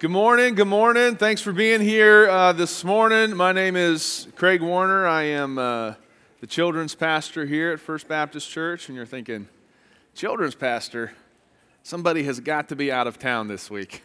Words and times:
Good 0.00 0.10
morning. 0.10 0.54
Good 0.54 0.66
morning. 0.66 1.16
Thanks 1.16 1.42
for 1.42 1.52
being 1.52 1.82
here 1.82 2.26
uh, 2.26 2.54
this 2.54 2.84
morning. 2.84 3.36
My 3.36 3.52
name 3.52 3.76
is 3.76 4.28
Craig 4.34 4.62
Warner. 4.62 5.06
I 5.06 5.24
am 5.24 5.58
uh, 5.58 5.92
the 6.40 6.46
children's 6.46 6.94
pastor 6.94 7.44
here 7.44 7.70
at 7.72 7.80
First 7.80 8.08
Baptist 8.08 8.48
Church. 8.48 8.88
And 8.88 8.96
you're 8.96 9.04
thinking, 9.04 9.46
children's 10.14 10.54
pastor? 10.54 11.12
Somebody 11.82 12.22
has 12.22 12.40
got 12.40 12.70
to 12.70 12.76
be 12.76 12.90
out 12.90 13.06
of 13.08 13.18
town 13.18 13.48
this 13.48 13.70
week. 13.70 14.02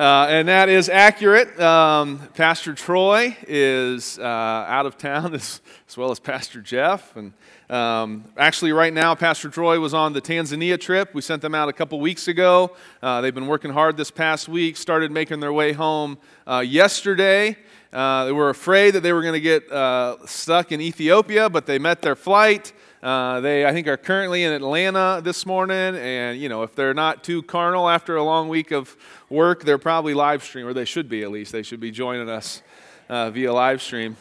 Uh, 0.00 0.26
and 0.30 0.48
that 0.48 0.70
is 0.70 0.88
accurate. 0.88 1.60
Um, 1.60 2.20
Pastor 2.32 2.72
Troy 2.72 3.36
is 3.46 4.18
uh, 4.18 4.22
out 4.22 4.86
of 4.86 4.96
town 4.96 5.34
as, 5.34 5.60
as, 5.86 5.94
well 5.94 6.10
as 6.10 6.18
Pastor 6.18 6.62
Jeff. 6.62 7.14
And 7.16 7.34
um, 7.68 8.24
actually, 8.38 8.72
right 8.72 8.94
now, 8.94 9.14
Pastor 9.14 9.50
Troy 9.50 9.78
was 9.78 9.92
on 9.92 10.14
the 10.14 10.22
Tanzania 10.22 10.80
trip. 10.80 11.12
We 11.12 11.20
sent 11.20 11.42
them 11.42 11.54
out 11.54 11.68
a 11.68 11.74
couple 11.74 12.00
weeks 12.00 12.28
ago. 12.28 12.74
Uh, 13.02 13.20
they've 13.20 13.34
been 13.34 13.46
working 13.46 13.72
hard 13.72 13.98
this 13.98 14.10
past 14.10 14.48
week, 14.48 14.78
started 14.78 15.10
making 15.10 15.40
their 15.40 15.52
way 15.52 15.72
home 15.74 16.16
uh, 16.46 16.60
yesterday. 16.60 17.58
Uh, 17.92 18.24
they 18.24 18.32
were 18.32 18.48
afraid 18.48 18.92
that 18.92 19.02
they 19.02 19.12
were 19.12 19.20
going 19.20 19.34
to 19.34 19.38
get 19.38 19.70
uh, 19.70 20.16
stuck 20.24 20.72
in 20.72 20.80
Ethiopia, 20.80 21.50
but 21.50 21.66
they 21.66 21.78
met 21.78 22.00
their 22.00 22.16
flight. 22.16 22.72
Uh, 23.02 23.40
they, 23.40 23.64
I 23.64 23.72
think, 23.72 23.86
are 23.88 23.96
currently 23.96 24.44
in 24.44 24.52
Atlanta 24.52 25.22
this 25.24 25.46
morning, 25.46 25.96
and 25.96 26.38
you 26.38 26.50
know, 26.50 26.62
if 26.62 26.74
they're 26.74 26.92
not 26.92 27.24
too 27.24 27.42
carnal 27.42 27.88
after 27.88 28.16
a 28.16 28.22
long 28.22 28.48
week 28.48 28.72
of 28.72 28.94
work, 29.30 29.64
they're 29.64 29.78
probably 29.78 30.12
live 30.12 30.44
stream, 30.44 30.66
or 30.66 30.74
they 30.74 30.84
should 30.84 31.08
be 31.08 31.22
at 31.22 31.30
least. 31.30 31.50
They 31.50 31.62
should 31.62 31.80
be 31.80 31.90
joining 31.90 32.28
us 32.28 32.62
uh, 33.08 33.30
via 33.30 33.54
live 33.54 33.80
stream. 33.80 34.16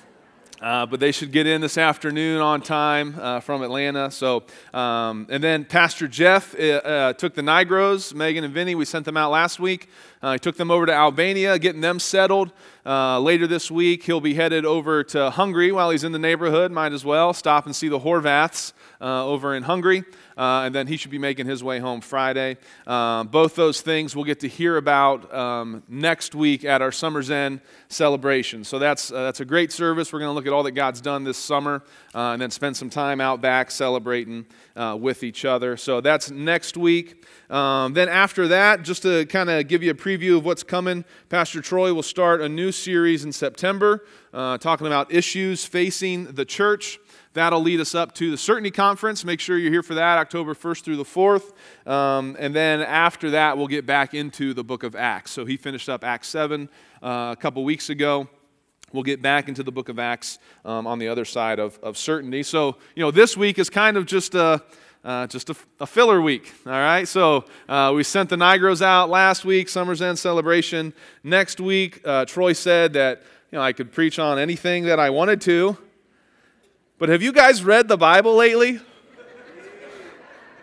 Uh, 0.62 0.86
but 0.86 1.00
they 1.00 1.12
should 1.14 1.32
get 1.32 1.48
in 1.48 1.62
this 1.62 1.78
afternoon 1.78 2.42
on 2.42 2.60
time 2.62 3.16
uh, 3.18 3.40
from 3.40 3.62
Atlanta. 3.62 4.12
So, 4.12 4.44
um, 4.74 5.26
and 5.30 5.42
then 5.42 5.64
Pastor 5.64 6.06
Jeff 6.06 6.54
uh, 6.60 6.64
uh 6.64 7.14
took 7.14 7.34
the 7.34 7.42
Nigros, 7.42 8.14
Megan 8.14 8.44
and 8.44 8.54
Vinny. 8.54 8.76
We 8.76 8.84
sent 8.84 9.06
them 9.06 9.16
out 9.16 9.32
last 9.32 9.60
week. 9.60 9.88
Uh, 10.22 10.34
he 10.34 10.40
took 10.40 10.58
them 10.58 10.70
over 10.70 10.86
to 10.86 10.94
Albania, 10.94 11.58
getting 11.60 11.82
them 11.82 12.00
settled. 12.00 12.52
Later 12.86 13.48
this 13.48 13.72
week, 13.72 14.04
he'll 14.04 14.20
be 14.20 14.34
headed 14.34 14.66
over 14.66 15.04
to 15.04 15.30
Hungary 15.30 15.72
while 15.72 15.92
he's 15.92 16.04
in 16.04 16.12
the 16.12 16.20
neighborhood. 16.20 16.72
Might 16.72 16.92
as 16.92 17.06
well 17.06 17.34
stop 17.34 17.66
and 17.66 17.76
see 17.76 17.88
the 17.88 18.00
Horvaths 18.00 18.74
over 19.00 19.56
in 19.56 19.64
Hungary 19.64 20.04
uh, 20.40 20.62
and 20.64 20.74
then 20.74 20.88
he 20.88 20.96
should 20.96 21.12
be 21.12 21.18
making 21.18 21.46
his 21.46 21.62
way 21.62 21.80
home 21.80 22.00
Friday. 22.00 22.56
Um, 22.88 23.28
both 23.28 23.56
those 23.56 23.82
things 23.82 24.16
we'll 24.16 24.24
get 24.24 24.40
to 24.40 24.48
hear 24.48 24.78
about 24.78 25.32
um, 25.34 25.84
next 25.90 26.34
week 26.34 26.64
at 26.64 26.82
our 26.82 26.94
Summer's 26.94 27.30
End 27.30 27.60
celebration. 27.90 28.64
So 28.64 28.80
that's, 28.80 29.12
uh, 29.12 29.24
that's 29.24 29.42
a 29.42 29.46
great 29.46 29.74
service. 29.74 30.14
We're 30.14 30.20
going 30.20 30.30
to 30.30 30.34
look 30.34 30.48
at 30.48 30.54
all 30.54 30.64
that 30.64 30.72
God's 30.72 31.02
done 31.02 31.26
this 31.26 31.38
summer 31.38 31.84
uh, 32.16 32.32
and 32.32 32.42
then 32.42 32.52
spend 32.52 32.78
some 32.78 32.90
time 32.90 33.20
out 33.20 33.42
back 33.42 33.70
celebrating 33.70 34.46
uh, 34.78 34.98
with 34.98 35.24
each 35.24 35.44
other. 35.44 35.76
So 35.76 36.00
that's 36.00 36.32
next 36.32 36.78
week. 36.78 37.26
Um, 37.50 37.94
then 37.94 38.08
after 38.08 38.48
that, 38.48 38.84
just 38.84 39.02
to 39.02 39.26
kind 39.26 39.50
of 39.50 39.68
give 39.68 39.84
you 39.84 39.92
a 39.92 39.96
preview 39.96 40.38
of 40.38 40.46
what's 40.46 40.64
coming, 40.64 41.04
Pastor 41.28 41.60
Troy 41.60 41.94
will 41.94 42.02
start 42.02 42.40
a 42.40 42.48
new 42.48 42.72
series 42.72 43.26
in 43.26 43.34
September 43.34 44.06
uh, 44.34 44.58
talking 44.58 44.88
about 44.88 45.12
issues 45.12 45.66
facing 45.66 46.26
the 46.26 46.46
church. 46.46 47.00
That'll 47.34 47.62
lead 47.62 47.80
us 47.80 47.94
up 47.94 48.16
to 48.16 48.32
the 48.32 48.38
Certainty 48.38 48.72
Conference. 48.72 49.24
Make 49.24 49.40
sure 49.40 49.58
you're 49.58 49.72
here 49.72 49.84
for 49.84 49.94
that, 49.94 50.18
October 50.18 50.56
1st 50.56 50.84
through 50.84 50.98
the 50.98 51.04
4th. 51.04 51.54
Um, 51.88 52.36
and 52.40 52.56
then 52.56 52.82
after 52.82 53.32
that, 53.32 53.56
we'll 53.56 53.68
get 53.68 53.86
back 53.86 54.16
into 54.16 54.54
the 54.56 54.64
book 54.64 54.84
of 54.84 54.96
Acts. 54.96 55.32
So 55.32 55.46
he 55.46 55.56
finished 55.56 55.90
up 55.90 56.04
Acts 56.04 56.28
7 56.30 56.68
uh, 57.04 57.36
a 57.38 57.40
couple 57.40 57.64
weeks 57.64 57.92
ago. 57.92 58.28
We'll 58.92 59.04
get 59.04 59.22
back 59.22 59.48
into 59.48 59.62
the 59.62 59.72
book 59.72 59.90
of 59.90 60.00
Acts 60.00 60.40
um, 60.66 60.88
on 60.88 60.98
the 60.98 61.08
other 61.08 61.24
side 61.24 61.60
of, 61.60 61.78
of 61.84 61.98
certainty. 61.98 62.42
So, 62.42 62.78
you 62.96 63.04
know, 63.04 63.12
this 63.12 63.38
week 63.38 63.60
is 63.60 63.70
kind 63.70 63.98
of 63.98 64.06
just 64.06 64.36
a. 64.36 64.64
Uh, 65.02 65.26
just 65.28 65.50
a, 65.50 65.56
a, 65.80 65.88
filler 65.88 66.22
week. 66.22 66.54
All 66.66 66.74
right, 66.74 67.08
so 67.08 67.46
uh, 67.70 67.94
we 67.96 68.04
sent 68.04 68.30
the 68.30 68.36
Nigros 68.36 68.82
out 68.82 69.10
last 69.10 69.46
week, 69.46 69.70
Summer's 69.70 70.02
End 70.02 70.20
celebration. 70.20 70.92
Next 71.24 71.62
week, 71.62 72.02
uh, 72.04 72.26
Troy 72.26 72.52
said 72.52 72.92
that 72.94 73.24
you 73.50 73.58
know 73.58 73.62
I 73.62 73.72
could 73.72 73.94
preach 73.94 74.20
on 74.20 74.38
anything 74.38 74.84
that 74.88 75.00
I 75.00 75.10
wanted 75.10 75.40
to, 75.44 75.78
but 77.00 77.08
have 77.08 77.22
you 77.22 77.32
guys 77.32 77.64
read 77.64 77.88
the 77.88 77.98
Bible 77.98 78.36
lately? 78.36 78.82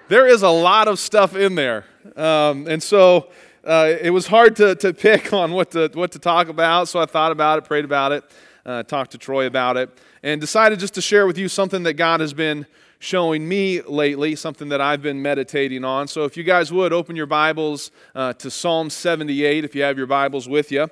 there 0.09 0.27
is 0.27 0.43
a 0.43 0.51
lot 0.51 0.87
of 0.87 0.99
stuff 0.99 1.35
in 1.35 1.55
there. 1.55 1.87
Um, 2.15 2.67
and 2.69 2.83
so 2.83 3.29
uh, 3.65 3.95
it 4.01 4.11
was 4.11 4.27
hard 4.27 4.55
to, 4.57 4.75
to 4.77 4.93
pick 4.93 5.33
on 5.33 5.53
what 5.53 5.71
to, 5.71 5.91
what 5.95 6.13
to 6.13 6.19
talk 6.19 6.49
about. 6.49 6.89
So 6.89 7.01
I 7.01 7.07
thought 7.07 7.33
about 7.33 7.59
it, 7.59 7.65
prayed 7.65 7.87
about 7.87 8.13
it, 8.13 8.25
uh, 8.67 8.83
talked 8.83 9.13
to 9.13 9.19
Troy 9.19 9.47
about 9.47 9.79
it, 9.79 9.91
and 10.23 10.39
decided 10.39 10.79
just 10.79 10.95
to 10.95 11.01
share 11.01 11.27
with 11.27 11.39
you 11.39 11.49
something 11.49 11.83
that 11.85 11.95
God 11.95 12.21
has 12.21 12.35
been 12.35 12.67
showing 12.99 13.49
me 13.49 13.81
lately, 13.81 14.37
something 14.37 14.69
that 14.69 14.81
I've 14.81 15.01
been 15.01 15.23
meditating 15.23 15.85
on. 15.85 16.07
So 16.07 16.25
if 16.25 16.37
you 16.37 16.43
guys 16.43 16.71
would 16.71 16.93
open 16.93 17.17
your 17.17 17.27
Bibles 17.27 17.91
uh, 18.15 18.35
to 18.35 18.51
Psalm 18.51 18.91
78, 18.91 19.65
if 19.65 19.75
you 19.75 19.83
have 19.83 19.97
your 19.97 20.07
Bibles 20.07 20.49
with 20.49 20.71
you. 20.71 20.91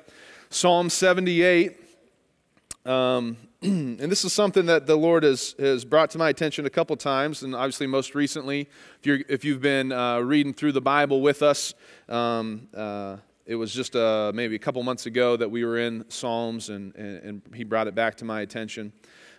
Psalm 0.49 0.89
78. 0.89 1.81
Um, 2.87 3.37
and 3.67 3.99
this 3.99 4.27
is 4.27 4.33
something 4.35 4.67
that 4.67 4.87
the 4.87 4.95
Lord 4.95 5.23
has, 5.23 5.55
has 5.59 5.87
brought 5.87 6.11
to 6.11 6.19
my 6.19 6.29
attention 6.29 6.67
a 6.67 6.71
couple 6.71 6.95
times, 6.97 7.43
and 7.43 7.55
obviously 7.55 7.87
most 7.87 8.15
recently, 8.15 8.69
if, 9.01 9.07
you're, 9.07 9.21
if 9.27 9.43
you've 9.43 9.63
been 9.63 9.91
uh, 9.91 10.19
reading 10.19 10.53
through 10.53 10.73
the 10.73 10.83
Bible 10.83 11.23
with 11.23 11.43
us, 11.43 11.73
um, 12.11 12.69
uh, 12.77 13.17
it 13.47 13.55
was 13.55 13.73
just 13.73 13.97
uh, 13.97 14.33
maybe 14.35 14.55
a 14.55 14.59
couple 14.59 14.83
months 14.83 15.07
ago 15.07 15.39
that 15.39 15.51
we 15.51 15.65
were 15.65 15.79
in 15.79 16.05
Psalms, 16.11 16.69
and, 16.69 16.95
and, 16.95 17.23
and 17.23 17.43
He 17.55 17.65
brought 17.65 17.87
it 17.87 17.95
back 17.95 18.17
to 18.17 18.27
my 18.27 18.43
attention. 18.43 18.93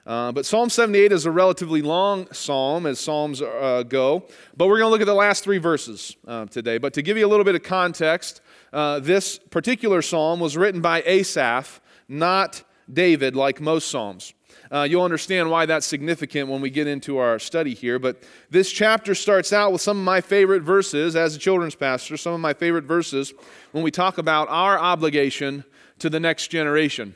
Uh, 0.07 0.31
but 0.31 0.43
Psalm 0.47 0.69
78 0.71 1.11
is 1.11 1.27
a 1.27 1.31
relatively 1.31 1.83
long 1.83 2.25
psalm 2.31 2.87
as 2.87 2.99
Psalms 2.99 3.43
uh, 3.43 3.83
go, 3.87 4.25
but 4.57 4.65
we're 4.65 4.79
going 4.79 4.87
to 4.87 4.91
look 4.91 5.01
at 5.01 5.07
the 5.07 5.13
last 5.13 5.43
three 5.43 5.59
verses 5.59 6.15
uh, 6.27 6.47
today. 6.47 6.79
But 6.79 6.93
to 6.93 7.03
give 7.03 7.15
you 7.15 7.27
a 7.27 7.29
little 7.29 7.45
bit 7.45 7.53
of 7.53 7.61
context, 7.61 8.41
this 8.71 9.37
particular 9.51 10.01
psalm 10.01 10.39
was 10.39 10.57
written 10.57 10.81
by 10.81 11.03
Asaph, 11.05 11.79
not 12.09 12.63
David 12.91 13.35
like 13.35 13.61
most 13.61 13.89
Psalms. 13.89 14.33
Uh, 14.71 14.81
you'll 14.89 15.03
understand 15.03 15.49
why 15.49 15.65
that's 15.65 15.85
significant 15.85 16.49
when 16.49 16.59
we 16.59 16.69
get 16.69 16.87
into 16.87 17.17
our 17.17 17.37
study 17.39 17.73
here. 17.73 17.99
But 17.99 18.23
this 18.49 18.71
chapter 18.71 19.13
starts 19.13 19.53
out 19.53 19.71
with 19.71 19.81
some 19.81 19.97
of 19.97 20.03
my 20.03 20.21
favorite 20.21 20.63
verses 20.63 21.15
as 21.15 21.35
a 21.35 21.39
children's 21.39 21.75
pastor, 21.75 22.17
some 22.17 22.33
of 22.33 22.39
my 22.39 22.53
favorite 22.53 22.85
verses 22.85 23.33
when 23.71 23.83
we 23.83 23.91
talk 23.91 24.17
about 24.17 24.47
our 24.49 24.79
obligation 24.79 25.63
to 25.99 26.09
the 26.09 26.19
next 26.19 26.47
generation. 26.47 27.15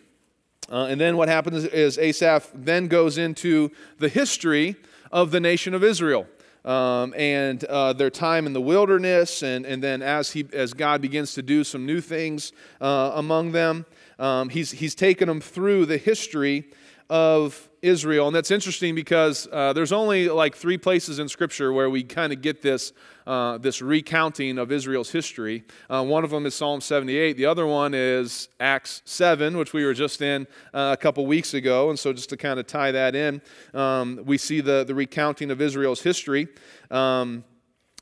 Uh, 0.72 0.86
and 0.86 1.02
then 1.02 1.18
what 1.18 1.28
happens 1.28 1.66
is 1.66 1.98
Asaph 1.98 2.52
then 2.54 2.88
goes 2.88 3.18
into 3.18 3.72
the 3.98 4.10
history 4.10 4.76
of 5.12 5.32
the 5.32 5.40
nation 5.40 5.74
of 5.74 5.84
Israel. 5.84 6.28
Um, 6.66 7.14
and 7.18 7.64
uh, 7.64 7.94
their 7.94 8.10
time 8.10 8.46
in 8.46 8.54
the 8.54 8.62
wilderness, 8.62 9.44
and, 9.44 9.66
and 9.66 9.82
then 9.82 10.02
as, 10.02 10.32
he, 10.32 10.46
as 10.52 10.74
God 10.74 11.02
begins 11.02 11.34
to 11.36 11.42
do 11.42 11.64
some 11.64 11.86
new 11.86 12.02
things 12.02 12.52
uh, 12.82 13.14
among 13.16 13.54
them. 13.54 13.86
Um, 14.20 14.50
he's, 14.50 14.72
he's 14.72 14.94
taken 14.94 15.28
them 15.28 15.42
through 15.42 15.88
the 15.88 15.98
history 15.98 16.66
of 17.10 17.70
Israel. 17.82 18.28
And 18.28 18.36
that's 18.36 18.52
interesting 18.52 18.94
because 18.94 19.48
uh, 19.52 19.74
there's 19.74 19.92
only 19.92 20.30
like 20.30 20.56
three 20.56 20.78
places 20.78 21.18
in 21.18 21.30
Scripture 21.30 21.74
where 21.74 21.90
we 21.90 22.04
kind 22.04 22.32
of 22.34 22.42
get 22.42 22.62
this, 22.62 22.92
uh, 23.26 23.58
this 23.58 23.82
recounting 23.82 24.58
of 24.58 24.72
Israel's 24.72 25.10
history. 25.12 25.64
Uh, 25.90 26.04
one 26.04 26.24
of 26.24 26.30
them 26.30 26.46
is 26.46 26.56
Psalm 26.56 26.82
78. 26.82 27.38
The 27.38 27.46
other 27.46 27.66
one 27.66 27.94
is 27.94 28.50
Acts 28.60 29.02
7, 29.06 29.58
which 29.58 29.74
we 29.74 29.86
were 29.86 29.94
just 29.94 30.22
in 30.22 30.46
uh, 30.74 30.96
a 30.98 31.02
couple 31.02 31.26
weeks 31.26 31.54
ago. 31.54 31.90
And 31.90 31.98
so 31.98 32.14
just 32.14 32.30
to 32.30 32.38
kind 32.38 32.60
of 32.60 32.68
tie 32.68 32.92
that 32.92 33.16
in, 33.16 33.42
um, 33.74 34.20
we 34.26 34.38
see 34.38 34.62
the, 34.62 34.84
the 34.84 34.96
recounting 34.96 35.50
of 35.50 35.62
Israel's 35.62 36.02
history. 36.02 36.48
Um, 36.92 37.44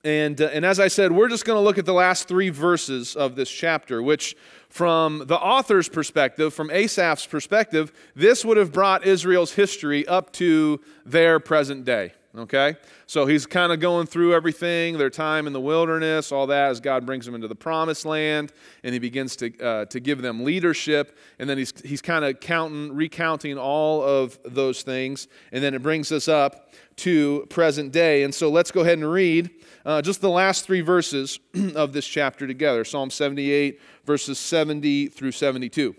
and, 0.03 0.39
uh, 0.39 0.49
and 0.53 0.65
as 0.65 0.79
I 0.79 0.87
said, 0.87 1.11
we're 1.11 1.29
just 1.29 1.45
going 1.45 1.57
to 1.57 1.61
look 1.61 1.77
at 1.77 1.85
the 1.85 1.93
last 1.93 2.27
three 2.27 2.49
verses 2.49 3.15
of 3.15 3.35
this 3.35 3.49
chapter, 3.49 4.01
which 4.01 4.35
from 4.69 5.23
the 5.25 5.37
author's 5.37 5.89
perspective, 5.89 6.53
from 6.53 6.69
Asaph's 6.69 7.25
perspective, 7.25 7.91
this 8.15 8.45
would 8.45 8.57
have 8.57 8.71
brought 8.71 9.05
Israel's 9.05 9.53
history 9.53 10.07
up 10.07 10.31
to 10.33 10.79
their 11.05 11.39
present 11.39 11.85
day. 11.85 12.13
Okay? 12.37 12.75
So 13.07 13.25
he's 13.25 13.45
kind 13.45 13.71
of 13.71 13.79
going 13.79 14.05
through 14.05 14.33
everything, 14.35 14.97
their 14.97 15.09
time 15.09 15.47
in 15.47 15.53
the 15.53 15.61
wilderness, 15.61 16.31
all 16.31 16.47
that, 16.47 16.69
as 16.69 16.79
God 16.79 17.05
brings 17.05 17.25
them 17.25 17.33
into 17.33 17.47
the 17.47 17.55
promised 17.55 18.05
land, 18.05 18.53
and 18.83 18.93
he 18.93 18.99
begins 18.99 19.35
to, 19.37 19.57
uh, 19.59 19.85
to 19.85 19.99
give 19.99 20.21
them 20.21 20.43
leadership. 20.43 21.17
And 21.39 21.49
then 21.49 21.57
he's, 21.57 21.73
he's 21.83 22.01
kind 22.01 22.23
of 22.23 22.39
counting, 22.39 22.93
recounting 22.93 23.57
all 23.57 24.03
of 24.03 24.37
those 24.45 24.83
things. 24.83 25.27
And 25.51 25.63
then 25.63 25.73
it 25.73 25.81
brings 25.81 26.11
us 26.11 26.27
up 26.27 26.73
to 26.97 27.45
present 27.49 27.91
day. 27.91 28.23
And 28.23 28.33
so 28.33 28.49
let's 28.49 28.71
go 28.71 28.81
ahead 28.81 28.97
and 28.97 29.11
read 29.11 29.49
uh, 29.85 30.01
just 30.01 30.21
the 30.21 30.29
last 30.29 30.65
three 30.65 30.81
verses 30.81 31.39
of 31.75 31.93
this 31.93 32.07
chapter 32.07 32.45
together 32.45 32.83
Psalm 32.83 33.09
78, 33.09 33.79
verses 34.05 34.37
70 34.37 35.07
through 35.07 35.31
72. 35.31 35.95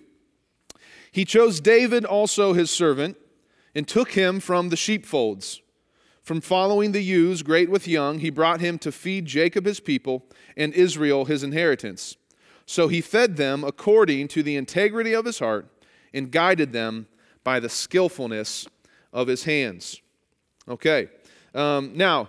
He 1.11 1.25
chose 1.25 1.59
David 1.59 2.05
also 2.05 2.53
his 2.53 2.71
servant 2.71 3.17
and 3.75 3.89
took 3.89 4.13
him 4.13 4.41
from 4.41 4.69
the 4.69 4.77
sheepfolds. 4.77 5.63
From 6.29 6.43
following 6.43 6.93
the 6.93 7.01
ewes, 7.03 7.43
great 7.43 7.71
with 7.71 7.89
young, 7.89 8.19
he 8.19 8.29
brought 8.29 8.61
him 8.61 8.79
to 8.81 8.93
feed 8.93 9.25
Jacob 9.25 9.65
his 9.65 9.81
people 9.81 10.27
and 10.59 10.75
Israel 10.75 11.25
his 11.25 11.43
inheritance. 11.43 12.19
So 12.67 12.89
he 12.89 13.01
fed 13.01 13.39
them 13.39 13.65
according 13.65 14.29
to 14.29 14.43
the 14.43 14.55
integrity 14.57 15.15
of 15.15 15.25
his 15.25 15.39
heart 15.39 15.69
and 16.13 16.31
guided 16.31 16.75
them 16.75 17.07
by 17.45 17.61
the 17.61 17.71
skillfulness 17.71 18.69
of 19.11 19.27
his 19.27 19.45
hands. 19.45 20.03
Okay. 20.69 21.09
Um, 21.55 21.93
now, 21.97 22.29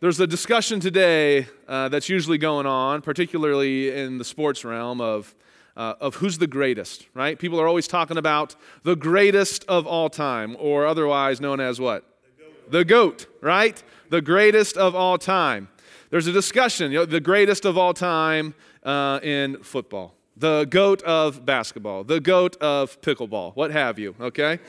There's 0.00 0.18
a 0.18 0.26
discussion 0.26 0.80
today 0.80 1.46
uh, 1.68 1.90
that's 1.90 2.08
usually 2.08 2.38
going 2.38 2.64
on, 2.64 3.02
particularly 3.02 3.94
in 3.94 4.16
the 4.16 4.24
sports 4.24 4.64
realm, 4.64 5.02
of, 5.02 5.34
uh, 5.76 5.94
of 6.00 6.14
who's 6.14 6.38
the 6.38 6.46
greatest, 6.46 7.06
right? 7.12 7.38
People 7.38 7.60
are 7.60 7.68
always 7.68 7.86
talking 7.86 8.16
about 8.16 8.56
the 8.82 8.96
greatest 8.96 9.66
of 9.66 9.86
all 9.86 10.08
time, 10.08 10.56
or 10.58 10.86
otherwise 10.86 11.38
known 11.38 11.60
as 11.60 11.78
what? 11.78 12.04
The 12.68 12.84
GOAT, 12.84 13.26
right? 13.40 13.82
The 14.10 14.22
greatest 14.22 14.76
of 14.76 14.94
all 14.94 15.18
time. 15.18 15.68
There's 16.10 16.26
a 16.26 16.32
discussion, 16.32 16.92
you 16.92 16.98
know, 16.98 17.04
the 17.04 17.20
greatest 17.20 17.64
of 17.64 17.76
all 17.76 17.92
time 17.94 18.54
uh, 18.84 19.20
in 19.22 19.62
football, 19.62 20.14
the 20.36 20.64
GOAT 20.64 21.02
of 21.02 21.44
basketball, 21.44 22.04
the 22.04 22.20
GOAT 22.20 22.56
of 22.56 23.00
pickleball, 23.00 23.54
what 23.56 23.70
have 23.70 23.98
you, 23.98 24.14
okay? 24.20 24.60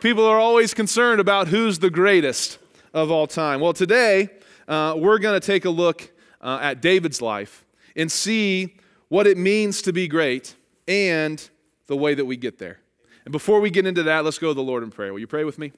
People 0.00 0.24
are 0.26 0.38
always 0.38 0.74
concerned 0.74 1.20
about 1.20 1.48
who's 1.48 1.78
the 1.78 1.90
greatest 1.90 2.58
of 2.92 3.10
all 3.10 3.26
time. 3.26 3.60
Well, 3.60 3.72
today 3.72 4.30
uh, 4.68 4.94
we're 4.96 5.18
going 5.18 5.38
to 5.38 5.46
take 5.46 5.64
a 5.64 5.70
look 5.70 6.10
uh, 6.40 6.58
at 6.60 6.80
David's 6.80 7.20
life 7.20 7.64
and 7.96 8.10
see 8.10 8.76
what 9.08 9.26
it 9.26 9.36
means 9.36 9.82
to 9.82 9.92
be 9.92 10.08
great 10.08 10.54
and 10.88 11.48
the 11.86 11.96
way 11.96 12.14
that 12.14 12.24
we 12.24 12.36
get 12.36 12.58
there. 12.58 12.80
And 13.24 13.32
before 13.32 13.60
we 13.60 13.70
get 13.70 13.86
into 13.86 14.02
that, 14.04 14.24
let's 14.24 14.38
go 14.38 14.48
to 14.48 14.54
the 14.54 14.62
Lord 14.62 14.82
in 14.82 14.90
prayer. 14.90 15.12
Will 15.12 15.20
you 15.20 15.26
pray 15.26 15.44
with 15.44 15.58
me? 15.58 15.72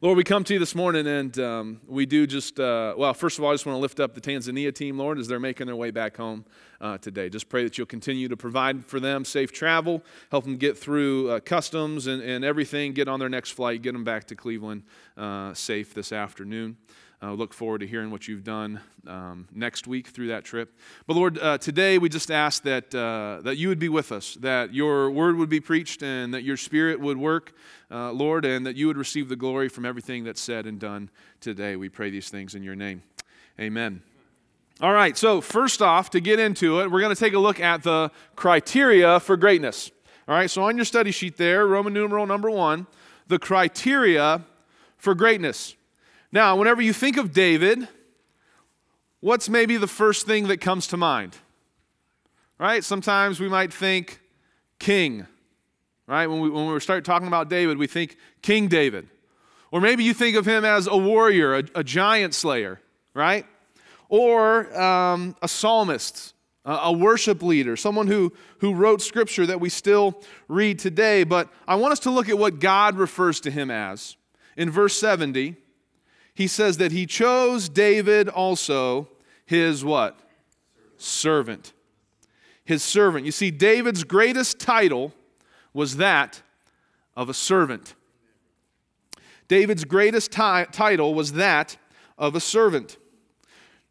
Lord, 0.00 0.16
we 0.16 0.22
come 0.22 0.44
to 0.44 0.52
you 0.52 0.60
this 0.60 0.76
morning 0.76 1.08
and 1.08 1.36
um, 1.40 1.80
we 1.88 2.06
do 2.06 2.24
just, 2.24 2.60
uh, 2.60 2.94
well, 2.96 3.12
first 3.14 3.36
of 3.36 3.42
all, 3.42 3.50
I 3.50 3.54
just 3.54 3.66
want 3.66 3.74
to 3.78 3.80
lift 3.80 3.98
up 3.98 4.14
the 4.14 4.20
Tanzania 4.20 4.72
team, 4.72 4.96
Lord, 4.96 5.18
as 5.18 5.26
they're 5.26 5.40
making 5.40 5.66
their 5.66 5.74
way 5.74 5.90
back 5.90 6.16
home 6.16 6.44
uh, 6.80 6.98
today. 6.98 7.28
Just 7.28 7.48
pray 7.48 7.64
that 7.64 7.76
you'll 7.76 7.88
continue 7.88 8.28
to 8.28 8.36
provide 8.36 8.84
for 8.84 9.00
them 9.00 9.24
safe 9.24 9.50
travel, 9.50 10.04
help 10.30 10.44
them 10.44 10.56
get 10.56 10.78
through 10.78 11.32
uh, 11.32 11.40
customs 11.40 12.06
and, 12.06 12.22
and 12.22 12.44
everything, 12.44 12.92
get 12.92 13.08
on 13.08 13.18
their 13.18 13.28
next 13.28 13.50
flight, 13.50 13.82
get 13.82 13.92
them 13.92 14.04
back 14.04 14.24
to 14.26 14.36
Cleveland 14.36 14.84
uh, 15.16 15.52
safe 15.52 15.94
this 15.94 16.12
afternoon. 16.12 16.76
Uh, 17.20 17.32
look 17.32 17.52
forward 17.52 17.80
to 17.80 17.86
hearing 17.86 18.12
what 18.12 18.28
you've 18.28 18.44
done 18.44 18.80
um, 19.08 19.48
next 19.52 19.88
week 19.88 20.06
through 20.06 20.28
that 20.28 20.44
trip. 20.44 20.72
But 21.08 21.16
Lord, 21.16 21.36
uh, 21.38 21.58
today 21.58 21.98
we 21.98 22.08
just 22.08 22.30
ask 22.30 22.62
that, 22.62 22.94
uh, 22.94 23.40
that 23.42 23.56
you 23.56 23.68
would 23.68 23.80
be 23.80 23.88
with 23.88 24.12
us, 24.12 24.34
that 24.34 24.72
your 24.72 25.10
word 25.10 25.34
would 25.34 25.48
be 25.48 25.58
preached, 25.58 26.04
and 26.04 26.32
that 26.32 26.44
your 26.44 26.56
spirit 26.56 27.00
would 27.00 27.18
work, 27.18 27.54
uh, 27.90 28.12
Lord, 28.12 28.44
and 28.44 28.64
that 28.66 28.76
you 28.76 28.86
would 28.86 28.96
receive 28.96 29.28
the 29.28 29.34
glory 29.34 29.68
from 29.68 29.84
everything 29.84 30.22
that's 30.22 30.40
said 30.40 30.64
and 30.64 30.78
done 30.78 31.10
today. 31.40 31.74
We 31.74 31.88
pray 31.88 32.10
these 32.10 32.28
things 32.28 32.54
in 32.54 32.62
your 32.62 32.76
name. 32.76 33.02
Amen. 33.58 34.00
All 34.80 34.92
right, 34.92 35.18
so 35.18 35.40
first 35.40 35.82
off, 35.82 36.10
to 36.10 36.20
get 36.20 36.38
into 36.38 36.80
it, 36.82 36.88
we're 36.88 37.00
going 37.00 37.14
to 37.14 37.18
take 37.20 37.34
a 37.34 37.38
look 37.40 37.58
at 37.58 37.82
the 37.82 38.12
criteria 38.36 39.18
for 39.18 39.36
greatness. 39.36 39.90
All 40.28 40.36
right, 40.36 40.48
so 40.48 40.62
on 40.62 40.76
your 40.76 40.84
study 40.84 41.10
sheet 41.10 41.36
there, 41.36 41.66
Roman 41.66 41.92
numeral 41.92 42.26
number 42.26 42.48
one, 42.48 42.86
the 43.26 43.40
criteria 43.40 44.44
for 44.98 45.16
greatness. 45.16 45.74
Now, 46.30 46.56
whenever 46.56 46.82
you 46.82 46.92
think 46.92 47.16
of 47.16 47.32
David, 47.32 47.88
what's 49.20 49.48
maybe 49.48 49.76
the 49.78 49.86
first 49.86 50.26
thing 50.26 50.48
that 50.48 50.60
comes 50.60 50.86
to 50.88 50.96
mind? 50.96 51.36
Right? 52.58 52.84
Sometimes 52.84 53.40
we 53.40 53.48
might 53.48 53.72
think 53.72 54.20
king. 54.78 55.26
Right? 56.06 56.26
When 56.26 56.40
we, 56.40 56.50
when 56.50 56.72
we 56.72 56.80
start 56.80 57.04
talking 57.04 57.28
about 57.28 57.48
David, 57.48 57.78
we 57.78 57.86
think 57.86 58.16
King 58.42 58.68
David. 58.68 59.08
Or 59.70 59.80
maybe 59.80 60.04
you 60.04 60.14
think 60.14 60.36
of 60.36 60.46
him 60.46 60.64
as 60.64 60.86
a 60.86 60.96
warrior, 60.96 61.56
a, 61.56 61.64
a 61.76 61.84
giant 61.84 62.34
slayer, 62.34 62.80
right? 63.14 63.46
Or 64.08 64.78
um, 64.80 65.36
a 65.42 65.48
psalmist, 65.48 66.34
a, 66.64 66.72
a 66.72 66.92
worship 66.92 67.42
leader, 67.42 67.76
someone 67.76 68.06
who, 68.06 68.32
who 68.58 68.74
wrote 68.74 69.02
scripture 69.02 69.46
that 69.46 69.60
we 69.60 69.68
still 69.68 70.22
read 70.48 70.78
today. 70.78 71.24
But 71.24 71.48
I 71.66 71.76
want 71.76 71.92
us 71.92 72.00
to 72.00 72.10
look 72.10 72.28
at 72.28 72.38
what 72.38 72.60
God 72.60 72.96
refers 72.96 73.40
to 73.40 73.50
him 73.50 73.70
as. 73.70 74.16
In 74.56 74.70
verse 74.70 74.98
70, 74.98 75.56
he 76.38 76.46
says 76.46 76.76
that 76.76 76.92
he 76.92 77.04
chose 77.04 77.68
David 77.68 78.28
also 78.28 79.08
his 79.44 79.84
what? 79.84 80.20
Servant. 80.96 81.72
His 82.64 82.80
servant. 82.80 83.26
You 83.26 83.32
see, 83.32 83.50
David's 83.50 84.04
greatest 84.04 84.60
title 84.60 85.12
was 85.74 85.96
that 85.96 86.40
of 87.16 87.28
a 87.28 87.34
servant. 87.34 87.96
David's 89.48 89.84
greatest 89.84 90.30
ti- 90.30 90.66
title 90.70 91.12
was 91.12 91.32
that 91.32 91.76
of 92.16 92.36
a 92.36 92.40
servant. 92.40 92.98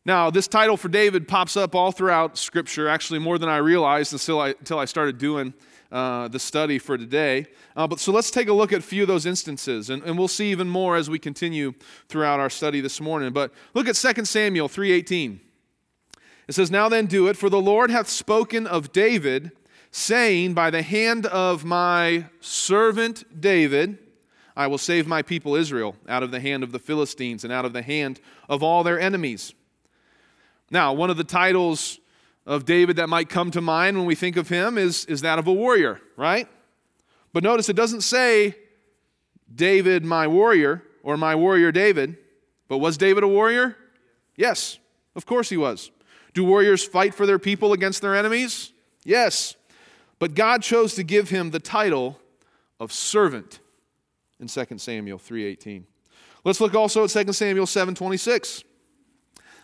Now, 0.06 0.30
this 0.30 0.48
title 0.48 0.78
for 0.78 0.88
David 0.88 1.28
pops 1.28 1.58
up 1.58 1.76
all 1.76 1.92
throughout 1.92 2.38
Scripture, 2.38 2.88
actually 2.88 3.20
more 3.20 3.38
than 3.38 3.50
I 3.50 3.58
realized 3.58 4.14
until 4.14 4.40
I, 4.40 4.50
until 4.52 4.80
I 4.80 4.86
started 4.86 5.18
doing 5.18 5.54
uh, 5.92 6.28
the 6.28 6.40
study 6.40 6.80
for 6.80 6.98
today. 6.98 7.48
Uh, 7.76 7.88
but 7.88 8.00
so 8.00 8.12
let's 8.12 8.32
take 8.32 8.48
a 8.48 8.54
look 8.54 8.74
at 8.74 8.80
a 8.80 8.84
few 8.84 9.04
of 9.04 9.08
those 9.08 9.26
instances, 9.26 9.90
and, 9.90 10.04
and 10.04 10.18
we'll 10.18 10.28
see 10.28 10.52
even 10.52 10.70
more 10.70 10.96
as 10.96 11.10
we 11.10 11.20
continue 11.20 11.74
throughout 12.10 12.40
our 12.40 12.50
study 12.50 12.82
this 12.82 13.00
morning. 13.00 13.32
But 13.32 13.52
look 13.74 13.88
at 13.88 13.96
2 13.96 14.26
Samuel 14.26 14.68
3:18. 14.68 15.40
It 16.48 16.56
says, 16.56 16.72
Now 16.72 16.88
then 16.90 17.08
do 17.08 17.28
it, 17.28 17.38
for 17.38 17.50
the 17.50 17.62
Lord 17.62 17.92
hath 17.92 18.08
spoken 18.08 18.66
of 18.66 18.92
David, 18.92 19.52
saying, 19.92 20.54
By 20.54 20.70
the 20.70 20.82
hand 20.82 21.26
of 21.26 21.66
my 21.66 22.26
servant 22.40 23.42
David, 23.42 23.98
I 24.56 24.68
will 24.68 24.78
save 24.78 25.08
my 25.08 25.22
people 25.22 25.56
Israel 25.56 25.96
out 26.08 26.24
of 26.24 26.32
the 26.32 26.40
hand 26.40 26.64
of 26.64 26.72
the 26.72 26.80
Philistines 26.80 27.44
and 27.44 27.52
out 27.52 27.66
of 27.66 27.74
the 27.74 27.82
hand 27.82 28.20
of 28.50 28.64
all 28.64 28.84
their 28.84 29.00
enemies. 29.00 29.54
Now, 30.72 30.94
one 30.94 31.10
of 31.10 31.18
the 31.18 31.24
titles 31.24 32.00
of 32.48 32.64
David 32.64 32.96
that 32.96 33.10
might 33.10 33.28
come 33.28 33.52
to 33.52 33.62
mind 33.62 33.98
when 33.98 34.06
we 34.06 34.16
think 34.16 34.38
of 34.38 34.48
him 34.48 34.78
is, 34.78 35.04
is 35.06 35.22
that 35.22 35.38
of 35.38 35.48
a 35.48 35.54
warrior, 35.54 36.00
right? 36.16 36.48
But 37.34 37.44
notice 37.44 37.68
it 37.68 37.76
doesn't 37.76 38.02
say 38.02 38.56
David, 39.54 40.06
my 40.06 40.28
warrior, 40.28 40.82
or 41.04 41.18
my 41.18 41.36
warrior 41.36 41.74
David. 41.74 42.18
But 42.70 42.78
was 42.78 42.98
David 42.98 43.24
a 43.24 43.28
warrior? 43.28 43.76
Yes, 44.38 44.80
of 45.14 45.26
course 45.26 45.50
he 45.50 45.58
was. 45.58 45.92
Do 46.34 46.46
warriors 46.46 46.84
fight 46.86 47.14
for 47.14 47.26
their 47.26 47.38
people 47.38 47.74
against 47.74 48.02
their 48.02 48.16
enemies? 48.16 48.72
Yes. 49.04 49.56
But 50.18 50.34
God 50.34 50.64
chose 50.64 50.96
to 50.96 51.04
give 51.04 51.30
him 51.30 51.52
the 51.52 51.60
title 51.60 52.20
of 52.80 52.94
servant 52.94 53.60
in 54.40 54.48
2 54.48 54.80
Samuel 54.80 55.20
3:18. 55.20 55.86
Let's 56.44 56.62
look 56.62 56.76
also 56.76 57.04
at 57.04 57.10
2 57.10 57.34
Samuel 57.34 57.66
7:26. 57.66 58.64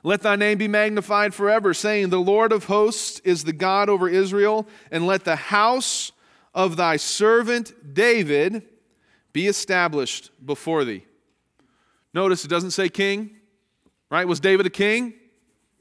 Let 0.04 0.22
thy 0.22 0.36
name 0.36 0.58
be 0.58 0.68
magnified 0.68 1.34
forever, 1.34 1.74
saying, 1.74 2.10
The 2.10 2.20
Lord 2.20 2.52
of 2.52 2.66
hosts 2.66 3.20
is 3.22 3.46
the 3.46 3.54
God 3.54 3.88
over 3.88 4.10
Israel, 4.10 4.68
and 4.92 5.08
let 5.08 5.24
the 5.24 5.38
house 5.38 6.12
of 6.54 6.76
thy 6.76 6.98
servant 6.98 7.94
David 7.94 8.64
be 9.32 9.48
established 9.48 10.30
before 10.46 10.84
thee. 10.84 11.06
Notice 12.14 12.44
it 12.44 12.50
doesn't 12.50 12.72
say 12.72 12.90
king, 12.90 13.38
right? 14.10 14.28
Was 14.28 14.40
David 14.40 14.66
a 14.66 14.70
king? 14.70 15.14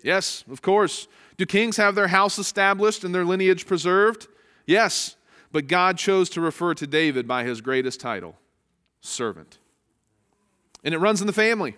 Yes, 0.02 0.44
of 0.50 0.62
course. 0.62 1.08
Do 1.36 1.44
kings 1.44 1.76
have 1.76 1.94
their 1.94 2.08
house 2.08 2.38
established 2.38 3.04
and 3.04 3.14
their 3.14 3.24
lineage 3.24 3.66
preserved? 3.66 4.28
Yes, 4.66 5.16
but 5.50 5.66
God 5.66 5.98
chose 5.98 6.30
to 6.30 6.40
refer 6.40 6.74
to 6.74 6.86
David 6.86 7.26
by 7.26 7.44
his 7.44 7.60
greatest 7.60 8.00
title, 8.00 8.36
servant. 9.00 9.58
And 10.84 10.94
it 10.94 10.98
runs 10.98 11.20
in 11.20 11.26
the 11.26 11.32
family. 11.32 11.76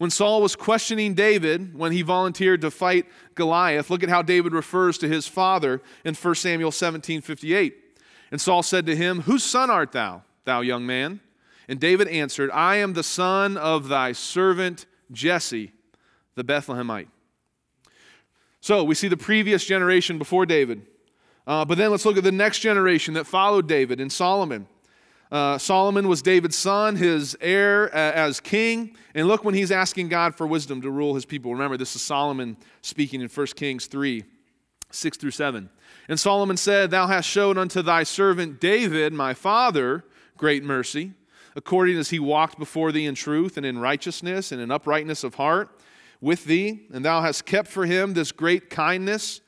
When 0.00 0.08
Saul 0.08 0.40
was 0.40 0.56
questioning 0.56 1.12
David 1.12 1.76
when 1.76 1.92
he 1.92 2.00
volunteered 2.00 2.62
to 2.62 2.70
fight 2.70 3.04
Goliath, 3.34 3.90
look 3.90 4.02
at 4.02 4.08
how 4.08 4.22
David 4.22 4.54
refers 4.54 4.96
to 4.96 5.06
his 5.06 5.28
father 5.28 5.82
in 6.06 6.14
1 6.14 6.34
Samuel 6.36 6.72
17 6.72 7.20
58. 7.20 7.74
And 8.30 8.40
Saul 8.40 8.62
said 8.62 8.86
to 8.86 8.96
him, 8.96 9.20
Whose 9.20 9.44
son 9.44 9.68
art 9.68 9.92
thou, 9.92 10.22
thou 10.46 10.62
young 10.62 10.86
man? 10.86 11.20
And 11.68 11.78
David 11.78 12.08
answered, 12.08 12.50
I 12.50 12.76
am 12.76 12.94
the 12.94 13.02
son 13.02 13.58
of 13.58 13.88
thy 13.88 14.12
servant 14.12 14.86
Jesse, 15.12 15.70
the 16.34 16.44
Bethlehemite. 16.44 17.08
So 18.62 18.82
we 18.82 18.94
see 18.94 19.08
the 19.08 19.18
previous 19.18 19.66
generation 19.66 20.16
before 20.16 20.46
David. 20.46 20.80
Uh, 21.46 21.66
but 21.66 21.76
then 21.76 21.90
let's 21.90 22.06
look 22.06 22.16
at 22.16 22.24
the 22.24 22.32
next 22.32 22.60
generation 22.60 23.12
that 23.12 23.26
followed 23.26 23.68
David 23.68 24.00
in 24.00 24.08
Solomon. 24.08 24.66
Uh, 25.30 25.58
Solomon 25.58 26.08
was 26.08 26.22
David's 26.22 26.56
son, 26.56 26.96
his 26.96 27.36
heir 27.40 27.94
uh, 27.94 28.12
as 28.12 28.40
king. 28.40 28.96
And 29.14 29.28
look 29.28 29.44
when 29.44 29.54
he's 29.54 29.70
asking 29.70 30.08
God 30.08 30.34
for 30.34 30.46
wisdom 30.46 30.82
to 30.82 30.90
rule 30.90 31.14
his 31.14 31.24
people. 31.24 31.52
Remember, 31.52 31.76
this 31.76 31.94
is 31.94 32.02
Solomon 32.02 32.56
speaking 32.82 33.20
in 33.20 33.28
1 33.28 33.46
Kings 33.48 33.86
3 33.86 34.24
6 34.92 35.16
through 35.18 35.30
7. 35.30 35.70
And 36.08 36.18
Solomon 36.18 36.56
said, 36.56 36.90
Thou 36.90 37.06
hast 37.06 37.28
showed 37.28 37.56
unto 37.56 37.80
thy 37.80 38.02
servant 38.02 38.60
David, 38.60 39.12
my 39.12 39.34
father, 39.34 40.04
great 40.36 40.64
mercy, 40.64 41.12
according 41.54 41.96
as 41.96 42.10
he 42.10 42.18
walked 42.18 42.58
before 42.58 42.90
thee 42.90 43.06
in 43.06 43.14
truth 43.14 43.56
and 43.56 43.64
in 43.64 43.78
righteousness 43.78 44.50
and 44.50 44.60
in 44.60 44.72
uprightness 44.72 45.22
of 45.22 45.36
heart 45.36 45.78
with 46.20 46.44
thee. 46.44 46.88
And 46.92 47.04
thou 47.04 47.22
hast 47.22 47.46
kept 47.46 47.68
for 47.68 47.86
him 47.86 48.14
this 48.14 48.32
great 48.32 48.68
kindness 48.68 49.42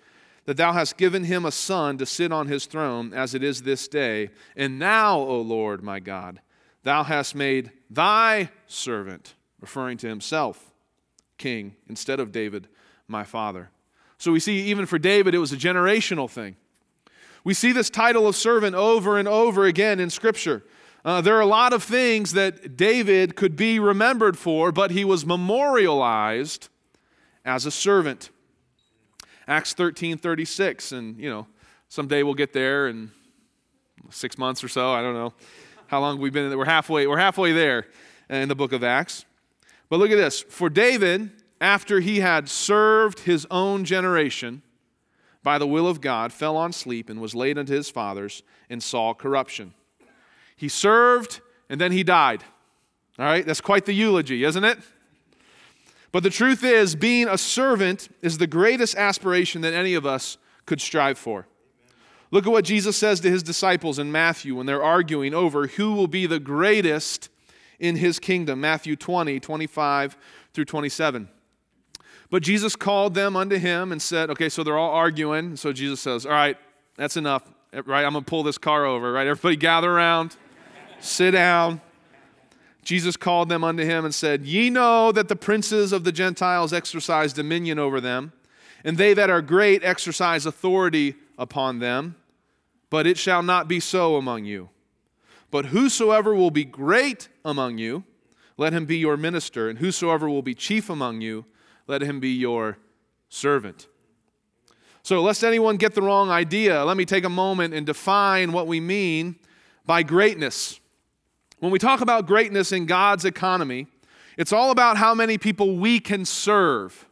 that 0.45 0.57
thou 0.57 0.73
hast 0.73 0.97
given 0.97 1.25
him 1.25 1.45
a 1.45 1.53
son 1.53 1.99
to 1.99 2.07
sit 2.07 2.33
on 2.33 2.49
his 2.49 2.67
throne, 2.67 3.15
as 3.15 3.35
it 3.35 3.43
is 3.43 3.63
this 3.63 3.87
day. 3.89 4.31
And 4.57 4.79
now, 4.79 5.19
O 5.19 5.41
Lord 5.41 5.83
my 5.83 6.01
God, 6.01 6.41
thou 6.83 7.05
hast 7.05 7.35
made 7.35 7.71
thy 7.89 8.51
servant, 8.67 9.35
referring 9.61 9.99
to 9.99 10.09
himself, 10.09 10.73
king, 11.39 11.77
instead 11.89 12.19
of 12.19 12.33
David, 12.33 12.69
my 13.07 13.25
father. 13.25 13.71
So 14.19 14.33
we 14.33 14.41
see, 14.41 14.63
even 14.63 14.87
for 14.87 14.99
David, 14.99 15.35
it 15.35 15.39
was 15.39 15.53
a 15.53 15.57
generational 15.57 16.29
thing. 16.29 16.57
We 17.45 17.55
see 17.55 17.73
this 17.73 17.91
title 17.91 18.29
of 18.29 18.37
servant 18.37 18.77
over 18.77 19.19
and 19.19 19.27
over 19.27 19.65
again 19.65 19.99
in 19.99 20.11
Scripture. 20.11 20.65
Uh, 21.05 21.21
there 21.21 21.37
are 21.37 21.41
a 21.41 21.47
lot 21.47 21.73
of 21.73 21.83
things 21.83 22.33
that 22.33 22.77
David 22.77 23.35
could 23.35 23.57
be 23.57 23.81
remembered 23.81 24.39
for, 24.39 24.71
but 24.71 24.93
he 24.93 25.05
was 25.05 25.27
memorialized 25.27 26.69
as 27.45 27.67
a 27.67 27.71
servant. 27.73 28.31
Acts 29.49 29.75
13 29.75 30.19
36, 30.19 30.93
and 30.93 31.19
you 31.19 31.29
know, 31.29 31.47
someday 31.89 32.23
we'll 32.23 32.35
get 32.35 32.53
there 32.53 32.89
in 32.89 33.11
six 34.11 34.39
months 34.39 34.63
or 34.63 34.69
so. 34.69 34.93
I 34.93 35.03
don't 35.03 35.15
know 35.15 35.33
how 35.87 36.01
long 36.01 36.19
we've 36.21 36.33
been. 36.33 36.57
We're 36.57 36.65
halfway. 36.65 37.07
We're 37.07 37.19
halfway 37.19 37.53
there 37.53 37.87
in 38.29 38.49
the 38.49 38.55
book 38.55 38.73
of 38.73 38.83
Acts. 38.83 39.25
But 39.89 39.99
look 39.99 40.11
at 40.11 40.17
this. 40.17 40.41
For 40.41 40.71
David, 40.71 41.31
after 41.61 42.01
he 42.01 42.21
had 42.21 42.49
served 42.49 43.21
his 43.21 43.47
own 43.51 43.85
generation 43.85 44.63
by 45.43 45.59
the 45.59 45.67
will 45.67 45.87
of 45.87 46.01
God, 46.01 46.33
fell 46.33 46.57
on 46.57 46.73
sleep 46.73 47.11
and 47.11 47.21
was 47.21 47.35
laid 47.35 47.59
unto 47.59 47.75
his 47.75 47.91
fathers 47.91 48.43
and 48.71 48.83
saw 48.83 49.13
corruption. 49.13 49.75
He 50.57 50.69
served 50.69 51.41
and 51.69 51.81
then 51.81 51.93
he 51.93 52.03
died. 52.03 52.43
All 53.19 53.27
right, 53.27 53.45
that's 53.45 53.61
quite 53.61 53.85
the 53.85 53.93
eulogy, 53.93 54.45
isn't 54.45 54.65
it? 54.65 54.79
But 56.13 56.23
the 56.23 56.31
truth 56.31 56.63
is, 56.63 56.95
being 56.95 57.27
a 57.27 57.39
servant 57.39 58.15
is 58.21 58.39
the 58.39 58.47
greatest 58.47 58.95
aspiration 58.97 59.63
that 59.63 59.73
any 59.73 59.95
of 59.95 60.05
us 60.05 60.37
could 60.67 60.81
strive 60.81 61.19
for. 61.19 61.47
Look 62.31 62.47
at 62.47 62.53
what 62.53 62.65
Jesus 62.65 62.97
says 62.97 63.21
to 63.21 63.31
his 63.31 63.43
disciples 63.43 63.99
in 63.99 64.13
Matthew 64.13 64.55
when 64.55 64.67
they're 64.67 64.83
arguing 64.83 65.35
over 65.35 65.67
who 65.67 65.95
will 65.95 66.07
be 66.07 66.27
the 66.27 66.41
greatest 66.41 67.31
in 67.79 67.97
his 67.97 68.19
kingdom. 68.19 68.61
Matthew 68.61 68.95
20, 68.97 69.41
25 69.41 70.17
through 70.55 70.65
27. 70.67 71.29
But 72.31 72.43
Jesus 72.43 72.77
called 72.77 73.15
them 73.15 73.37
unto 73.37 73.59
him 73.59 73.93
and 73.93 74.01
said, 74.01 74.31
Okay, 74.31 74.49
so 74.49 74.63
they're 74.63 74.79
all 74.79 74.93
arguing. 74.93 75.57
So 75.57 75.73
Jesus 75.73 76.01
says, 76.01 76.25
All 76.25 76.33
right, 76.33 76.57
that's 76.97 77.19
enough. 77.19 77.43
Right, 77.85 78.05
I'm 78.05 78.13
going 78.13 78.25
to 78.25 78.29
pull 78.29 78.43
this 78.43 78.59
car 78.59 78.87
over. 78.87 79.13
Right, 79.13 79.27
everybody 79.27 79.57
gather 79.57 79.91
around, 79.91 80.37
sit 81.01 81.33
down. 81.33 81.81
Jesus 82.83 83.17
called 83.17 83.49
them 83.49 83.63
unto 83.63 83.85
him 83.85 84.05
and 84.05 84.15
said, 84.15 84.45
Ye 84.45 84.69
know 84.69 85.13
that 85.13 85.29
the 85.29 85.37
princes 85.37 85.93
of 85.93 86.05
the 86.05 86.13
Gentiles 86.13 86.73
exercise 86.73 87.33
dominion 87.33 87.79
over 87.79 88.01
them, 88.01 88.33
and 88.85 88.99
they 88.99 89.15
that 89.15 89.31
are 89.31 89.41
great 89.43 89.85
exercise 89.85 90.47
authority 90.47 91.15
upon 91.39 91.79
them 91.79 92.17
but 92.93 93.07
it 93.07 93.17
shall 93.17 93.43
not 93.43 93.69
be 93.69 93.81
so 93.81 94.17
among 94.17 94.45
you. 94.45 94.69
But 95.51 95.65
whosoever 95.65 96.35
will 96.35 96.51
be 96.51 96.67
great 96.67 97.31
among 97.43 97.79
you, 97.79 98.05
let 98.59 98.75
him 98.75 98.85
be 98.85 98.99
your 98.99 99.17
minister, 99.17 99.71
and 99.71 99.79
whosoever 99.79 100.29
will 100.29 100.43
be 100.43 100.55
chief 100.55 100.91
among 100.91 101.23
you, 101.23 101.47
let 101.87 102.03
him 102.03 102.21
be 102.21 102.29
your 102.29 102.77
servant. 103.31 103.87
So, 105.03 105.23
lest 105.23 105.43
anyone 105.43 105.79
get 105.79 105.95
the 105.95 106.03
wrong 106.03 106.29
idea, 106.29 106.85
let 106.85 106.99
me 106.99 107.07
take 107.07 107.25
a 107.25 107.31
moment 107.31 107.73
and 107.73 107.87
define 107.87 108.53
what 108.53 108.67
we 108.67 108.79
mean 108.79 109.37
by 109.87 110.03
greatness. 110.03 110.79
When 111.63 111.71
we 111.71 111.79
talk 111.79 112.01
about 112.01 112.27
greatness 112.27 112.73
in 112.73 112.87
God's 112.87 113.25
economy, 113.25 113.87
it's 114.37 114.53
all 114.53 114.73
about 114.73 114.97
how 114.97 115.15
many 115.15 115.39
people 115.39 115.77
we 115.77 116.01
can 116.01 116.25
serve, 116.25 117.07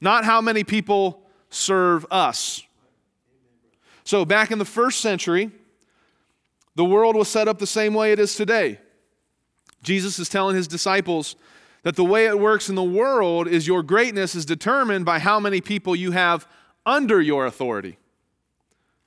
not 0.00 0.24
how 0.24 0.40
many 0.40 0.64
people 0.64 1.20
serve 1.50 2.06
us. 2.10 2.62
So, 4.02 4.24
back 4.24 4.50
in 4.50 4.58
the 4.58 4.64
first 4.64 5.02
century, 5.02 5.50
the 6.74 6.84
world 6.86 7.14
was 7.14 7.28
set 7.28 7.46
up 7.46 7.58
the 7.58 7.66
same 7.66 7.92
way 7.92 8.10
it 8.12 8.18
is 8.18 8.36
today. 8.36 8.78
Jesus 9.82 10.18
is 10.18 10.30
telling 10.30 10.56
his 10.56 10.66
disciples 10.66 11.36
that 11.82 11.94
the 11.94 12.04
way 12.06 12.24
it 12.24 12.40
works 12.40 12.70
in 12.70 12.76
the 12.76 12.82
world 12.82 13.46
is 13.46 13.66
your 13.66 13.82
greatness 13.82 14.34
is 14.34 14.46
determined 14.46 15.04
by 15.04 15.18
how 15.18 15.38
many 15.38 15.60
people 15.60 15.94
you 15.94 16.12
have 16.12 16.48
under 16.86 17.20
your 17.20 17.44
authority. 17.44 17.98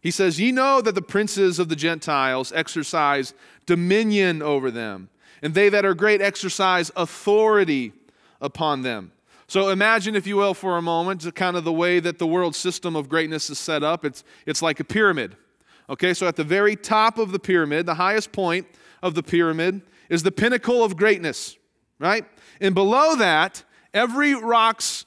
He 0.08 0.12
says, 0.12 0.40
Ye 0.40 0.54
know 0.54 0.80
that 0.80 0.96
the 0.96 1.02
princes 1.02 1.60
of 1.60 1.68
the 1.68 1.76
Gentiles 1.76 2.54
exercise 2.56 3.34
dominion 3.66 4.42
over 4.42 4.72
them, 4.72 5.10
and 5.42 5.54
they 5.54 5.68
that 5.68 5.84
are 5.84 5.94
great 5.94 6.22
exercise 6.22 6.94
authority 6.96 7.92
upon 8.40 8.84
them. 8.84 9.12
So 9.50 9.68
imagine, 9.68 10.16
if 10.16 10.26
you 10.26 10.38
will, 10.38 10.54
for 10.54 10.78
a 10.78 10.82
moment, 10.82 11.30
kind 11.36 11.58
of 11.58 11.66
the 11.66 11.74
way 11.74 12.00
that 12.00 12.20
the 12.20 12.26
world 12.26 12.56
system 12.56 12.96
of 12.96 13.10
greatness 13.10 13.50
is 13.50 13.60
set 13.60 13.84
up. 13.84 14.06
It's, 14.06 14.24
it's 14.46 14.62
like 14.62 14.80
a 14.80 14.86
pyramid. 14.86 15.36
Okay, 15.90 16.14
so 16.14 16.26
at 16.26 16.38
the 16.38 16.44
very 16.46 16.78
top 16.78 17.18
of 17.18 17.34
the 17.34 17.40
pyramid, 17.40 17.86
the 17.86 17.96
highest 17.96 18.32
point 18.32 18.66
of 19.04 19.14
the 19.14 19.24
pyramid, 19.24 19.82
is 20.08 20.24
the 20.24 20.32
pinnacle 20.32 20.86
of 20.86 20.96
greatness, 20.96 21.58
right? 22.00 22.24
And 22.62 22.74
below 22.74 23.18
that, 23.18 23.62
every 23.94 24.36
rock's 24.36 25.06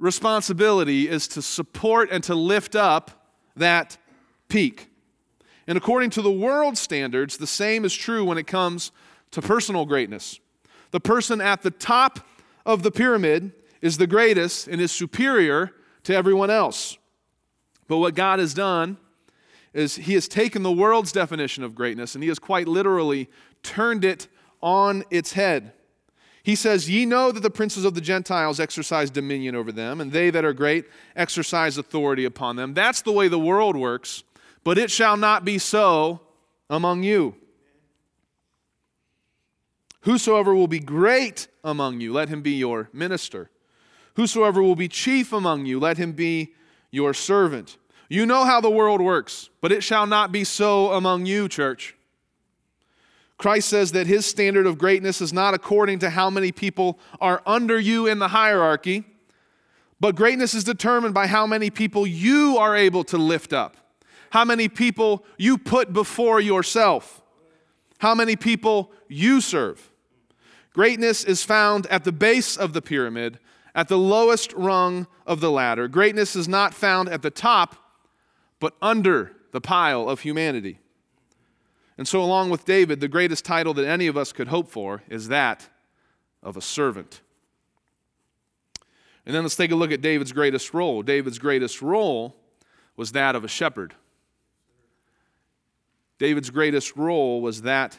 responsibility 0.00 1.08
is 1.08 1.28
to 1.28 1.42
support 1.42 2.10
and 2.10 2.24
to 2.24 2.34
lift 2.34 2.74
up 2.74 3.12
that 3.54 3.98
peak. 4.52 4.90
And 5.66 5.78
according 5.78 6.10
to 6.10 6.22
the 6.22 6.30
world 6.30 6.76
standards, 6.76 7.38
the 7.38 7.46
same 7.46 7.86
is 7.86 7.94
true 7.94 8.22
when 8.22 8.36
it 8.36 8.46
comes 8.46 8.92
to 9.30 9.40
personal 9.40 9.86
greatness. 9.86 10.40
The 10.90 11.00
person 11.00 11.40
at 11.40 11.62
the 11.62 11.70
top 11.70 12.20
of 12.66 12.82
the 12.82 12.90
pyramid 12.90 13.52
is 13.80 13.96
the 13.96 14.06
greatest 14.06 14.68
and 14.68 14.78
is 14.78 14.92
superior 14.92 15.72
to 16.04 16.14
everyone 16.14 16.50
else. 16.50 16.98
But 17.88 17.96
what 17.96 18.14
God 18.14 18.40
has 18.40 18.52
done 18.52 18.98
is 19.72 19.96
He 19.96 20.12
has 20.12 20.28
taken 20.28 20.62
the 20.62 20.70
world's 20.70 21.12
definition 21.12 21.64
of 21.64 21.74
greatness 21.74 22.14
and 22.14 22.22
He 22.22 22.28
has 22.28 22.38
quite 22.38 22.68
literally 22.68 23.30
turned 23.62 24.04
it 24.04 24.28
on 24.60 25.02
its 25.10 25.32
head. 25.32 25.72
He 26.42 26.56
says, 26.56 26.90
Ye 26.90 27.06
know 27.06 27.32
that 27.32 27.40
the 27.40 27.50
princes 27.50 27.86
of 27.86 27.94
the 27.94 28.00
Gentiles 28.02 28.60
exercise 28.60 29.10
dominion 29.10 29.54
over 29.54 29.72
them, 29.72 30.00
and 30.00 30.12
they 30.12 30.28
that 30.30 30.44
are 30.44 30.52
great 30.52 30.86
exercise 31.16 31.78
authority 31.78 32.24
upon 32.24 32.56
them. 32.56 32.74
That's 32.74 33.00
the 33.00 33.12
way 33.12 33.28
the 33.28 33.38
world 33.38 33.76
works, 33.76 34.24
but 34.64 34.78
it 34.78 34.90
shall 34.90 35.16
not 35.16 35.44
be 35.44 35.58
so 35.58 36.20
among 36.70 37.02
you. 37.02 37.34
Whosoever 40.02 40.54
will 40.54 40.68
be 40.68 40.80
great 40.80 41.48
among 41.62 42.00
you, 42.00 42.12
let 42.12 42.28
him 42.28 42.42
be 42.42 42.52
your 42.52 42.88
minister. 42.92 43.50
Whosoever 44.14 44.62
will 44.62 44.76
be 44.76 44.88
chief 44.88 45.32
among 45.32 45.66
you, 45.66 45.78
let 45.78 45.96
him 45.96 46.12
be 46.12 46.54
your 46.90 47.14
servant. 47.14 47.78
You 48.08 48.26
know 48.26 48.44
how 48.44 48.60
the 48.60 48.70
world 48.70 49.00
works, 49.00 49.48
but 49.60 49.72
it 49.72 49.82
shall 49.82 50.06
not 50.06 50.32
be 50.32 50.44
so 50.44 50.92
among 50.92 51.24
you, 51.26 51.48
church. 51.48 51.94
Christ 53.38 53.68
says 53.68 53.92
that 53.92 54.06
his 54.06 54.26
standard 54.26 54.66
of 54.66 54.78
greatness 54.78 55.20
is 55.20 55.32
not 55.32 55.54
according 55.54 55.98
to 56.00 56.10
how 56.10 56.30
many 56.30 56.52
people 56.52 56.98
are 57.20 57.42
under 57.46 57.78
you 57.78 58.06
in 58.06 58.18
the 58.18 58.28
hierarchy, 58.28 59.04
but 59.98 60.14
greatness 60.14 60.52
is 60.52 60.62
determined 60.62 61.14
by 61.14 61.26
how 61.26 61.46
many 61.46 61.70
people 61.70 62.06
you 62.06 62.58
are 62.58 62.76
able 62.76 63.02
to 63.04 63.16
lift 63.16 63.52
up, 63.52 63.76
how 64.32 64.46
many 64.46 64.66
people 64.66 65.26
you 65.36 65.58
put 65.58 65.92
before 65.92 66.40
yourself, 66.40 67.20
how 67.98 68.14
many 68.14 68.34
people 68.34 68.90
you 69.06 69.42
serve. 69.42 69.92
Greatness 70.72 71.22
is 71.22 71.44
found 71.44 71.86
at 71.88 72.04
the 72.04 72.12
base 72.12 72.56
of 72.56 72.72
the 72.72 72.80
pyramid, 72.80 73.38
at 73.74 73.88
the 73.88 73.98
lowest 73.98 74.50
rung 74.54 75.06
of 75.26 75.40
the 75.40 75.50
ladder. 75.50 75.86
Greatness 75.86 76.34
is 76.34 76.48
not 76.48 76.72
found 76.72 77.10
at 77.10 77.20
the 77.20 77.30
top, 77.30 77.76
but 78.58 78.74
under 78.80 79.32
the 79.50 79.60
pile 79.60 80.08
of 80.08 80.20
humanity. 80.20 80.78
And 81.98 82.08
so, 82.08 82.22
along 82.22 82.48
with 82.48 82.64
David, 82.64 83.00
the 83.00 83.08
greatest 83.08 83.44
title 83.44 83.74
that 83.74 83.86
any 83.86 84.06
of 84.06 84.16
us 84.16 84.32
could 84.32 84.48
hope 84.48 84.70
for 84.70 85.02
is 85.10 85.28
that 85.28 85.68
of 86.42 86.56
a 86.56 86.62
servant. 86.62 87.20
And 89.26 89.34
then 89.34 89.42
let's 89.42 89.56
take 89.56 89.72
a 89.72 89.76
look 89.76 89.92
at 89.92 90.00
David's 90.00 90.32
greatest 90.32 90.72
role. 90.72 91.02
David's 91.02 91.38
greatest 91.38 91.82
role 91.82 92.34
was 92.96 93.12
that 93.12 93.36
of 93.36 93.44
a 93.44 93.48
shepherd. 93.48 93.94
David's 96.18 96.50
greatest 96.50 96.96
role 96.96 97.40
was 97.40 97.62
that 97.62 97.98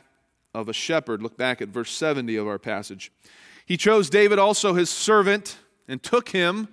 of 0.53 0.70
a 0.70 0.74
shepherd. 0.74 1.22
Look 1.22 1.38
back 1.38 1.62
at 1.62 1.70
verse 1.70 1.91
70 1.91 2.36
of 2.36 2.48
our 2.48 2.60
passage. 2.60 3.12
He 3.65 3.77
chose 3.77 4.10
David 4.10 4.39
also 4.39 4.74
his 4.74 4.89
servant 4.89 5.58
and 5.88 6.01
took 6.01 6.29
him 6.29 6.67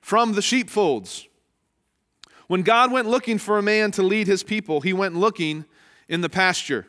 from 0.00 0.34
the 0.34 0.42
sheepfolds. 0.42 1.26
When 2.46 2.62
God 2.62 2.92
went 2.92 3.08
looking 3.08 3.38
for 3.38 3.58
a 3.58 3.62
man 3.62 3.90
to 3.92 4.02
lead 4.02 4.26
his 4.26 4.42
people, 4.42 4.80
he 4.80 4.92
went 4.92 5.16
looking 5.16 5.64
in 6.08 6.20
the 6.20 6.28
pasture. 6.28 6.86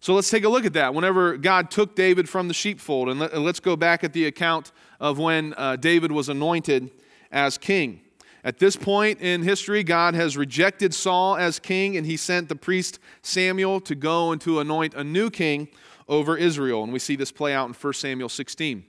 So 0.00 0.14
let's 0.14 0.30
take 0.30 0.44
a 0.44 0.48
look 0.48 0.64
at 0.64 0.72
that. 0.72 0.94
Whenever 0.94 1.36
God 1.36 1.70
took 1.70 1.94
David 1.94 2.26
from 2.26 2.48
the 2.48 2.54
sheepfold, 2.54 3.10
and 3.10 3.20
let, 3.20 3.34
us 3.34 3.60
go 3.60 3.76
back 3.76 4.02
at 4.02 4.14
the 4.14 4.24
account 4.24 4.72
of 4.98 5.18
when 5.18 5.52
uh, 5.58 5.76
David 5.76 6.10
was 6.10 6.30
anointed 6.30 6.90
as 7.30 7.58
king. 7.58 8.00
At 8.42 8.58
this 8.58 8.76
point 8.76 9.20
in 9.20 9.42
history, 9.42 9.82
God 9.82 10.14
has 10.14 10.36
rejected 10.36 10.94
Saul 10.94 11.36
as 11.36 11.58
king, 11.58 11.96
and 11.96 12.06
he 12.06 12.16
sent 12.16 12.48
the 12.48 12.56
priest 12.56 12.98
Samuel 13.22 13.80
to 13.82 13.94
go 13.94 14.32
and 14.32 14.40
to 14.40 14.60
anoint 14.60 14.94
a 14.94 15.04
new 15.04 15.30
king 15.30 15.68
over 16.08 16.36
Israel. 16.36 16.82
And 16.82 16.92
we 16.92 16.98
see 16.98 17.16
this 17.16 17.32
play 17.32 17.52
out 17.52 17.68
in 17.68 17.74
1 17.74 17.92
Samuel 17.92 18.28
16. 18.28 18.84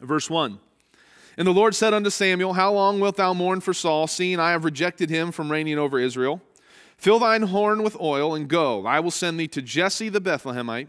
Verse 0.00 0.28
1 0.28 0.58
and 1.36 1.46
the 1.46 1.52
Lord 1.52 1.74
said 1.74 1.92
unto 1.92 2.08
Samuel, 2.08 2.54
How 2.54 2.72
long 2.72 2.98
wilt 2.98 3.16
thou 3.16 3.34
mourn 3.34 3.60
for 3.60 3.74
Saul, 3.74 4.06
seeing 4.06 4.40
I 4.40 4.52
have 4.52 4.64
rejected 4.64 5.10
him 5.10 5.32
from 5.32 5.52
reigning 5.52 5.78
over 5.78 5.98
Israel? 5.98 6.40
Fill 6.96 7.18
thine 7.18 7.42
horn 7.42 7.82
with 7.82 8.00
oil, 8.00 8.34
and 8.34 8.48
go. 8.48 8.86
I 8.86 9.00
will 9.00 9.10
send 9.10 9.38
thee 9.38 9.48
to 9.48 9.60
Jesse 9.60 10.08
the 10.08 10.20
Bethlehemite, 10.20 10.88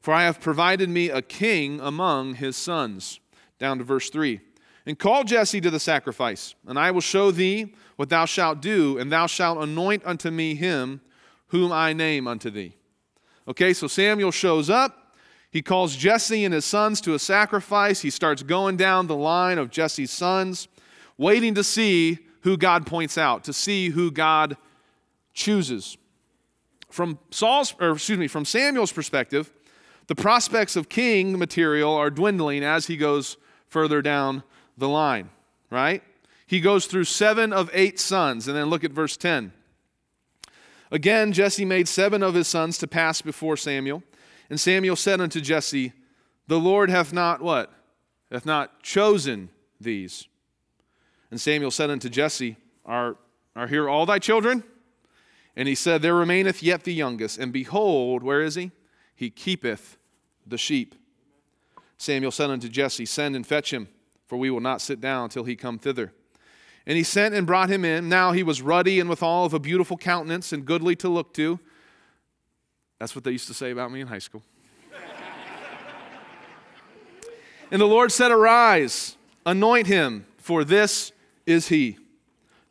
for 0.00 0.12
I 0.12 0.24
have 0.24 0.40
provided 0.40 0.88
me 0.88 1.08
a 1.08 1.22
king 1.22 1.80
among 1.80 2.34
his 2.34 2.56
sons. 2.56 3.20
Down 3.60 3.78
to 3.78 3.84
verse 3.84 4.10
3. 4.10 4.40
And 4.86 4.96
call 4.96 5.24
Jesse 5.24 5.60
to 5.60 5.70
the 5.70 5.80
sacrifice, 5.80 6.54
and 6.66 6.78
I 6.78 6.92
will 6.92 7.00
show 7.00 7.32
thee 7.32 7.74
what 7.96 8.08
thou 8.08 8.24
shalt 8.24 8.62
do, 8.62 8.98
and 8.98 9.10
thou 9.10 9.26
shalt 9.26 9.58
anoint 9.58 10.02
unto 10.06 10.30
me 10.30 10.54
him 10.54 11.00
whom 11.48 11.72
I 11.72 11.92
name 11.92 12.28
unto 12.28 12.50
thee. 12.50 12.76
Okay, 13.48 13.72
so 13.72 13.88
Samuel 13.88 14.30
shows 14.30 14.70
up. 14.70 15.14
He 15.50 15.62
calls 15.62 15.96
Jesse 15.96 16.44
and 16.44 16.54
his 16.54 16.64
sons 16.64 17.00
to 17.00 17.14
a 17.14 17.18
sacrifice. 17.18 18.00
He 18.02 18.10
starts 18.10 18.42
going 18.42 18.76
down 18.76 19.06
the 19.06 19.16
line 19.16 19.58
of 19.58 19.70
Jesse's 19.70 20.10
sons, 20.10 20.68
waiting 21.16 21.54
to 21.54 21.64
see 21.64 22.18
who 22.42 22.56
God 22.56 22.86
points 22.86 23.18
out, 23.18 23.42
to 23.44 23.52
see 23.52 23.88
who 23.88 24.10
God 24.10 24.56
chooses. 25.32 25.96
From 26.90 27.18
Saul's, 27.30 27.74
or 27.80 27.92
excuse 27.92 28.18
me, 28.18 28.28
from 28.28 28.44
Samuel's 28.44 28.92
perspective, 28.92 29.52
the 30.06 30.14
prospects 30.14 30.76
of 30.76 30.88
king 30.88 31.38
material 31.38 31.92
are 31.92 32.10
dwindling 32.10 32.62
as 32.62 32.86
he 32.86 32.96
goes 32.96 33.36
further 33.66 34.00
down 34.02 34.42
the 34.76 34.88
line, 34.88 35.30
right? 35.70 36.02
He 36.46 36.60
goes 36.60 36.86
through 36.86 37.04
seven 37.04 37.52
of 37.52 37.70
eight 37.72 37.98
sons, 37.98 38.46
and 38.46 38.56
then 38.56 38.66
look 38.66 38.84
at 38.84 38.92
verse 38.92 39.16
10. 39.16 39.52
Again, 40.90 41.32
Jesse 41.32 41.64
made 41.64 41.88
seven 41.88 42.22
of 42.22 42.34
his 42.34 42.46
sons 42.46 42.78
to 42.78 42.86
pass 42.86 43.20
before 43.20 43.56
Samuel. 43.56 44.02
And 44.48 44.60
Samuel 44.60 44.96
said 44.96 45.20
unto 45.20 45.40
Jesse, 45.40 45.92
The 46.46 46.60
Lord 46.60 46.90
hath 46.90 47.12
not 47.12 47.42
what? 47.42 47.72
Hath 48.30 48.46
not 48.46 48.82
chosen 48.82 49.50
these. 49.80 50.28
And 51.30 51.40
Samuel 51.40 51.72
said 51.72 51.90
unto 51.90 52.08
Jesse, 52.08 52.56
Are, 52.84 53.16
are 53.56 53.66
here 53.66 53.88
all 53.88 54.06
thy 54.06 54.20
children? 54.20 54.62
And 55.56 55.66
he 55.66 55.74
said, 55.74 56.02
There 56.02 56.14
remaineth 56.14 56.62
yet 56.62 56.84
the 56.84 56.94
youngest, 56.94 57.38
and 57.38 57.52
behold, 57.52 58.22
where 58.22 58.42
is 58.42 58.54
he? 58.54 58.70
He 59.14 59.30
keepeth 59.30 59.96
the 60.46 60.58
sheep. 60.58 60.94
Samuel 61.98 62.30
said 62.30 62.50
unto 62.50 62.68
Jesse, 62.68 63.06
Send 63.06 63.34
and 63.34 63.46
fetch 63.46 63.72
him, 63.72 63.88
for 64.26 64.36
we 64.36 64.50
will 64.50 64.60
not 64.60 64.80
sit 64.80 65.00
down 65.00 65.28
till 65.28 65.44
he 65.44 65.56
come 65.56 65.78
thither. 65.78 66.12
And 66.86 66.96
he 66.96 67.02
sent 67.02 67.34
and 67.34 67.46
brought 67.46 67.68
him 67.68 67.84
in. 67.84 68.08
Now 68.08 68.32
he 68.32 68.42
was 68.42 68.62
ruddy 68.62 69.00
and 69.00 69.10
withal 69.10 69.44
of 69.44 69.54
a 69.54 69.58
beautiful 69.58 69.96
countenance 69.96 70.52
and 70.52 70.64
goodly 70.64 70.94
to 70.96 71.08
look 71.08 71.34
to. 71.34 71.58
That's 72.98 73.14
what 73.14 73.24
they 73.24 73.32
used 73.32 73.48
to 73.48 73.54
say 73.54 73.70
about 73.70 73.90
me 73.90 74.00
in 74.00 74.06
high 74.06 74.20
school. 74.20 74.42
and 77.70 77.80
the 77.80 77.86
Lord 77.86 78.12
said, 78.12 78.30
Arise, 78.30 79.16
anoint 79.44 79.86
him, 79.86 80.26
for 80.38 80.64
this 80.64 81.12
is 81.44 81.68
he. 81.68 81.98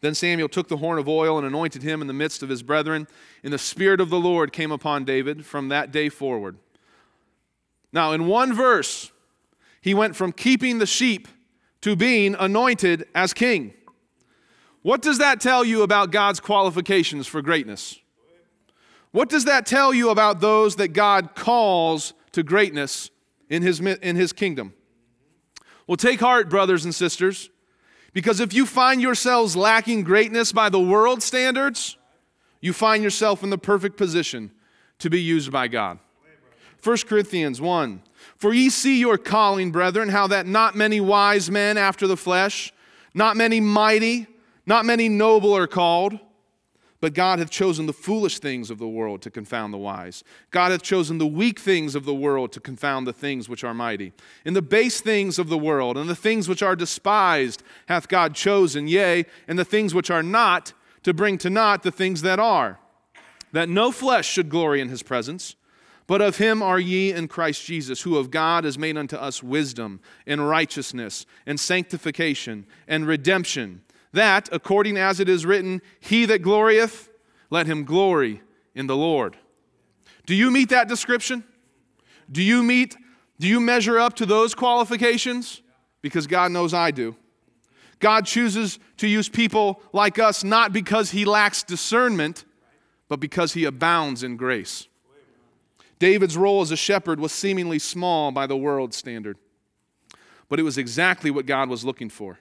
Then 0.01 0.13
Samuel 0.13 0.50
took 0.50 0.67
the 0.67 0.77
horn 0.77 1.00
of 1.00 1.07
oil 1.07 1.38
and 1.38 1.47
anointed 1.47 1.83
him 1.83 2.01
in 2.01 2.07
the 2.07 2.13
midst 2.13 2.43
of 2.43 2.50
his 2.50 2.63
brethren. 2.63 3.07
And 3.43 3.51
the 3.51 3.57
Spirit 3.57 4.00
of 4.00 4.09
the 4.09 4.19
Lord 4.19 4.53
came 4.53 4.71
upon 4.71 5.03
David 5.03 5.45
from 5.45 5.69
that 5.69 5.91
day 5.91 6.09
forward. 6.09 6.57
Now, 7.91 8.12
in 8.12 8.27
one 8.27 8.53
verse, 8.53 9.12
he 9.81 9.93
went 9.93 10.15
from 10.15 10.31
keeping 10.31 10.79
the 10.79 10.85
sheep 10.85 11.27
to 11.86 11.96
being 11.96 12.36
anointed 12.39 13.08
as 13.13 13.32
king. 13.32 13.72
What 14.82 15.04
does 15.04 15.20
that 15.20 15.39
tell 15.39 15.63
you 15.63 15.84
about 15.84 16.10
God's 16.10 16.39
qualifications 16.39 17.27
for 17.27 17.44
greatness? 17.44 18.00
What 19.12 19.30
does 19.30 19.46
that 19.46 19.68
tell 19.68 19.94
you 19.94 20.10
about 20.10 20.39
those 20.39 20.77
that 20.77 20.94
God 20.94 21.36
calls 21.36 22.15
to 22.32 22.42
greatness 22.42 23.12
in 23.51 23.62
his, 23.62 23.80
in 23.80 24.15
his 24.15 24.34
kingdom? 24.34 24.74
Well, 25.86 25.96
take 25.96 26.22
heart, 26.22 26.50
brothers 26.50 26.86
and 26.86 26.96
sisters, 26.96 27.51
because 28.13 28.39
if 28.39 28.51
you 28.51 28.65
find 28.65 29.00
yourselves 29.00 29.56
lacking 29.56 30.06
greatness 30.06 30.51
by 30.51 30.70
the 30.70 30.82
world 30.82 31.22
standards, 31.22 31.98
you 32.62 32.74
find 32.74 33.04
yourself 33.04 33.44
in 33.44 33.51
the 33.51 33.60
perfect 33.60 33.96
position 33.96 34.50
to 34.98 35.12
be 35.12 35.22
used 35.22 35.51
by 35.51 35.68
God. 35.68 36.00
1 36.84 36.98
Corinthians 37.08 37.62
1 37.62 38.01
For 38.38 38.53
ye 38.53 38.70
see 38.70 39.00
your 39.00 39.17
calling, 39.17 39.72
brethren, 39.72 40.10
how 40.10 40.27
that 40.27 40.48
not 40.48 40.75
many 40.75 41.00
wise 41.00 41.50
men 41.50 41.77
after 41.77 42.08
the 42.08 42.17
flesh, 42.17 42.74
not 43.13 43.38
many 43.38 43.60
mighty, 43.60 44.27
not 44.65 44.86
many 44.86 45.10
noble 45.10 45.55
are 45.55 45.67
called, 45.67 46.20
but 47.01 47.13
God 47.13 47.39
hath 47.39 47.51
chosen 47.51 47.86
the 47.86 47.94
foolish 47.94 48.39
things 48.39 48.72
of 48.72 48.79
the 48.79 48.88
world 48.88 49.22
to 49.22 49.29
confound 49.29 49.74
the 49.74 49.77
wise. 49.77 50.24
God 50.50 50.72
hath 50.72 50.82
chosen 50.82 51.17
the 51.17 51.27
weak 51.27 51.60
things 51.60 51.94
of 51.94 52.05
the 52.05 52.15
world 52.15 52.51
to 52.53 52.60
confound 52.60 53.05
the 53.05 53.13
things 53.13 53.48
which 53.48 53.63
are 53.63 53.74
mighty. 53.74 54.12
In 54.44 54.53
the 54.55 54.62
base 54.62 55.01
things 55.01 55.38
of 55.38 55.50
the 55.50 55.58
world, 55.58 55.98
and 55.98 56.10
the 56.10 56.15
things 56.15 56.50
which 56.50 56.63
are 56.63 56.75
despised, 56.75 57.62
hath 57.88 58.08
God 58.08 58.34
chosen, 58.34 58.88
yea, 58.88 59.25
and 59.48 59.60
the 59.60 59.65
things 59.65 59.94
which 59.94 60.10
are 60.10 60.24
not, 60.24 60.74
to 61.03 61.13
bring 61.13 61.38
to 61.38 61.51
naught 61.51 61.84
the 61.84 61.91
things 61.91 62.24
that 62.24 62.39
are, 62.39 62.79
that 63.51 63.70
no 63.70 63.92
flesh 63.92 64.27
should 64.27 64.50
glory 64.50 64.81
in 64.81 64.90
his 64.90 65.03
presence. 65.03 65.55
But 66.07 66.22
of 66.22 66.37
him 66.37 66.61
are 66.61 66.79
ye 66.79 67.11
in 67.11 67.27
Christ 67.27 67.65
Jesus, 67.65 68.01
who 68.01 68.18
of 68.18 68.29
God 68.29 68.63
is 68.63 68.77
made 68.77 68.98
unto 68.98 69.15
us 69.15 69.41
wisdom, 69.41 70.00
and 70.27 70.48
righteousness, 70.48 71.25
and 71.46 71.59
sanctification, 71.59 72.68
and 72.87 73.07
redemption 73.07 73.81
that, 74.15 74.50
according 74.51 74.98
as 74.98 75.20
it 75.20 75.29
is 75.29 75.46
written, 75.46 75.81
He 76.00 76.25
that 76.25 76.41
glorieth, 76.41 77.09
let 77.50 77.68
him 77.68 77.83
glory 77.83 78.41
in 78.74 78.87
the 78.87 78.96
Lord. 78.96 79.37
Do 80.25 80.33
you 80.33 80.50
meet 80.50 80.70
that 80.70 80.87
description? 80.87 81.44
Do 82.31 82.41
you 82.41 82.63
meet, 82.63 82.98
do 83.39 83.48
you 83.48 83.59
measure 83.59 84.00
up 84.00 84.15
to 84.15 84.25
those 84.25 84.55
qualifications? 84.55 85.61
Because 86.01 86.27
God 86.27 86.51
knows 86.51 86.74
I 86.74 86.91
do. 86.91 87.15
God 88.00 88.25
chooses 88.25 88.79
to 88.98 89.07
use 89.07 89.29
people 89.29 89.81
like 89.94 90.18
us 90.18 90.44
not 90.44 90.74
because 90.74 91.11
he 91.11 91.24
lacks 91.25 91.63
discernment, 91.63 92.46
but 93.07 93.20
because 93.20 93.53
he 93.53 93.65
abounds 93.65 94.24
in 94.24 94.37
grace. 94.37 94.87
David's 96.00 96.38
role 96.38 96.62
as 96.62 96.72
a 96.72 96.77
shepherd 96.77 97.20
was 97.20 97.31
seemingly 97.31 97.79
small 97.79 98.31
by 98.31 98.48
the 98.48 98.58
world's 98.58 98.98
standard, 98.98 99.38
but 100.50 100.60
it 100.60 100.64
was 100.64 100.77
exactly 100.77 101.31
what 101.31 101.46
God 101.46 101.70
was 101.70 101.86
looking 101.86 102.10
for. 102.10 102.40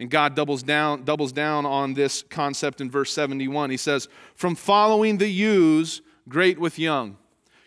And 0.00 0.10
God 0.10 0.34
doubles 0.34 0.62
down, 0.62 1.04
doubles 1.04 1.32
down 1.32 1.66
on 1.66 1.94
this 1.94 2.22
concept 2.22 2.80
in 2.80 2.90
verse 2.90 3.12
71. 3.12 3.70
He 3.70 3.76
says, 3.76 4.08
From 4.34 4.54
following 4.54 5.18
the 5.18 5.28
ewes, 5.28 6.02
great 6.28 6.58
with 6.58 6.78
young. 6.78 7.16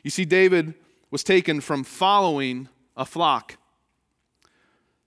You 0.04 0.10
see, 0.10 0.26
David 0.26 0.74
was 1.10 1.24
taken 1.24 1.62
from 1.62 1.84
following 1.84 2.68
a 2.98 3.06
flock. 3.06 3.58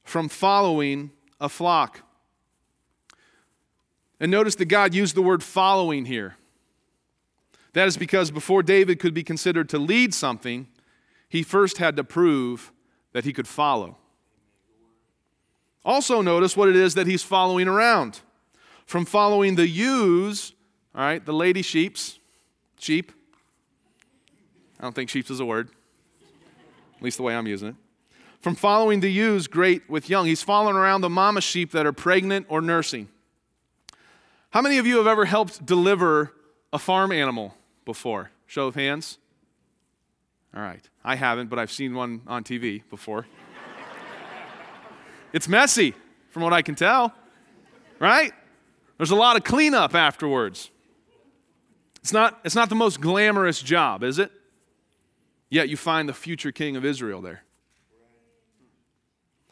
From 0.03 0.29
following 0.29 1.11
a 1.41 1.49
flock. 1.49 2.01
And 4.19 4.31
notice 4.31 4.55
that 4.57 4.67
God 4.67 4.95
used 4.95 5.15
the 5.15 5.23
word 5.23 5.43
following 5.43 6.07
here. 6.07 6.37
That 7.73 7.87
is 7.87 7.97
because 7.97 8.31
before 8.31 8.63
David 8.63 8.99
could 8.99 9.15
be 9.15 9.23
considered 9.23 9.69
to 9.69 9.79
lead 9.79 10.13
something, 10.13 10.67
he 11.29 11.43
first 11.43 11.79
had 11.79 11.97
to 11.97 12.05
prove 12.05 12.73
that 13.13 13.25
he 13.25 13.33
could 13.33 13.47
follow. 13.47 13.97
Also, 15.85 16.21
notice 16.21 16.57
what 16.57 16.69
it 16.69 16.77
is 16.77 16.95
that 16.95 17.07
he's 17.07 17.23
following 17.23 17.69
around. 17.69 18.21
From 18.87 19.05
following 19.05 19.55
the 19.55 19.69
ewes, 19.69 20.53
all 20.95 21.03
right, 21.03 21.25
the 21.25 21.33
lady 21.33 21.63
sheeps, 21.63 22.19
sheep. 22.79 23.13
I 24.79 24.83
don't 24.83 24.95
think 24.95 25.09
sheeps 25.09 25.31
is 25.31 25.41
a 25.41 25.45
word, 25.45 25.71
at 26.97 27.03
least 27.03 27.17
the 27.17 27.23
way 27.23 27.35
I'm 27.35 27.47
using 27.47 27.69
it. 27.69 27.75
From 28.41 28.55
following 28.55 29.01
the 29.01 29.11
ewes, 29.11 29.47
great 29.47 29.89
with 29.89 30.09
young. 30.11 30.27
He's 30.27 30.43
following 30.43 30.77
around 30.77 31.03
the 31.03 31.11
mama 31.11 31.41
sheep 31.41 31.73
that 31.73 31.87
are 31.87 31.93
pregnant 31.93 32.47
or 32.49 32.61
nursing. 32.61 33.09
How 34.51 34.63
many 34.63 34.79
of 34.79 34.87
you 34.87 34.97
have 34.97 35.07
ever 35.07 35.27
helped 35.27 35.65
deliver 35.65 36.33
a 36.73 36.79
farm 36.79 37.13
animal 37.13 37.55
before? 37.85 38.31
Show 38.47 38.67
of 38.67 38.75
hands. 38.75 39.19
All 40.55 40.63
right. 40.63 40.89
I 41.05 41.15
haven't, 41.17 41.49
but 41.49 41.59
I've 41.59 41.71
seen 41.71 41.95
one 41.95 42.23
on 42.27 42.45
TV 42.45 42.83
before. 42.91 43.27
It's 45.33 45.49
messy, 45.49 45.95
from 46.31 46.43
what 46.43 46.53
I 46.53 46.63
can 46.63 46.75
tell, 46.75 47.15
right? 48.01 48.33
There's 48.97 49.13
a 49.13 49.17
lot 49.17 49.37
of 49.37 49.45
cleanup 49.45 49.95
afterwards. 49.95 50.71
It's 52.01 52.13
not, 52.13 52.41
it's 52.45 52.57
not 52.57 52.69
the 52.69 52.75
most 52.75 53.01
glamorous 53.01 53.63
job, 53.63 54.03
is 54.03 54.19
it? 54.19 54.33
Yet 55.49 55.69
you 55.69 55.77
find 55.77 56.09
the 56.09 56.13
future 56.13 56.51
king 56.51 56.77
of 56.77 56.85
Israel 56.85 57.21
there. 57.21 57.45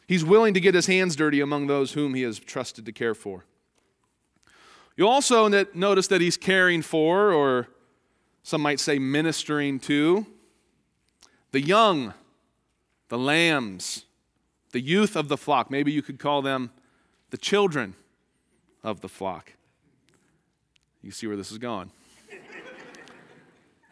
He's 0.07 0.25
willing 0.25 0.53
to 0.55 0.59
get 0.59 0.73
his 0.73 0.87
hands 0.87 1.15
dirty 1.15 1.39
among 1.39 1.67
those 1.67 1.93
whom 1.93 2.13
he 2.13 2.23
has 2.23 2.39
trusted 2.39 2.85
to 2.85 2.91
care 2.91 3.13
for. 3.13 3.45
You 4.97 5.07
also 5.07 5.47
notice 5.73 6.07
that 6.07 6.19
he's 6.19 6.35
caring 6.35 6.81
for, 6.81 7.31
or 7.31 7.67
some 8.49 8.61
might 8.61 8.79
say 8.79 8.97
ministering 8.97 9.79
to, 9.79 10.25
the 11.51 11.61
young, 11.61 12.15
the 13.09 13.17
lambs, 13.17 14.05
the 14.71 14.81
youth 14.81 15.15
of 15.15 15.27
the 15.29 15.37
flock. 15.37 15.69
Maybe 15.69 15.91
you 15.91 16.01
could 16.01 16.17
call 16.17 16.41
them 16.41 16.71
the 17.29 17.37
children 17.37 17.93
of 18.83 19.01
the 19.01 19.07
flock. 19.07 19.53
You 21.03 21.11
see 21.11 21.27
where 21.27 21.37
this 21.37 21.51
is 21.51 21.59
going. 21.59 21.91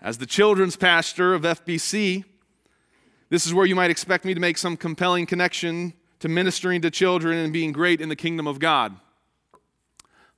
As 0.02 0.18
the 0.18 0.26
children's 0.26 0.76
pastor 0.76 1.36
of 1.36 1.44
FBC, 1.44 2.26
this 3.30 3.46
is 3.46 3.54
where 3.54 3.68
you 3.68 3.76
might 3.76 3.92
expect 3.92 4.26
me 4.26 4.34
to 4.34 4.40
make 4.40 4.58
some 4.58 4.76
compelling 4.76 5.28
connection 5.28 5.94
to 6.20 6.28
ministering 6.28 6.82
to 6.82 6.90
children 6.90 7.38
and 7.38 7.54
being 7.54 7.72
great 7.72 8.02
in 8.02 8.10
the 8.10 8.16
kingdom 8.16 8.48
of 8.48 8.58
God. 8.58 8.96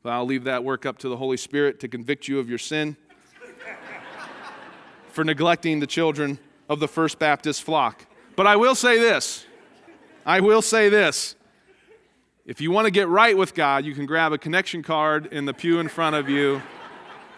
But 0.04 0.10
I'll 0.10 0.26
leave 0.26 0.44
that 0.44 0.66
work 0.66 0.86
up 0.86 0.98
to 1.00 1.08
the 1.08 1.16
Holy 1.16 1.38
Spirit 1.38 1.80
to 1.80 1.88
convict 1.88 2.28
you 2.28 2.40
of 2.40 2.50
your 2.50 2.58
sin 2.58 2.98
for 5.10 5.24
neglecting 5.24 5.80
the 5.80 5.88
children 5.88 6.40
of 6.68 6.80
the 6.80 6.88
First 6.88 7.20
Baptist 7.20 7.64
flock. 7.64 8.06
But 8.36 8.48
I 8.48 8.56
will 8.56 8.76
say 8.76 9.00
this 9.00 9.46
I 10.26 10.40
will 10.40 10.62
say 10.62 10.90
this. 10.90 11.36
If 12.46 12.62
you 12.62 12.72
want 12.72 12.86
to 12.86 12.92
get 12.92 13.08
right 13.08 13.38
with 13.38 13.54
God, 13.54 13.86
you 13.86 13.94
can 13.94 14.08
grab 14.08 14.34
a 14.34 14.38
connection 14.38 14.82
card 14.82 15.28
in 15.28 15.46
the 15.46 15.54
pew 15.54 15.80
in 15.80 15.88
front 15.88 16.16
of 16.16 16.30
you 16.30 16.64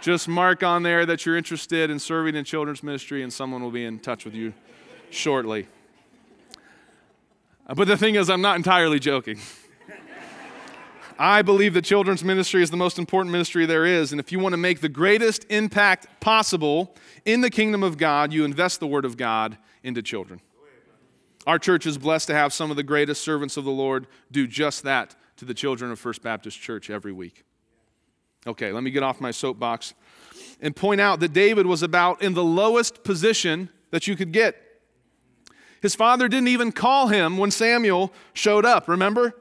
just 0.01 0.27
mark 0.27 0.63
on 0.63 0.83
there 0.83 1.05
that 1.05 1.25
you're 1.25 1.37
interested 1.37 1.89
in 1.89 1.99
serving 1.99 2.35
in 2.35 2.43
children's 2.43 2.81
ministry, 2.81 3.23
and 3.23 3.31
someone 3.31 3.61
will 3.61 3.71
be 3.71 3.85
in 3.85 3.99
touch 3.99 4.25
with 4.25 4.33
you 4.33 4.53
shortly. 5.09 5.67
But 7.73 7.87
the 7.87 7.97
thing 7.97 8.15
is, 8.15 8.29
I'm 8.29 8.41
not 8.41 8.57
entirely 8.57 8.99
joking. 8.99 9.39
I 11.23 11.43
believe 11.43 11.75
that 11.75 11.83
children's 11.83 12.23
ministry 12.23 12.63
is 12.63 12.71
the 12.71 12.77
most 12.77 12.97
important 12.97 13.31
ministry 13.31 13.67
there 13.67 13.85
is. 13.85 14.11
And 14.11 14.19
if 14.19 14.31
you 14.31 14.39
want 14.39 14.53
to 14.53 14.57
make 14.57 14.81
the 14.81 14.89
greatest 14.89 15.45
impact 15.51 16.07
possible 16.19 16.95
in 17.25 17.41
the 17.41 17.51
kingdom 17.51 17.83
of 17.83 17.99
God, 17.99 18.33
you 18.33 18.43
invest 18.43 18.79
the 18.79 18.87
word 18.87 19.05
of 19.05 19.17
God 19.17 19.55
into 19.83 20.01
children. 20.01 20.41
Our 21.45 21.59
church 21.59 21.85
is 21.85 21.99
blessed 21.99 22.25
to 22.29 22.33
have 22.33 22.53
some 22.53 22.71
of 22.71 22.75
the 22.75 22.81
greatest 22.81 23.21
servants 23.21 23.55
of 23.55 23.65
the 23.65 23.71
Lord 23.71 24.07
do 24.31 24.47
just 24.47 24.81
that 24.81 25.15
to 25.37 25.45
the 25.45 25.53
children 25.53 25.91
of 25.91 25.99
First 25.99 26.23
Baptist 26.23 26.59
Church 26.59 26.89
every 26.89 27.11
week. 27.11 27.43
Okay, 28.47 28.71
let 28.71 28.81
me 28.81 28.89
get 28.89 29.03
off 29.03 29.21
my 29.21 29.29
soapbox 29.29 29.93
and 30.59 30.75
point 30.75 31.01
out 31.01 31.19
that 31.19 31.33
David 31.33 31.67
was 31.67 31.83
about 31.83 32.23
in 32.23 32.33
the 32.33 32.43
lowest 32.43 33.03
position 33.03 33.69
that 33.91 34.07
you 34.07 34.15
could 34.15 34.31
get. 34.31 34.55
His 35.83 35.93
father 35.93 36.27
didn't 36.27 36.47
even 36.47 36.71
call 36.71 37.09
him 37.09 37.37
when 37.37 37.51
Samuel 37.51 38.11
showed 38.33 38.65
up, 38.65 38.87
remember? 38.87 39.35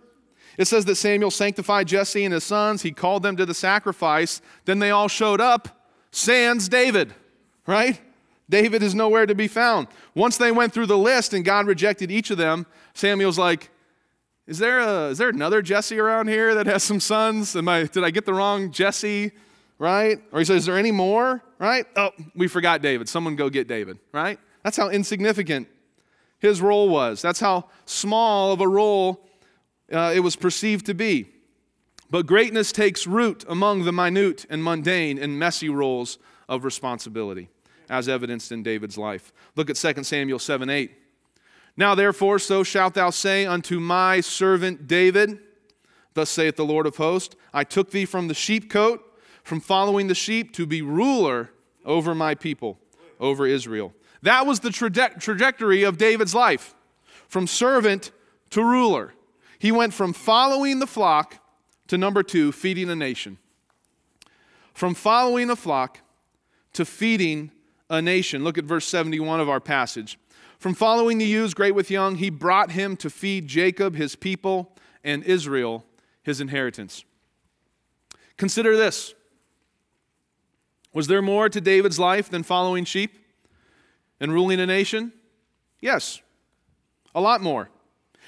It 0.61 0.69
says 0.69 0.85
that 0.85 0.97
Samuel 0.97 1.31
sanctified 1.31 1.89
Jesse 1.89 2.23
and 2.23 2.35
his 2.35 2.45
sons. 2.45 2.83
He 2.83 2.93
called 2.93 3.23
them 3.23 3.35
to 3.39 3.47
the 3.47 3.55
sacrifice. 3.55 4.43
Then 4.67 4.79
they 4.79 4.91
all 4.91 5.09
showed 5.09 5.41
up, 5.41 5.89
sans 6.11 6.69
David, 6.69 7.15
right? 7.67 7.99
David 8.47 8.83
is 8.83 8.95
nowhere 8.95 9.25
to 9.25 9.35
be 9.35 9.49
found. 9.49 9.89
Once 10.15 10.37
they 10.37 10.53
went 10.53 10.75
through 10.75 10.85
the 10.85 10.99
list 10.99 11.33
and 11.33 11.47
God 11.47 11.67
rejected 11.67 12.11
each 12.11 12.31
of 12.31 12.37
them, 12.37 12.67
Samuel's 12.93 13.39
like, 13.39 13.71
is 14.47 14.59
there, 14.59 14.81
a, 14.81 15.09
is 15.09 15.17
there 15.17 15.31
another 15.31 15.63
Jesse 15.63 15.99
around 15.99 16.29
here 16.29 16.55
that 16.55 16.67
has 16.67 16.83
some 16.83 17.01
sons? 17.01 17.57
Am 17.57 17.67
I, 17.67 17.85
did 17.85 18.05
I 18.05 18.11
get 18.11 18.27
the 18.27 18.35
wrong 18.35 18.71
Jesse? 18.71 19.33
Right? 19.79 20.21
Or 20.31 20.41
he 20.41 20.45
says, 20.45 20.57
Is 20.59 20.67
there 20.67 20.77
any 20.77 20.93
more? 20.93 21.43
Right? 21.59 21.87
Oh, 21.97 22.11
we 22.35 22.49
forgot 22.49 22.83
David. 22.83 23.09
Someone 23.09 23.35
go 23.35 23.49
get 23.49 23.67
David. 23.67 23.99
Right? 24.13 24.39
That's 24.63 24.77
how 24.77 24.91
insignificant 24.91 25.69
his 26.39 26.61
role 26.61 26.91
was. 26.91 27.23
That's 27.23 27.41
how 27.41 27.71
small 27.87 28.53
of 28.53 28.61
a 28.61 28.69
role 28.69 29.25
uh, 29.93 30.13
it 30.15 30.21
was 30.21 30.37
perceived 30.37 30.87
to 30.87 30.95
be. 30.95 31.29
But 32.11 32.27
greatness 32.27 32.73
takes 32.73 33.07
root 33.07 33.45
among 33.49 33.85
the 33.85 33.93
minute 33.93 34.45
and 34.51 34.65
mundane 34.65 35.19
and 35.19 35.39
messy 35.39 35.69
roles 35.69 36.19
of 36.49 36.65
responsibility, 36.65 37.49
as 37.89 38.09
evidenced 38.09 38.51
in 38.51 38.63
David's 38.63 38.99
life. 38.99 39.33
Look 39.55 39.71
at 39.71 39.77
2 39.77 40.03
Samuel 40.03 40.41
7 40.41 40.69
8. 40.69 40.91
Now, 41.77 41.95
therefore, 41.95 42.39
so 42.39 42.63
shalt 42.65 42.95
thou 42.95 43.11
say 43.11 43.47
unto 43.47 43.79
my 43.79 44.21
servant 44.21 44.89
David, 44.89 45.39
Thus 46.15 46.29
saith 46.29 46.57
the 46.57 46.65
Lord 46.65 46.87
of 46.87 46.97
hosts, 46.97 47.37
I 47.55 47.63
took 47.63 47.93
thee 47.93 48.05
from 48.05 48.27
the 48.27 48.35
sheepcote, 48.35 49.01
from 49.45 49.61
following 49.61 50.09
the 50.09 50.15
sheep, 50.15 50.53
to 50.55 50.67
be 50.67 50.83
ruler 50.83 51.51
over 51.85 52.15
my 52.15 52.35
people, 52.35 52.79
over 53.21 53.47
Israel. 53.47 53.95
That 54.23 54.47
was 54.47 54.61
the 54.61 54.71
traje- 54.71 55.21
trajectory 55.21 55.85
of 55.85 55.97
David's 55.97 56.35
life, 56.35 56.75
from 57.29 57.47
servant 57.47 58.11
to 58.51 58.63
ruler. 58.63 59.15
He 59.61 59.71
went 59.71 59.93
from 59.93 60.15
following 60.15 60.79
the 60.79 60.87
flock 60.87 61.37
to 61.89 61.99
number 61.99 62.23
two, 62.23 62.51
feeding 62.51 62.89
a 62.89 62.97
nation. 62.97 63.37
From 64.73 64.95
following 64.95 65.51
a 65.51 65.55
flock 65.55 65.99
to 66.73 66.87
feeding 66.87 67.53
a 67.91 68.01
nation. 68.01 68.43
Look 68.43 68.57
at 68.57 68.65
verse 68.65 68.87
71 68.87 69.39
of 69.39 69.51
our 69.51 69.61
passage. 69.61 70.19
From 70.59 70.73
following 70.73 71.19
the 71.19 71.27
ewes, 71.27 71.53
great 71.53 71.75
with 71.75 71.91
young, 71.91 72.17
he 72.17 72.31
brought 72.31 72.71
him 72.71 72.97
to 72.97 73.11
feed 73.11 73.49
Jacob, 73.49 73.97
his 73.97 74.17
people, 74.17 74.75
and 75.05 75.23
Israel, 75.25 75.85
his 76.23 76.41
inheritance. 76.41 77.05
Consider 78.39 78.79
this. 78.79 79.15
Was 80.95 81.07
there 81.07 81.21
more 81.21 81.51
to 81.51 81.61
David's 81.61 81.99
life 81.99 82.31
than 82.31 82.43
following 82.43 82.87
sheep 82.87 83.19
and 84.21 84.33
ruling 84.33 84.59
a 84.59 84.67
nation? 84.67 85.13
Yes, 85.81 86.23
a 87.15 87.21
lot 87.21 87.43
more. 87.43 87.69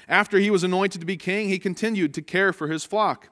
After 0.07 0.39
he 0.39 0.51
was 0.51 0.63
anointed 0.63 1.01
to 1.01 1.07
be 1.07 1.17
king, 1.17 1.49
he 1.49 1.59
continued 1.59 2.13
to 2.13 2.21
care 2.21 2.53
for 2.53 2.67
his 2.67 2.83
flock. 2.83 3.29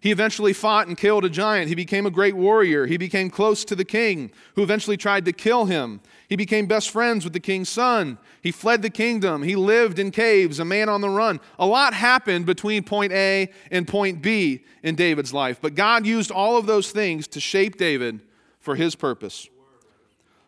He 0.00 0.10
eventually 0.10 0.54
fought 0.54 0.88
and 0.88 0.96
killed 0.96 1.26
a 1.26 1.28
giant. 1.28 1.68
He 1.68 1.74
became 1.74 2.06
a 2.06 2.10
great 2.10 2.34
warrior. 2.34 2.86
He 2.86 2.96
became 2.96 3.28
close 3.28 3.66
to 3.66 3.76
the 3.76 3.84
king, 3.84 4.30
who 4.54 4.62
eventually 4.62 4.96
tried 4.96 5.26
to 5.26 5.32
kill 5.32 5.66
him. 5.66 6.00
He 6.26 6.36
became 6.36 6.64
best 6.64 6.88
friends 6.88 7.22
with 7.22 7.34
the 7.34 7.40
king's 7.40 7.68
son. 7.68 8.16
He 8.42 8.50
fled 8.50 8.80
the 8.80 8.88
kingdom. 8.88 9.42
He 9.42 9.56
lived 9.56 9.98
in 9.98 10.10
caves, 10.10 10.58
a 10.58 10.64
man 10.64 10.88
on 10.88 11.02
the 11.02 11.10
run. 11.10 11.38
A 11.58 11.66
lot 11.66 11.92
happened 11.92 12.46
between 12.46 12.82
point 12.82 13.12
A 13.12 13.50
and 13.70 13.86
point 13.86 14.22
B 14.22 14.64
in 14.82 14.94
David's 14.94 15.34
life, 15.34 15.60
but 15.60 15.74
God 15.74 16.06
used 16.06 16.30
all 16.30 16.56
of 16.56 16.64
those 16.64 16.90
things 16.90 17.28
to 17.28 17.40
shape 17.40 17.76
David 17.76 18.20
for 18.58 18.76
his 18.76 18.94
purpose. 18.94 19.48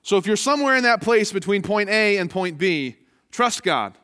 So 0.02 0.16
if 0.16 0.26
you're 0.26 0.36
somewhere 0.36 0.76
in 0.76 0.84
that 0.84 1.02
place 1.02 1.30
between 1.30 1.60
point 1.60 1.90
A 1.90 2.16
and 2.16 2.30
point 2.30 2.56
B, 2.56 2.96
trust 3.30 3.62
God. 3.62 3.98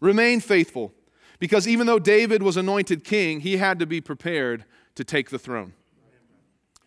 Remain 0.00 0.40
faithful. 0.40 0.92
Because 1.38 1.68
even 1.68 1.86
though 1.86 1.98
David 1.98 2.42
was 2.42 2.56
anointed 2.56 3.04
king, 3.04 3.40
he 3.40 3.58
had 3.58 3.78
to 3.78 3.86
be 3.86 4.00
prepared 4.00 4.64
to 4.96 5.04
take 5.04 5.30
the 5.30 5.38
throne. 5.38 5.72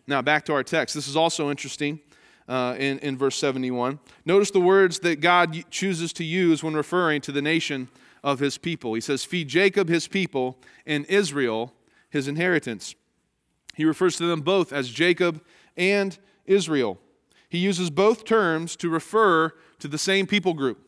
Now, 0.06 0.20
back 0.20 0.44
to 0.46 0.52
our 0.52 0.62
text. 0.62 0.94
This 0.94 1.08
is 1.08 1.16
also 1.16 1.50
interesting 1.50 2.00
uh, 2.48 2.76
in, 2.78 2.98
in 2.98 3.16
verse 3.16 3.36
71. 3.36 3.98
Notice 4.24 4.50
the 4.50 4.60
words 4.60 4.98
that 5.00 5.20
God 5.20 5.64
chooses 5.70 6.12
to 6.14 6.24
use 6.24 6.62
when 6.62 6.74
referring 6.74 7.20
to 7.22 7.32
the 7.32 7.40
nation 7.40 7.88
of 8.22 8.40
his 8.40 8.58
people. 8.58 8.94
He 8.94 9.00
says, 9.00 9.24
Feed 9.24 9.48
Jacob 9.48 9.88
his 9.88 10.08
people, 10.08 10.58
and 10.86 11.06
Israel 11.06 11.72
his 12.10 12.28
inheritance. 12.28 12.94
He 13.74 13.84
refers 13.84 14.16
to 14.16 14.26
them 14.26 14.42
both 14.42 14.72
as 14.72 14.90
Jacob 14.90 15.42
and 15.76 16.18
Israel. 16.44 16.98
He 17.48 17.58
uses 17.58 17.90
both 17.90 18.24
terms 18.24 18.76
to 18.76 18.90
refer 18.90 19.52
to 19.78 19.88
the 19.88 19.98
same 19.98 20.26
people 20.26 20.52
group. 20.52 20.86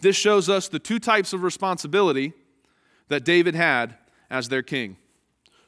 This 0.00 0.16
shows 0.16 0.48
us 0.48 0.68
the 0.68 0.78
two 0.78 0.98
types 0.98 1.32
of 1.32 1.42
responsibility 1.42 2.32
that 3.08 3.24
David 3.24 3.54
had 3.54 3.96
as 4.30 4.48
their 4.48 4.62
king. 4.62 4.96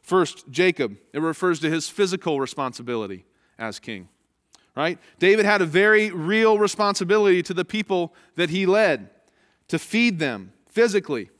First, 0.02 0.50
Jacob, 0.50 0.96
it 1.12 1.20
refers 1.20 1.60
to 1.60 1.70
his 1.70 1.88
physical 1.88 2.40
responsibility 2.40 3.24
as 3.58 3.78
king. 3.78 4.08
Right? 4.74 4.98
David 5.18 5.44
had 5.44 5.60
a 5.60 5.66
very 5.66 6.10
real 6.10 6.58
responsibility 6.58 7.42
to 7.42 7.54
the 7.54 7.64
people 7.64 8.14
that 8.36 8.50
he 8.50 8.64
led 8.64 9.10
to 9.68 9.78
feed 9.78 10.18
them 10.18 10.52
physically. 10.66 11.30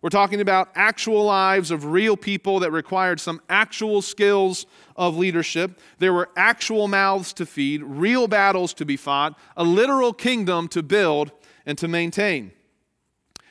We're 0.00 0.10
talking 0.10 0.40
about 0.40 0.70
actual 0.74 1.24
lives 1.24 1.70
of 1.70 1.84
real 1.84 2.16
people 2.16 2.60
that 2.60 2.70
required 2.70 3.20
some 3.20 3.42
actual 3.48 4.00
skills 4.00 4.64
of 4.96 5.16
leadership. 5.16 5.78
There 5.98 6.12
were 6.12 6.30
actual 6.36 6.86
mouths 6.86 7.32
to 7.34 7.46
feed, 7.46 7.82
real 7.82 8.28
battles 8.28 8.72
to 8.74 8.84
be 8.84 8.96
fought, 8.96 9.36
a 9.56 9.64
literal 9.64 10.12
kingdom 10.12 10.68
to 10.68 10.82
build 10.82 11.32
and 11.68 11.76
to 11.76 11.86
maintain. 11.86 12.50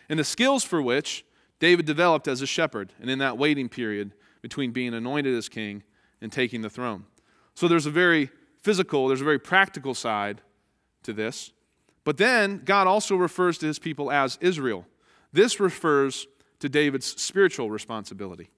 And 0.10 0.20
the 0.20 0.24
skills 0.24 0.64
for 0.64 0.82
which 0.82 1.24
David 1.60 1.86
developed 1.86 2.28
as 2.28 2.42
a 2.42 2.48
shepherd 2.48 2.92
and 3.00 3.10
in 3.12 3.20
that 3.20 3.38
waiting 3.38 3.70
period 3.70 4.14
between 4.42 4.72
being 4.72 4.96
anointed 4.96 5.36
as 5.36 5.48
king 5.48 5.84
and 6.20 6.32
taking 6.32 6.64
the 6.64 6.70
throne. 6.70 7.06
So 7.54 7.68
there's 7.68 7.86
a 7.86 7.92
very 7.92 8.32
physical, 8.60 9.08
there's 9.08 9.22
a 9.22 9.26
very 9.26 9.40
practical 9.40 9.94
side 9.94 10.42
to 11.04 11.14
this. 11.14 11.54
But 12.04 12.18
then 12.18 12.64
God 12.66 12.88
also 12.88 13.16
refers 13.16 13.60
to 13.60 13.68
his 13.68 13.78
people 13.78 14.12
as 14.12 14.40
Israel. 14.42 14.86
This 15.32 15.60
refers 15.60 16.26
to 16.60 16.70
David's 16.70 17.06
spiritual 17.22 17.70
responsibility. 17.70 18.50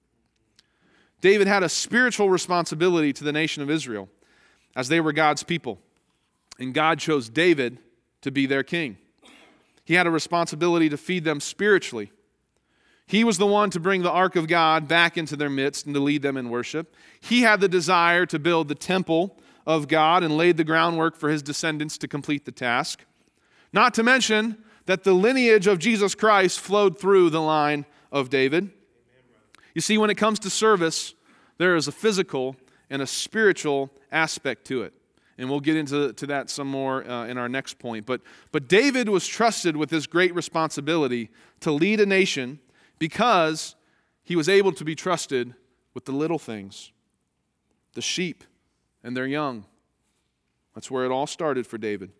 David 1.20 1.46
had 1.46 1.62
a 1.62 1.68
spiritual 1.68 2.30
responsibility 2.30 3.12
to 3.12 3.24
the 3.24 3.32
nation 3.32 3.62
of 3.62 3.68
Israel 3.68 4.08
as 4.74 4.88
they 4.88 5.00
were 5.00 5.12
God's 5.12 5.42
people. 5.42 5.78
And 6.58 6.72
God 6.72 6.98
chose 6.98 7.28
David 7.28 7.78
to 8.22 8.30
be 8.30 8.46
their 8.46 8.62
king. 8.62 8.96
He 9.90 9.96
had 9.96 10.06
a 10.06 10.10
responsibility 10.10 10.88
to 10.88 10.96
feed 10.96 11.24
them 11.24 11.40
spiritually 11.40 12.12
he 13.10 13.24
was 13.24 13.38
the 13.38 13.46
one 13.46 13.70
to 13.70 13.80
bring 13.80 14.02
the 14.02 14.10
ark 14.10 14.36
of 14.36 14.46
God 14.46 14.86
back 14.86 15.18
into 15.18 15.34
their 15.34 15.50
midst 15.50 15.84
and 15.84 15.96
to 15.96 16.00
lead 16.00 16.22
them 16.22 16.36
in 16.36 16.48
worship. 16.48 16.94
He 17.18 17.40
had 17.40 17.60
the 17.60 17.68
desire 17.68 18.24
to 18.26 18.38
build 18.38 18.68
the 18.68 18.76
temple 18.76 19.36
of 19.66 19.88
God 19.88 20.22
and 20.22 20.36
laid 20.36 20.56
the 20.56 20.62
groundwork 20.62 21.16
for 21.16 21.28
his 21.28 21.42
descendants 21.42 21.98
to 21.98 22.06
complete 22.06 22.44
the 22.44 22.52
task. 22.52 23.04
Not 23.72 23.94
to 23.94 24.04
mention 24.04 24.62
that 24.86 25.02
the 25.02 25.12
lineage 25.12 25.66
of 25.66 25.80
Jesus 25.80 26.14
Christ 26.14 26.60
flowed 26.60 27.00
through 27.00 27.30
the 27.30 27.42
line 27.42 27.84
of 28.12 28.30
David. 28.30 28.70
You 29.74 29.80
see, 29.80 29.98
when 29.98 30.10
it 30.10 30.16
comes 30.16 30.38
to 30.40 30.48
service, 30.50 31.14
there 31.58 31.74
is 31.74 31.88
a 31.88 31.92
physical 31.92 32.54
and 32.90 33.02
a 33.02 33.08
spiritual 33.08 33.90
aspect 34.12 34.68
to 34.68 34.82
it. 34.82 34.94
And 35.40 35.48
we'll 35.48 35.60
get 35.60 35.74
into 35.74 36.12
to 36.12 36.26
that 36.26 36.50
some 36.50 36.68
more 36.68 37.02
uh, 37.08 37.26
in 37.26 37.38
our 37.38 37.48
next 37.48 37.78
point. 37.78 38.04
But, 38.04 38.20
but 38.52 38.68
David 38.68 39.08
was 39.08 39.26
trusted 39.26 39.74
with 39.74 39.88
this 39.88 40.06
great 40.06 40.34
responsibility 40.34 41.30
to 41.60 41.72
lead 41.72 41.98
a 41.98 42.04
nation 42.04 42.60
because 42.98 43.74
he 44.22 44.36
was 44.36 44.50
able 44.50 44.72
to 44.72 44.84
be 44.84 44.94
trusted 44.94 45.54
with 45.94 46.04
the 46.04 46.12
little 46.12 46.38
things 46.38 46.92
the 47.94 48.02
sheep 48.02 48.44
and 49.02 49.16
their 49.16 49.26
young. 49.26 49.64
That's 50.74 50.90
where 50.90 51.04
it 51.06 51.10
all 51.10 51.26
started 51.26 51.66
for 51.66 51.78
David. 51.78 52.12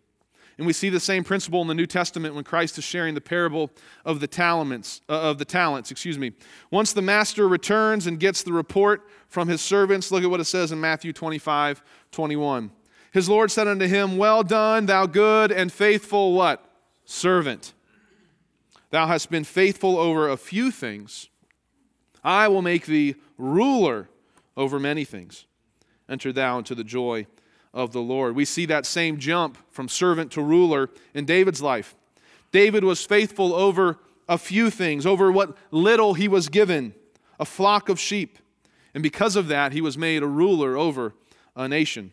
And 0.58 0.66
we 0.66 0.72
see 0.72 0.88
the 0.88 0.98
same 0.98 1.22
principle 1.22 1.62
in 1.62 1.68
the 1.68 1.74
New 1.74 1.86
Testament 1.86 2.34
when 2.34 2.42
Christ 2.42 2.76
is 2.78 2.84
sharing 2.84 3.14
the 3.14 3.20
parable 3.20 3.70
of 4.04 4.20
the 4.20 4.26
talents, 4.26 5.00
uh, 5.08 5.20
of 5.20 5.38
the 5.38 5.44
talents, 5.44 5.90
excuse 5.90 6.18
me. 6.18 6.32
Once 6.70 6.92
the 6.92 7.02
master 7.02 7.46
returns 7.46 8.06
and 8.06 8.18
gets 8.18 8.42
the 8.42 8.52
report 8.52 9.08
from 9.28 9.46
his 9.46 9.60
servants, 9.60 10.10
look 10.10 10.24
at 10.24 10.30
what 10.30 10.40
it 10.40 10.44
says 10.44 10.72
in 10.72 10.80
Matthew 10.80 11.12
25, 11.12 11.82
21. 12.10 12.70
His 13.10 13.28
Lord 13.28 13.50
said 13.50 13.66
unto 13.66 13.86
him, 13.86 14.16
Well 14.16 14.42
done, 14.42 14.86
thou 14.86 15.06
good 15.06 15.50
and 15.50 15.72
faithful 15.72 16.32
what? 16.32 16.64
Servant. 17.04 17.72
Thou 18.90 19.06
hast 19.06 19.30
been 19.30 19.44
faithful 19.44 19.98
over 19.98 20.28
a 20.28 20.36
few 20.36 20.70
things. 20.70 21.28
I 22.22 22.48
will 22.48 22.62
make 22.62 22.86
thee 22.86 23.16
ruler 23.38 24.08
over 24.56 24.78
many 24.78 25.04
things. 25.04 25.46
Enter 26.08 26.32
thou 26.32 26.58
into 26.58 26.74
the 26.74 26.84
joy 26.84 27.26
of 27.72 27.92
the 27.92 28.00
Lord. 28.00 28.34
We 28.34 28.44
see 28.44 28.66
that 28.66 28.84
same 28.84 29.18
jump 29.18 29.56
from 29.70 29.88
servant 29.88 30.32
to 30.32 30.42
ruler 30.42 30.90
in 31.14 31.24
David's 31.24 31.62
life. 31.62 31.94
David 32.52 32.82
was 32.82 33.04
faithful 33.04 33.54
over 33.54 33.98
a 34.28 34.38
few 34.38 34.70
things, 34.70 35.06
over 35.06 35.30
what 35.30 35.56
little 35.70 36.14
he 36.14 36.28
was 36.28 36.48
given, 36.48 36.94
a 37.38 37.44
flock 37.44 37.88
of 37.88 37.98
sheep. 37.98 38.38
And 38.92 39.02
because 39.02 39.36
of 39.36 39.48
that, 39.48 39.72
he 39.72 39.80
was 39.80 39.96
made 39.96 40.22
a 40.22 40.26
ruler 40.26 40.76
over 40.76 41.14
a 41.54 41.68
nation. 41.68 42.12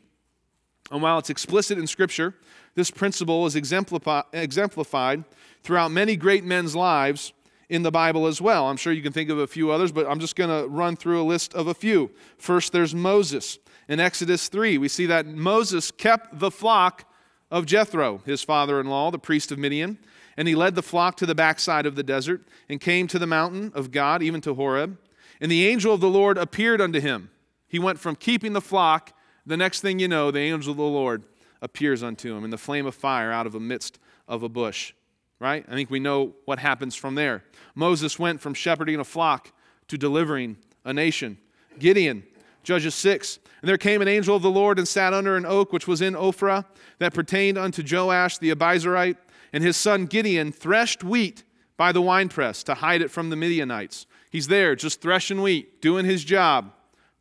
And 0.91 1.01
while 1.01 1.17
it's 1.19 1.29
explicit 1.29 1.77
in 1.77 1.87
Scripture, 1.87 2.33
this 2.75 2.91
principle 2.91 3.45
is 3.45 3.55
exemplified 3.55 5.23
throughout 5.63 5.91
many 5.91 6.15
great 6.15 6.43
men's 6.43 6.75
lives 6.75 7.33
in 7.69 7.83
the 7.83 7.91
Bible 7.91 8.27
as 8.27 8.41
well. 8.41 8.67
I'm 8.67 8.77
sure 8.77 8.93
you 8.93 9.01
can 9.01 9.11
think 9.11 9.29
of 9.29 9.39
a 9.39 9.47
few 9.47 9.71
others, 9.71 9.91
but 9.91 10.05
I'm 10.07 10.19
just 10.19 10.35
going 10.35 10.49
to 10.49 10.69
run 10.69 10.95
through 10.95 11.21
a 11.21 11.25
list 11.25 11.53
of 11.53 11.67
a 11.67 11.73
few. 11.73 12.11
First, 12.37 12.71
there's 12.71 12.95
Moses. 12.95 13.59
In 13.89 13.99
Exodus 13.99 14.47
3, 14.47 14.77
we 14.77 14.87
see 14.87 15.05
that 15.07 15.25
Moses 15.25 15.91
kept 15.91 16.39
the 16.39 16.51
flock 16.51 17.05
of 17.51 17.65
Jethro, 17.65 18.21
his 18.25 18.43
father 18.43 18.79
in 18.79 18.87
law, 18.87 19.11
the 19.11 19.19
priest 19.19 19.51
of 19.51 19.57
Midian, 19.57 19.97
and 20.35 20.47
he 20.47 20.55
led 20.55 20.75
the 20.75 20.83
flock 20.83 21.17
to 21.17 21.25
the 21.25 21.35
backside 21.35 21.85
of 21.85 21.95
the 21.95 22.03
desert 22.03 22.47
and 22.69 22.79
came 22.79 23.07
to 23.07 23.17
the 23.17 23.25
mountain 23.25 23.71
of 23.73 23.91
God, 23.91 24.21
even 24.21 24.39
to 24.41 24.53
Horeb. 24.53 24.97
And 25.41 25.51
the 25.51 25.67
angel 25.67 25.93
of 25.93 26.01
the 26.01 26.09
Lord 26.09 26.37
appeared 26.37 26.81
unto 26.81 26.99
him. 26.99 27.31
He 27.67 27.79
went 27.79 27.99
from 27.99 28.15
keeping 28.15 28.53
the 28.53 28.61
flock, 28.61 29.13
the 29.47 29.57
next 29.57 29.81
thing 29.81 29.99
you 29.99 30.07
know, 30.07 30.29
the 30.29 30.39
angel 30.39 30.71
of 30.71 30.77
the 30.77 30.83
Lord 30.83 31.23
appears 31.61 32.03
unto 32.03 32.35
him 32.35 32.43
in 32.43 32.51
the 32.51 32.57
flame 32.57 32.85
of 32.85 32.93
fire 32.93 33.31
out 33.31 33.47
of 33.47 33.53
the 33.53 33.59
midst 33.59 33.97
of 34.27 34.43
a 34.43 34.49
bush. 34.49 34.93
Right? 35.39 35.65
I 35.67 35.73
think 35.73 35.89
we 35.89 35.99
know 35.99 36.33
what 36.45 36.59
happens 36.59 36.95
from 36.95 37.15
there. 37.15 37.43
Moses 37.75 38.17
went 38.17 38.41
from 38.41 38.53
shepherding 38.53 38.99
a 38.99 39.03
flock 39.03 39.51
to 39.87 39.97
delivering 39.97 40.57
a 40.83 40.93
nation. 40.93 41.37
Gideon 41.79 42.23
Judges 42.67 42.95
6. 42.95 43.39
And 43.61 43.69
there 43.69 43.77
came 43.77 44.01
an 44.01 44.09
angel 44.09 44.35
of 44.35 44.41
the 44.41 44.51
Lord 44.51 44.77
and 44.77 44.85
sat 44.85 45.13
under 45.13 45.37
an 45.37 45.45
oak 45.45 45.71
which 45.71 45.87
was 45.87 46.01
in 46.01 46.15
Ophrah 46.15 46.65
that 46.99 47.13
pertained 47.13 47.57
unto 47.57 47.81
Joash 47.81 48.39
the 48.39 48.53
Abiezrite. 48.53 49.15
And 49.53 49.63
his 49.63 49.77
son 49.77 50.05
Gideon 50.05 50.51
threshed 50.51 51.01
wheat 51.01 51.45
by 51.77 51.93
the 51.93 52.01
winepress 52.01 52.63
to 52.63 52.73
hide 52.73 53.01
it 53.01 53.09
from 53.09 53.29
the 53.29 53.37
Midianites. 53.37 54.05
He's 54.29 54.49
there 54.49 54.75
just 54.75 54.99
threshing 54.99 55.41
wheat, 55.41 55.81
doing 55.81 56.03
his 56.03 56.25
job. 56.25 56.73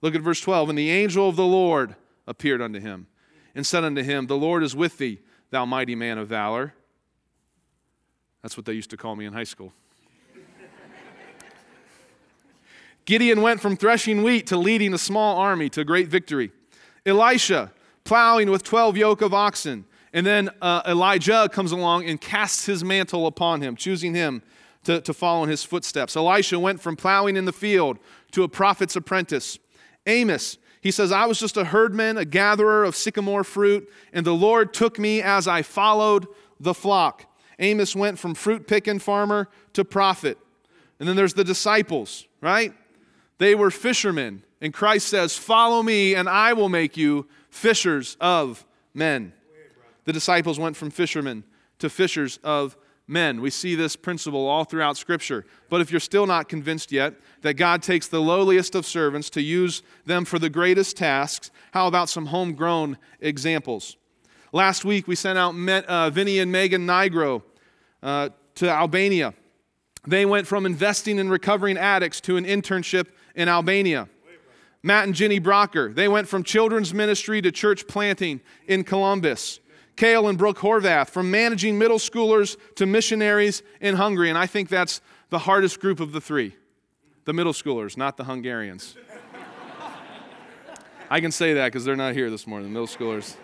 Look 0.03 0.17
at 0.17 0.21
verse 0.21 0.41
12. 0.41 0.71
And 0.71 0.79
the 0.79 0.91
angel 0.91 1.29
of 1.29 1.37
the 1.37 1.47
Lord 1.47 1.95
appeared 2.27 2.61
unto 2.61 2.81
him 2.81 3.07
and 3.55 3.67
said 3.67 3.85
unto 3.85 4.03
him, 4.03 4.27
The 4.27 4.37
Lord 4.37 4.63
is 4.63 4.77
with 4.77 4.99
thee, 4.99 5.21
thou 5.51 5.65
mighty 5.65 5.95
man 5.95 6.19
of 6.19 6.29
valor. 6.29 6.75
That's 8.43 8.57
what 8.57 8.67
they 8.67 8.75
used 8.75 8.91
to 8.91 8.97
call 8.97 9.17
me 9.17 9.25
in 9.25 9.33
high 9.33 9.45
school. 9.45 9.73
Gideon 13.05 13.43
went 13.43 13.61
from 13.61 13.77
threshing 13.77 14.23
wheat 14.23 14.47
to 14.49 14.57
leading 14.57 14.95
a 14.95 14.99
small 14.99 15.39
army 15.39 15.69
to 15.71 15.85
great 15.85 16.09
victory. 16.09 16.53
Elisha, 17.05 17.73
plowing 18.05 18.51
with 18.51 18.63
12 18.63 18.97
yoke 18.97 19.23
of 19.23 19.35
oxen. 19.35 19.85
And 20.13 20.25
then 20.25 20.51
uh, 20.63 20.83
Elijah 20.87 21.49
comes 21.53 21.73
along 21.73 22.07
and 22.07 22.21
casts 22.21 22.67
his 22.67 22.83
mantle 22.83 23.27
upon 23.27 23.61
him, 23.61 23.77
choosing 23.77 24.15
him 24.15 24.43
to, 24.85 25.01
to 25.01 25.13
follow 25.13 25.43
in 25.43 25.51
his 25.51 25.65
footsteps. 25.65 26.17
Elisha 26.17 26.59
went 26.59 26.81
from 26.81 26.97
plowing 26.97 27.37
in 27.37 27.45
the 27.45 27.53
field 27.53 27.99
to 28.31 28.45
a 28.45 28.49
prophet's 28.49 28.97
apprentice. 28.97 29.59
Amos, 30.07 30.59
he 30.81 30.91
says, 30.91 31.13
I 31.13 31.27
was 31.27 31.39
just 31.39 31.57
a 31.57 31.65
herdman, 31.65 32.17
a 32.17 32.25
gatherer 32.25 32.85
of 32.85 32.95
sycamore 32.95 33.45
fruit, 33.45 33.91
and 34.13 34.25
the 34.25 34.35
Lord 34.35 34.73
took 34.73 34.99
me 34.99 35.23
as 35.23 35.49
I 35.49 35.63
followed 35.63 36.27
the 36.61 36.75
flock. 36.75 37.25
Amos 37.59 37.97
went 37.97 38.19
from 38.19 38.35
fruit 38.35 38.67
picking 38.67 38.99
farmer 38.99 39.49
to 39.73 39.85
prophet. 39.85 40.39
And 40.99 41.09
then 41.09 41.17
there's 41.17 41.35
the 41.35 41.45
disciples, 41.45 42.27
right? 42.41 42.73
They 43.39 43.55
were 43.55 43.71
fishermen. 43.71 44.43
And 44.61 44.73
Christ 44.73 45.09
says, 45.09 45.37
Follow 45.37 45.83
me, 45.83 46.15
and 46.15 46.29
I 46.29 46.53
will 46.53 46.69
make 46.69 46.97
you 46.97 47.27
fishers 47.51 48.17
of 48.21 48.65
men. 48.95 49.33
The 50.05 50.13
disciples 50.13 50.59
went 50.59 50.77
from 50.77 50.91
fishermen 50.91 51.45
to 51.79 51.91
fishers 51.91 52.39
of 52.43 52.77
men. 53.07 53.41
We 53.41 53.51
see 53.51 53.75
this 53.75 53.97
principle 53.97 54.47
all 54.47 54.65
throughout 54.65 54.97
Scripture. 54.97 55.45
But 55.69 55.81
if 55.81 55.91
you're 55.91 56.01
still 56.01 56.27
not 56.27 56.49
convinced 56.49 56.91
yet 56.91 57.15
that 57.43 57.55
God 57.55 57.83
takes 57.83 58.09
the 58.09 58.21
lowliest 58.21 58.75
of 58.75 58.87
servants 58.87 59.31
to 59.31 59.43
use 59.43 59.83
them 60.05 60.25
for 60.25 60.39
the 60.39 60.51
greatest 60.51 60.97
tasks, 60.97 61.51
how 61.73 61.87
about 61.87 62.09
some 62.09 62.27
homegrown 62.27 62.99
examples? 63.21 63.97
Last 64.53 64.85
week, 64.85 65.07
we 65.07 65.15
sent 65.15 65.39
out 65.39 65.55
uh, 65.55 66.11
Vinny 66.11 66.39
and 66.39 66.51
Megan 66.51 66.87
Nigro 66.87 67.43
uh, 68.03 68.31
to 68.57 68.69
Albania. 68.69 69.35
They 70.07 70.25
went 70.25 70.47
from 70.47 70.67
investing 70.67 71.19
in 71.19 71.29
recovering 71.29 71.77
addicts 71.77 72.21
to 72.23 72.37
an 72.37 72.45
internship 72.45 73.09
in 73.35 73.49
Albania. 73.49 74.09
Matt 74.83 75.05
and 75.05 75.15
Jenny 75.15 75.41
Brocker, 75.41 75.93
they 75.93 76.07
went 76.07 76.29
from 76.29 76.45
children's 76.45 76.95
ministry 76.95 77.43
to 77.43 77.51
church 77.51 77.89
planting 77.89 78.41
in 78.69 78.85
Columbus. 78.85 79.59
Kale 79.97 80.29
and 80.29 80.37
Brooke 80.37 80.59
Horvath, 80.59 81.09
from 81.09 81.31
managing 81.31 81.79
middle 81.79 81.99
schoolers 81.99 82.57
to 82.77 82.87
missionaries 82.87 83.63
in 83.81 83.97
Hungary. 83.97 84.29
And 84.29 84.39
I 84.39 84.47
think 84.47 84.69
that's 84.69 85.01
the 85.31 85.41
hardest 85.41 85.81
group 85.81 86.01
of 86.01 86.13
the 86.13 86.21
three 86.21 86.55
the 87.25 87.33
middle 87.33 87.53
schoolers, 87.53 87.97
not 87.97 88.17
the 88.17 88.23
Hungarians. 88.23 88.97
I 91.11 91.21
can 91.21 91.33
say 91.33 91.55
that 91.55 91.67
because 91.67 91.85
they're 91.85 91.97
not 91.97 92.15
here 92.15 92.31
this 92.31 92.47
morning, 92.47 92.69
the 92.69 92.73
middle 92.73 92.87
schoolers. 92.87 93.35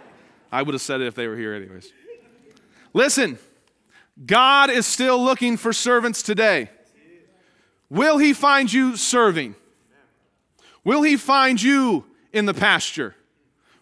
I 0.53 0.63
would 0.63 0.73
have 0.73 0.83
said 0.83 1.01
it 1.01 1.09
if 1.09 1.17
they 1.17 1.27
were 1.27 1.37
here, 1.37 1.53
anyways. 1.53 1.93
Listen, 2.95 3.39
God 4.25 4.71
is 4.71 4.87
still 4.87 5.21
looking 5.21 5.57
for 5.57 5.73
servants 5.73 6.23
today. 6.23 6.71
Will 7.91 8.19
He 8.19 8.33
find 8.33 8.73
you 8.73 8.97
serving? 8.97 9.57
Will 10.85 11.03
he 11.03 11.17
find 11.17 11.63
you 11.63 12.05
in 12.33 12.47
the 12.47 12.55
pasture? 12.55 13.15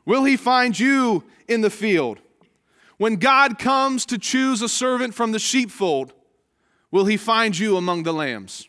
Will 0.04 0.24
he 0.24 0.36
find 0.36 0.78
you 0.78 1.24
in 1.48 1.60
the 1.60 1.70
field? 1.70 2.20
When 3.00 3.16
God 3.16 3.58
comes 3.58 4.04
to 4.04 4.18
choose 4.18 4.60
a 4.60 4.68
servant 4.68 5.14
from 5.14 5.32
the 5.32 5.38
sheepfold, 5.38 6.12
will 6.90 7.06
he 7.06 7.16
find 7.16 7.58
you 7.58 7.78
among 7.78 8.02
the 8.02 8.12
lambs? 8.12 8.68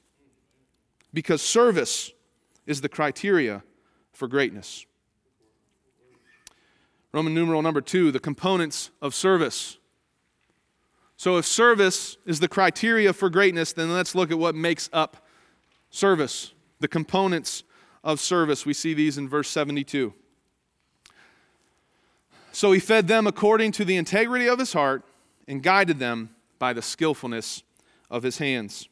Because 1.13 1.41
service 1.41 2.13
is 2.65 2.79
the 2.79 2.87
criteria 2.87 3.61
for 4.13 4.29
greatness. 4.29 4.85
Roman 7.11 7.33
numeral 7.33 7.61
number 7.61 7.81
two, 7.81 8.09
the 8.09 8.21
components 8.21 8.89
of 9.01 9.13
service. 9.13 9.79
So, 11.17 11.35
if 11.35 11.45
service 11.45 12.15
is 12.25 12.39
the 12.39 12.47
criteria 12.47 13.11
for 13.11 13.29
greatness, 13.29 13.73
then 13.73 13.91
let's 13.91 14.15
look 14.15 14.31
at 14.31 14.39
what 14.39 14.55
makes 14.55 14.89
up 14.93 15.27
service, 15.89 16.53
the 16.79 16.87
components 16.87 17.65
of 18.01 18.21
service. 18.21 18.65
We 18.65 18.75
see 18.75 18.93
these 18.93 19.17
in 19.17 19.27
verse 19.27 19.49
72. 19.49 20.13
So 22.51 22.71
he 22.71 22.79
fed 22.79 23.07
them 23.07 23.27
according 23.27 23.71
to 23.73 23.85
the 23.85 23.95
integrity 23.95 24.47
of 24.47 24.59
his 24.59 24.73
heart 24.73 25.03
and 25.47 25.63
guided 25.63 25.99
them 25.99 26.35
by 26.59 26.73
the 26.73 26.81
skillfulness 26.81 27.63
of 28.09 28.23
his 28.23 28.37
hands. 28.37 28.87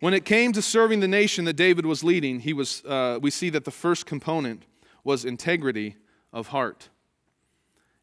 When 0.00 0.12
it 0.12 0.24
came 0.24 0.52
to 0.52 0.60
serving 0.60 1.00
the 1.00 1.08
nation 1.08 1.46
that 1.46 1.54
David 1.54 1.86
was 1.86 2.04
leading, 2.04 2.40
he 2.40 2.52
was, 2.52 2.84
uh, 2.84 3.18
we 3.20 3.30
see 3.30 3.48
that 3.50 3.64
the 3.64 3.70
first 3.70 4.04
component 4.04 4.64
was 5.04 5.24
integrity 5.24 5.96
of 6.32 6.48
heart. 6.48 6.90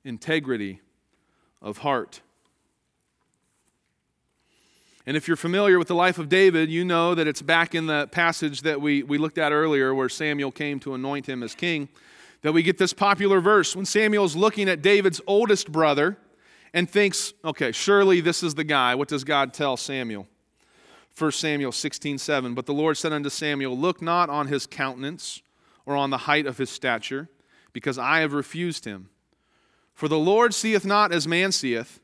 Integrity 0.04 0.82
of 1.62 1.80
heart. 1.80 2.22
And 5.06 5.16
if 5.16 5.28
you're 5.28 5.38
familiar 5.38 5.78
with 5.78 5.90
the 5.90 5.96
life 5.96 6.18
of 6.18 6.30
David, 6.30 6.70
you 6.70 6.84
know 6.84 7.14
that 7.14 7.28
it's 7.28 7.42
back 7.42 7.76
in 7.76 7.88
the 7.88 8.08
passage 8.08 8.62
that 8.62 8.82
we, 8.82 9.04
we 9.04 9.18
looked 9.18 9.38
at 9.38 9.52
earlier 9.52 9.94
where 9.94 10.10
Samuel 10.10 10.52
came 10.52 10.80
to 10.80 10.94
anoint 10.94 11.28
him 11.28 11.44
as 11.44 11.54
king, 11.54 11.90
that 12.44 12.52
we 12.52 12.62
get 12.62 12.78
this 12.78 12.94
popular 12.94 13.42
verse 13.42 13.76
when 13.76 13.86
Samuel's 13.86 14.36
looking 14.36 14.70
at 14.70 14.82
David's 14.82 15.20
oldest 15.26 15.72
brother 15.72 16.18
and 16.74 16.90
thinks, 16.90 17.34
okay, 17.44 17.72
surely 17.72 18.22
this 18.22 18.44
is 18.44 18.56
the 18.56 18.64
guy. 18.64 18.94
What 18.96 19.08
does 19.08 19.24
God 19.24 19.54
tell 19.54 19.76
Samuel? 19.76 20.28
1 21.18 21.32
Samuel 21.32 21.72
16, 21.72 22.18
7. 22.18 22.54
But 22.54 22.66
the 22.66 22.74
Lord 22.74 22.98
said 22.98 23.12
unto 23.12 23.30
Samuel, 23.30 23.78
Look 23.78 24.02
not 24.02 24.30
on 24.30 24.48
his 24.48 24.68
countenance 24.68 25.42
or 25.86 25.96
on 25.96 26.12
the 26.12 26.20
height 26.20 26.46
of 26.46 26.58
his 26.58 26.70
stature, 26.70 27.30
because 27.74 27.98
I 27.98 28.20
have 28.20 28.34
refused 28.34 28.86
him. 28.86 29.10
For 29.94 30.08
the 30.08 30.18
Lord 30.18 30.54
seeth 30.54 30.86
not 30.86 31.12
as 31.12 31.28
man 31.28 31.52
seeth, 31.52 32.00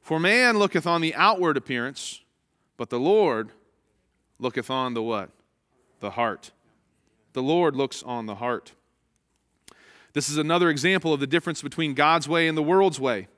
for 0.00 0.20
man 0.20 0.58
looketh 0.58 0.86
on 0.86 1.00
the 1.00 1.14
outward 1.14 1.56
appearance 1.56 2.22
but 2.82 2.90
the 2.90 2.98
Lord 2.98 3.52
looketh 4.40 4.68
on 4.68 4.94
the 4.94 5.02
what? 5.04 5.30
The 6.00 6.10
heart. 6.10 6.50
The 7.32 7.42
Lord 7.42 7.76
looks 7.76 8.02
on 8.02 8.26
the 8.26 8.34
heart. 8.34 8.72
This 10.12 10.28
is 10.28 10.36
another 10.36 10.68
example 10.68 11.12
of 11.12 11.20
the 11.20 11.26
difference 11.26 11.62
between 11.62 11.94
God's 11.94 12.28
way 12.28 12.48
and 12.48 12.56
the 12.56 12.62
world's 12.62 13.00
way. 13.00 13.28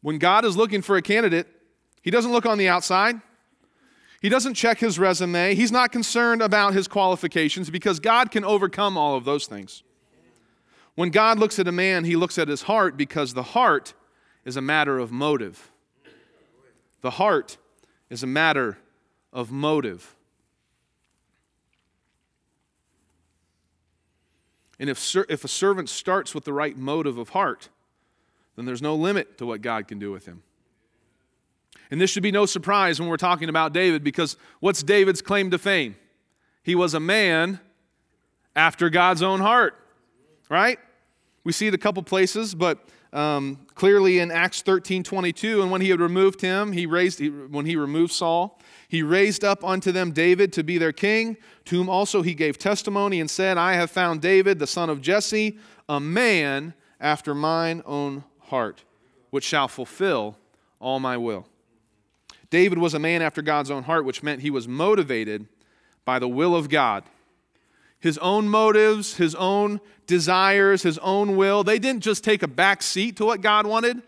When 0.00 0.18
God 0.18 0.44
is 0.44 0.56
looking 0.56 0.82
for 0.82 0.96
a 0.96 1.02
candidate, 1.02 1.46
He 2.02 2.10
doesn't 2.10 2.32
look 2.32 2.46
on 2.46 2.58
the 2.58 2.68
outside. 2.68 3.20
He 4.22 4.28
doesn't 4.28 4.54
check 4.54 4.78
his 4.78 5.00
resume. 5.00 5.56
He's 5.56 5.72
not 5.72 5.90
concerned 5.90 6.42
about 6.42 6.74
his 6.74 6.86
qualifications 6.86 7.70
because 7.70 7.98
God 7.98 8.30
can 8.30 8.44
overcome 8.44 8.96
all 8.96 9.16
of 9.16 9.24
those 9.24 9.48
things. 9.48 9.82
When 10.94 11.10
God 11.10 11.40
looks 11.40 11.58
at 11.58 11.66
a 11.66 11.72
man, 11.72 12.04
he 12.04 12.14
looks 12.14 12.38
at 12.38 12.46
his 12.46 12.62
heart 12.62 12.96
because 12.96 13.34
the 13.34 13.42
heart 13.42 13.94
is 14.44 14.56
a 14.56 14.60
matter 14.60 15.00
of 15.00 15.10
motive. 15.10 15.72
The 17.00 17.10
heart 17.10 17.58
is 18.10 18.22
a 18.22 18.28
matter 18.28 18.78
of 19.32 19.50
motive. 19.50 20.14
And 24.82 24.90
if, 24.90 25.14
if 25.28 25.44
a 25.44 25.48
servant 25.48 25.88
starts 25.88 26.34
with 26.34 26.42
the 26.42 26.52
right 26.52 26.76
motive 26.76 27.16
of 27.16 27.28
heart, 27.28 27.68
then 28.56 28.64
there's 28.64 28.82
no 28.82 28.96
limit 28.96 29.38
to 29.38 29.46
what 29.46 29.62
God 29.62 29.86
can 29.86 30.00
do 30.00 30.10
with 30.10 30.26
him. 30.26 30.42
And 31.92 32.00
this 32.00 32.10
should 32.10 32.24
be 32.24 32.32
no 32.32 32.46
surprise 32.46 32.98
when 32.98 33.08
we're 33.08 33.16
talking 33.16 33.48
about 33.48 33.72
David 33.72 34.02
because 34.02 34.36
what's 34.58 34.82
David's 34.82 35.22
claim 35.22 35.52
to 35.52 35.58
fame? 35.58 35.94
He 36.64 36.74
was 36.74 36.94
a 36.94 37.00
man 37.00 37.60
after 38.56 38.90
God's 38.90 39.22
own 39.22 39.38
heart, 39.38 39.78
right? 40.48 40.80
We 41.44 41.52
see 41.52 41.68
it 41.68 41.74
a 41.74 41.78
couple 41.78 42.02
places, 42.02 42.52
but 42.52 42.84
um, 43.12 43.60
clearly 43.76 44.18
in 44.18 44.32
Acts 44.32 44.62
13 44.62 45.04
22, 45.04 45.62
and 45.62 45.70
when 45.70 45.80
he 45.80 45.90
had 45.90 46.00
removed 46.00 46.40
him, 46.40 46.72
he 46.72 46.86
raised, 46.86 47.20
he, 47.20 47.28
when 47.28 47.66
he 47.66 47.76
removed 47.76 48.12
Saul, 48.12 48.58
he 48.92 49.02
raised 49.02 49.42
up 49.42 49.64
unto 49.64 49.90
them 49.90 50.12
David 50.12 50.52
to 50.52 50.62
be 50.62 50.76
their 50.76 50.92
king, 50.92 51.38
to 51.64 51.76
whom 51.76 51.88
also 51.88 52.20
he 52.20 52.34
gave 52.34 52.58
testimony 52.58 53.20
and 53.20 53.30
said, 53.30 53.56
I 53.56 53.72
have 53.72 53.90
found 53.90 54.20
David, 54.20 54.58
the 54.58 54.66
son 54.66 54.90
of 54.90 55.00
Jesse, 55.00 55.58
a 55.88 55.98
man 55.98 56.74
after 57.00 57.34
mine 57.34 57.82
own 57.86 58.22
heart, 58.38 58.84
which 59.30 59.44
shall 59.44 59.66
fulfill 59.66 60.36
all 60.78 61.00
my 61.00 61.16
will. 61.16 61.46
David 62.50 62.76
was 62.76 62.92
a 62.92 62.98
man 62.98 63.22
after 63.22 63.40
God's 63.40 63.70
own 63.70 63.84
heart, 63.84 64.04
which 64.04 64.22
meant 64.22 64.42
he 64.42 64.50
was 64.50 64.68
motivated 64.68 65.46
by 66.04 66.18
the 66.18 66.28
will 66.28 66.54
of 66.54 66.68
God. 66.68 67.02
His 67.98 68.18
own 68.18 68.46
motives, 68.46 69.16
his 69.16 69.34
own 69.36 69.80
desires, 70.06 70.82
his 70.82 70.98
own 70.98 71.34
will, 71.38 71.64
they 71.64 71.78
didn't 71.78 72.02
just 72.02 72.22
take 72.22 72.42
a 72.42 72.46
back 72.46 72.82
seat 72.82 73.16
to 73.16 73.24
what 73.24 73.40
God 73.40 73.66
wanted, 73.66 74.02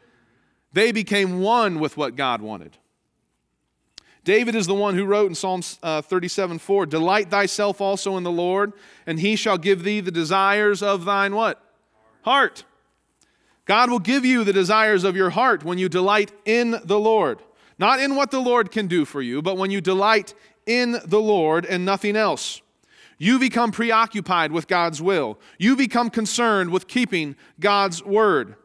they 0.75 0.93
became 0.93 1.41
one 1.41 1.81
with 1.81 1.97
what 1.97 2.17
God 2.17 2.43
wanted. 2.43 2.77
David 4.25 4.55
is 4.55 4.67
the 4.67 4.75
one 4.75 4.95
who 4.95 5.05
wrote 5.05 5.29
in 5.29 5.35
Psalm 5.35 5.63
uh, 5.83 6.01
37 6.01 6.59
4, 6.59 6.87
Delight 6.87 7.31
thyself 7.31 7.81
also 7.81 8.17
in 8.17 8.23
the 8.23 8.31
Lord, 8.31 8.73
and 9.07 9.21
he 9.21 9.37
shall 9.37 9.59
give 9.59 9.85
thee 9.85 10.01
the 10.01 10.11
desires 10.11 10.83
of 10.83 11.05
thine 11.05 11.35
what? 11.35 11.63
Heart. 12.23 12.65
God 13.67 13.91
will 13.91 13.99
give 13.99 14.25
you 14.25 14.45
the 14.45 14.53
desires 14.53 15.05
of 15.05 15.17
your 15.17 15.31
heart 15.31 15.63
when 15.63 15.79
you 15.79 15.89
delight 15.89 16.33
in 16.45 16.77
the 16.85 16.99
Lord. 16.99 17.43
Not 17.79 18.01
in 18.01 18.15
what 18.15 18.31
the 18.31 18.41
Lord 18.41 18.71
can 18.71 18.87
do 18.87 19.05
for 19.05 19.21
you, 19.21 19.43
but 19.43 19.57
when 19.57 19.71
you 19.71 19.81
delight 19.81 20.35
in 20.67 20.99
the 21.05 21.21
Lord 21.21 21.67
and 21.67 21.85
nothing 21.85 22.17
else. 22.17 22.63
You 23.19 23.39
become 23.39 23.73
preoccupied 23.73 24.53
with 24.53 24.69
God's 24.69 25.01
will. 25.01 25.39
You 25.59 25.77
become 25.77 26.11
concerned 26.11 26.71
with 26.71 26.89
keeping 26.89 27.37
God's 27.61 28.03
word. 28.03 28.57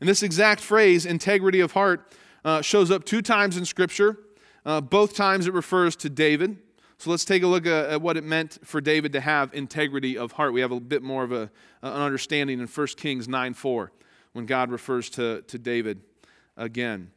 And 0.00 0.08
this 0.08 0.22
exact 0.22 0.60
phrase, 0.60 1.06
integrity 1.06 1.60
of 1.60 1.72
heart, 1.72 2.12
uh, 2.44 2.62
shows 2.62 2.90
up 2.90 3.04
two 3.04 3.22
times 3.22 3.56
in 3.56 3.64
Scripture. 3.64 4.18
Uh, 4.66 4.80
both 4.80 5.14
times 5.14 5.46
it 5.46 5.54
refers 5.54 5.94
to 5.94 6.10
David. 6.10 6.58
So 6.98 7.10
let's 7.10 7.24
take 7.24 7.44
a 7.44 7.46
look 7.46 7.66
at, 7.66 7.90
at, 7.90 8.02
what 8.02 8.16
it 8.16 8.24
meant 8.24 8.58
for 8.64 8.80
David 8.80 9.12
to 9.12 9.20
have 9.20 9.54
integrity 9.54 10.18
of 10.18 10.32
heart. 10.32 10.52
We 10.52 10.60
have 10.60 10.72
a 10.72 10.80
bit 10.80 11.04
more 11.04 11.22
of 11.22 11.30
a, 11.30 11.50
an 11.82 11.92
understanding 11.92 12.58
in 12.58 12.66
1 12.66 12.86
Kings 12.96 13.28
9 13.28 13.54
4 13.54 13.92
when 14.32 14.44
God 14.44 14.70
refers 14.72 15.08
to, 15.10 15.42
to 15.42 15.58
David 15.58 16.00
again. 16.56 17.12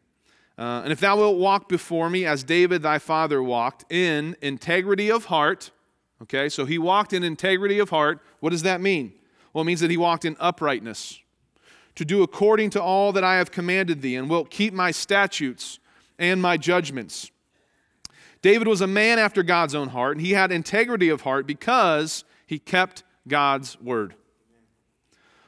Uh, 0.60 0.82
and 0.84 0.92
if 0.92 1.00
thou 1.00 1.18
wilt 1.18 1.38
walk 1.38 1.68
before 1.68 2.10
me 2.10 2.24
as 2.24 2.44
David 2.44 2.84
thy 2.84 3.00
father 3.00 3.42
walked 3.42 3.92
in 3.92 4.36
integrity 4.42 5.10
of 5.10 5.26
heart, 5.26 5.72
okay, 6.22 6.50
so 6.50 6.66
he 6.66 6.78
walked 6.78 7.14
in 7.14 7.24
integrity 7.24 7.80
of 7.80 7.90
heart. 7.90 8.20
What 8.42 8.52
does 8.52 8.64
that 8.64 8.80
mean? 8.80 9.14
Well, 9.54 9.64
it 9.64 9.66
means 9.66 9.80
that 9.80 9.90
he 9.90 9.98
walked 9.98 10.24
in 10.24 10.38
uprightness, 10.40 11.20
to 11.96 12.06
do 12.06 12.22
according 12.22 12.70
to 12.72 12.84
all 12.84 13.12
that 13.14 13.24
I 13.24 13.38
have 13.38 13.50
commanded 13.50 14.04
thee, 14.04 14.16
and 14.16 14.30
wilt 14.30 14.52
keep 14.52 14.72
my 14.72 14.92
statutes 14.92 15.80
and 16.20 16.42
my 16.42 16.56
judgments. 16.56 17.32
David 18.42 18.68
was 18.68 18.82
a 18.82 18.88
man 18.88 19.20
after 19.20 19.44
God's 19.44 19.76
own 19.76 19.90
heart, 19.90 20.18
and 20.18 20.26
he 20.26 20.32
had 20.32 20.52
integrity 20.52 21.10
of 21.10 21.22
heart 21.22 21.46
because 21.46 22.24
he 22.46 22.60
kept 22.60 23.04
God's 23.28 23.80
word. 23.82 24.16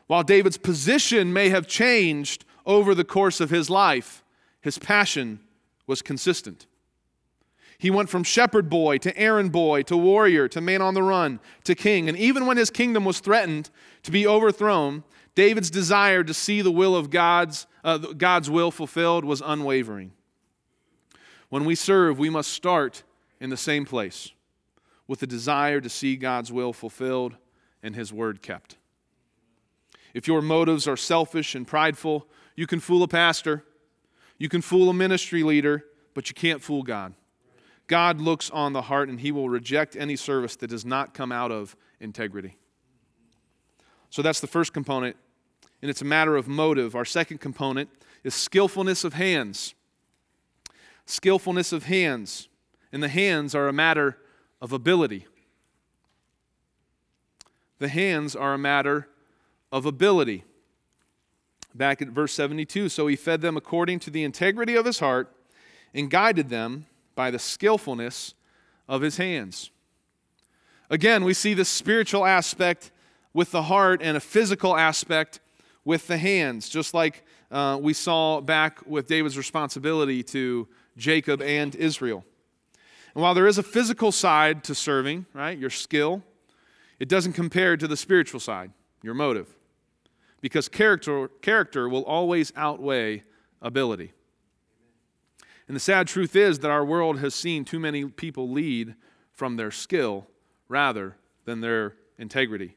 While 0.08 0.24
David's 0.24 0.58
position 0.58 1.32
may 1.32 1.50
have 1.50 1.68
changed 1.68 2.44
over 2.66 2.94
the 2.94 3.06
course 3.06 3.40
of 3.40 3.50
his 3.50 3.70
life, 3.70 4.24
his 4.60 4.78
passion 4.78 5.40
was 5.88 6.02
consistent. 6.02 6.68
He 7.78 7.90
went 7.90 8.10
from 8.10 8.24
shepherd 8.24 8.70
boy 8.70 9.00
to 9.00 9.18
errand 9.18 9.52
boy 9.52 9.82
to 9.84 9.98
warrior 9.98 10.48
to 10.50 10.62
man 10.62 10.84
on 10.84 10.94
the 10.94 11.02
run 11.02 11.40
to 11.64 11.74
king. 11.74 12.08
And 12.10 12.18
even 12.18 12.46
when 12.46 12.58
his 12.58 12.70
kingdom 12.70 13.06
was 13.06 13.20
threatened 13.20 13.72
to 14.04 14.12
be 14.12 14.28
overthrown, 14.28 15.04
David's 15.34 15.72
desire 15.72 16.24
to 16.24 16.34
see 16.34 16.62
the 16.62 16.72
will 16.72 16.96
of 16.96 17.10
God's, 17.10 17.66
uh, 17.84 17.98
God's 17.98 18.52
will 18.52 18.70
fulfilled 18.70 19.26
was 19.26 19.42
unwavering. 19.44 20.12
When 21.52 21.64
we 21.64 21.76
serve, 21.76 22.18
we 22.18 22.32
must 22.32 22.50
start 22.50 23.04
in 23.40 23.52
the 23.52 23.58
same 23.58 23.86
place 23.86 24.32
with 25.08 25.20
the 25.20 25.28
desire 25.28 25.80
to 25.80 25.90
see 25.90 26.16
God's 26.16 26.52
will 26.52 26.74
fulfilled 26.74 27.36
and 27.84 27.96
his 27.96 28.12
word 28.12 28.42
kept. 28.42 28.78
If 30.16 30.28
your 30.28 30.42
motives 30.42 30.88
are 30.88 30.98
selfish 30.98 31.54
and 31.54 31.68
prideful, 31.68 32.28
you 32.56 32.66
can 32.66 32.80
fool 32.80 33.04
a 33.04 33.08
pastor 33.08 33.64
you 34.42 34.50
can 34.50 34.64
fool 34.64 34.90
a 34.90 34.94
ministry 34.96 35.44
leader, 35.44 35.86
but 36.16 36.28
you 36.28 36.34
can't 36.34 36.64
fool 36.64 36.82
God. 36.82 37.14
God 37.86 38.20
looks 38.20 38.50
on 38.50 38.74
the 38.74 38.82
heart 38.82 39.08
and 39.08 39.20
he 39.20 39.32
will 39.32 39.50
reject 39.50 39.96
any 39.96 40.16
service 40.16 40.56
that 40.56 40.72
does 40.72 40.84
not 40.84 41.14
come 41.14 41.32
out 41.32 41.52
of 41.52 41.76
integrity. 42.00 42.58
So 44.10 44.24
that's 44.24 44.40
the 44.40 44.48
first 44.48 44.74
component, 44.74 45.16
and 45.84 45.92
it's 45.92 46.02
a 46.02 46.06
matter 46.06 46.36
of 46.36 46.48
motive. 46.48 46.96
Our 46.96 47.06
second 47.06 47.38
component 47.38 47.92
is 48.24 48.34
skillfulness 48.34 49.04
of 49.04 49.14
hands. 49.14 49.76
Skillfulness 51.12 51.74
of 51.74 51.84
hands. 51.84 52.48
And 52.94 53.04
the 53.04 53.10
hands 53.10 53.54
are 53.54 53.68
a 53.68 53.74
matter 53.74 54.18
of 54.62 54.72
ability. 54.72 55.28
The 57.80 57.90
hands 57.90 58.34
are 58.34 58.54
a 58.54 58.58
matter 58.58 59.10
of 59.74 59.86
ability. 59.86 60.46
Back 61.76 62.02
at 62.02 62.08
verse 62.08 62.32
72 62.32 62.88
So 62.88 63.08
he 63.08 63.18
fed 63.18 63.42
them 63.42 63.58
according 63.58 64.00
to 64.00 64.10
the 64.10 64.24
integrity 64.24 64.76
of 64.76 64.86
his 64.86 65.00
heart 65.00 65.36
and 65.94 66.10
guided 66.10 66.48
them 66.48 66.86
by 67.14 67.30
the 67.30 67.40
skillfulness 67.40 68.34
of 68.88 69.02
his 69.02 69.18
hands. 69.18 69.70
Again, 70.90 71.26
we 71.26 71.34
see 71.34 71.54
the 71.54 71.66
spiritual 71.66 72.26
aspect 72.26 72.90
with 73.34 73.52
the 73.52 73.64
heart 73.64 74.02
and 74.02 74.16
a 74.16 74.22
physical 74.22 74.78
aspect 74.78 75.42
with 75.84 76.08
the 76.08 76.18
hands, 76.18 76.70
just 76.70 76.94
like 76.94 77.26
uh, 77.52 77.78
we 77.82 77.92
saw 77.92 78.40
back 78.40 78.80
with 78.86 79.08
David's 79.08 79.38
responsibility 79.38 80.24
to 80.24 80.70
Jacob 80.98 81.42
and 81.42 81.76
Israel. 81.76 82.26
And 83.14 83.22
while 83.22 83.34
there 83.34 83.48
is 83.48 83.58
a 83.58 83.64
physical 83.64 84.12
side 84.12 84.64
to 84.66 84.76
serving, 84.76 85.26
right, 85.34 85.58
your 85.58 85.70
skill, 85.70 86.24
it 87.00 87.10
doesn't 87.10 87.34
compare 87.34 87.76
to 87.78 87.88
the 87.88 87.98
spiritual 87.98 88.40
side, 88.40 88.72
your 89.02 89.14
motive 89.14 89.56
because 90.42 90.68
character, 90.68 91.30
character 91.42 91.88
will 91.88 92.04
always 92.04 92.52
outweigh 92.56 93.24
ability. 93.62 94.12
And 95.68 95.76
the 95.76 95.80
sad 95.80 96.08
truth 96.08 96.36
is 96.36 96.60
that 96.60 96.72
our 96.72 96.84
world 96.84 97.20
has 97.20 97.34
seen 97.34 97.64
too 97.64 97.80
many 97.80 98.06
people 98.06 98.50
lead 98.50 98.96
from 99.32 99.56
their 99.56 99.72
skill 99.72 100.28
rather 100.68 101.16
than 101.46 101.62
their 101.62 101.96
integrity. 102.18 102.76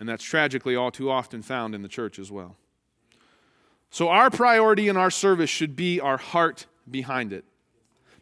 And 0.00 0.08
that's 0.08 0.24
tragically 0.24 0.74
all 0.74 0.90
too 0.90 1.10
often 1.10 1.42
found 1.42 1.74
in 1.74 1.82
the 1.82 1.88
church 1.88 2.18
as 2.18 2.32
well. 2.32 2.56
So, 3.90 4.08
our 4.08 4.30
priority 4.30 4.88
in 4.88 4.96
our 4.96 5.10
service 5.10 5.50
should 5.50 5.76
be 5.76 6.00
our 6.00 6.16
heart 6.16 6.66
behind 6.90 7.32
it. 7.32 7.44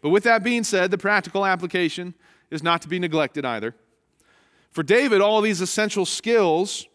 But 0.00 0.10
with 0.10 0.24
that 0.24 0.42
being 0.42 0.64
said, 0.64 0.90
the 0.90 0.98
practical 0.98 1.44
application 1.44 2.14
is 2.50 2.62
not 2.62 2.82
to 2.82 2.88
be 2.88 2.98
neglected 2.98 3.44
either. 3.44 3.74
For 4.70 4.82
David, 4.82 5.20
all 5.20 5.40
these 5.40 5.60
essential 5.60 6.06
skills 6.06 6.86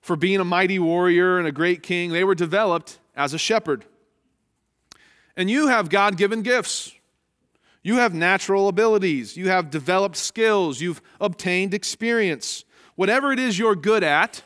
for 0.00 0.16
being 0.16 0.40
a 0.40 0.44
mighty 0.44 0.78
warrior 0.78 1.38
and 1.38 1.46
a 1.46 1.52
great 1.52 1.82
king, 1.82 2.10
they 2.10 2.24
were 2.24 2.34
developed 2.34 2.98
as 3.14 3.34
a 3.34 3.38
shepherd. 3.38 3.84
And 5.36 5.50
you 5.50 5.68
have 5.68 5.88
God 5.88 6.16
given 6.16 6.42
gifts. 6.42 6.92
You 7.82 7.96
have 7.96 8.14
natural 8.14 8.68
abilities. 8.68 9.36
You 9.36 9.48
have 9.48 9.70
developed 9.70 10.16
skills. 10.16 10.80
You've 10.80 11.02
obtained 11.20 11.74
experience. 11.74 12.64
Whatever 12.94 13.32
it 13.32 13.38
is 13.38 13.58
you're 13.58 13.74
good 13.74 14.04
at, 14.04 14.42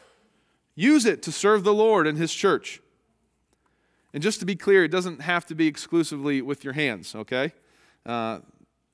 use 0.74 1.04
it 1.04 1.22
to 1.22 1.32
serve 1.32 1.64
the 1.64 1.74
Lord 1.74 2.06
and 2.06 2.16
His 2.16 2.32
church. 2.32 2.80
And 4.16 4.22
just 4.22 4.40
to 4.40 4.46
be 4.46 4.56
clear, 4.56 4.82
it 4.82 4.88
doesn't 4.88 5.20
have 5.20 5.44
to 5.44 5.54
be 5.54 5.66
exclusively 5.66 6.40
with 6.40 6.64
your 6.64 6.72
hands, 6.72 7.14
okay? 7.14 7.52
Uh, 8.06 8.38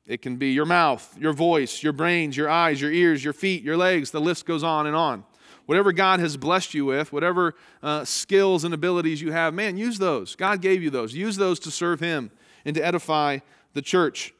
it 0.04 0.20
can 0.20 0.34
be 0.34 0.50
your 0.50 0.66
mouth, 0.66 1.16
your 1.16 1.32
voice, 1.32 1.80
your 1.80 1.92
brains, 1.92 2.36
your 2.36 2.50
eyes, 2.50 2.80
your 2.80 2.90
ears, 2.90 3.22
your 3.22 3.32
feet, 3.32 3.62
your 3.62 3.76
legs. 3.76 4.10
The 4.10 4.20
list 4.20 4.46
goes 4.46 4.64
on 4.64 4.88
and 4.88 4.96
on. 4.96 5.22
whatever 5.66 5.92
God 5.92 6.20
has 6.20 6.36
blessed 6.36 6.74
you 6.74 6.86
with, 6.86 7.12
whatever 7.12 7.54
uh, 7.84 8.04
skills 8.04 8.64
and 8.64 8.74
abilities 8.74 9.22
you 9.22 9.32
have, 9.32 9.54
man, 9.54 9.76
use 9.76 9.98
those. 9.98 10.34
God 10.34 10.60
gave 10.60 10.82
you 10.82 10.90
those. 10.90 11.14
Use 11.14 11.36
those 11.36 11.60
to 11.60 11.70
serve 11.70 12.00
Him 12.00 12.30
and 12.64 12.74
to 12.74 12.84
edify 12.84 13.38
the 13.74 13.82
church. 13.82 14.34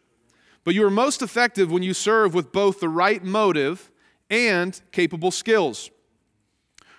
But 0.64 0.74
you 0.74 0.84
are 0.84 0.90
most 0.90 1.22
effective 1.22 1.70
when 1.70 1.82
you 1.82 1.94
serve 1.94 2.34
with 2.34 2.52
both 2.52 2.80
the 2.80 2.88
right 2.88 3.22
motive 3.22 3.90
and 4.28 4.80
capable 4.92 5.30
skills. 5.30 5.90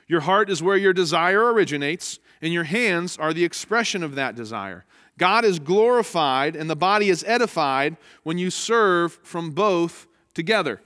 Your 0.08 0.22
heart 0.22 0.50
is 0.50 0.62
where 0.62 0.78
your 0.78 0.94
desire 0.94 1.52
originates, 1.52 2.20
and 2.44 2.52
your 2.52 2.66
hands 2.66 3.18
are 3.18 3.34
the 3.34 3.46
expression 3.46 4.04
of 4.04 4.16
that 4.16 4.36
desire. 4.36 4.84
God 5.18 5.46
is 5.46 5.60
glorified 5.60 6.58
and 6.58 6.70
the 6.70 6.76
body 6.76 7.10
is 7.10 7.24
edified 7.26 7.96
when 8.24 8.38
you 8.38 8.50
serve 8.50 9.14
from 9.24 9.52
both 9.52 10.08
together. 10.34 10.82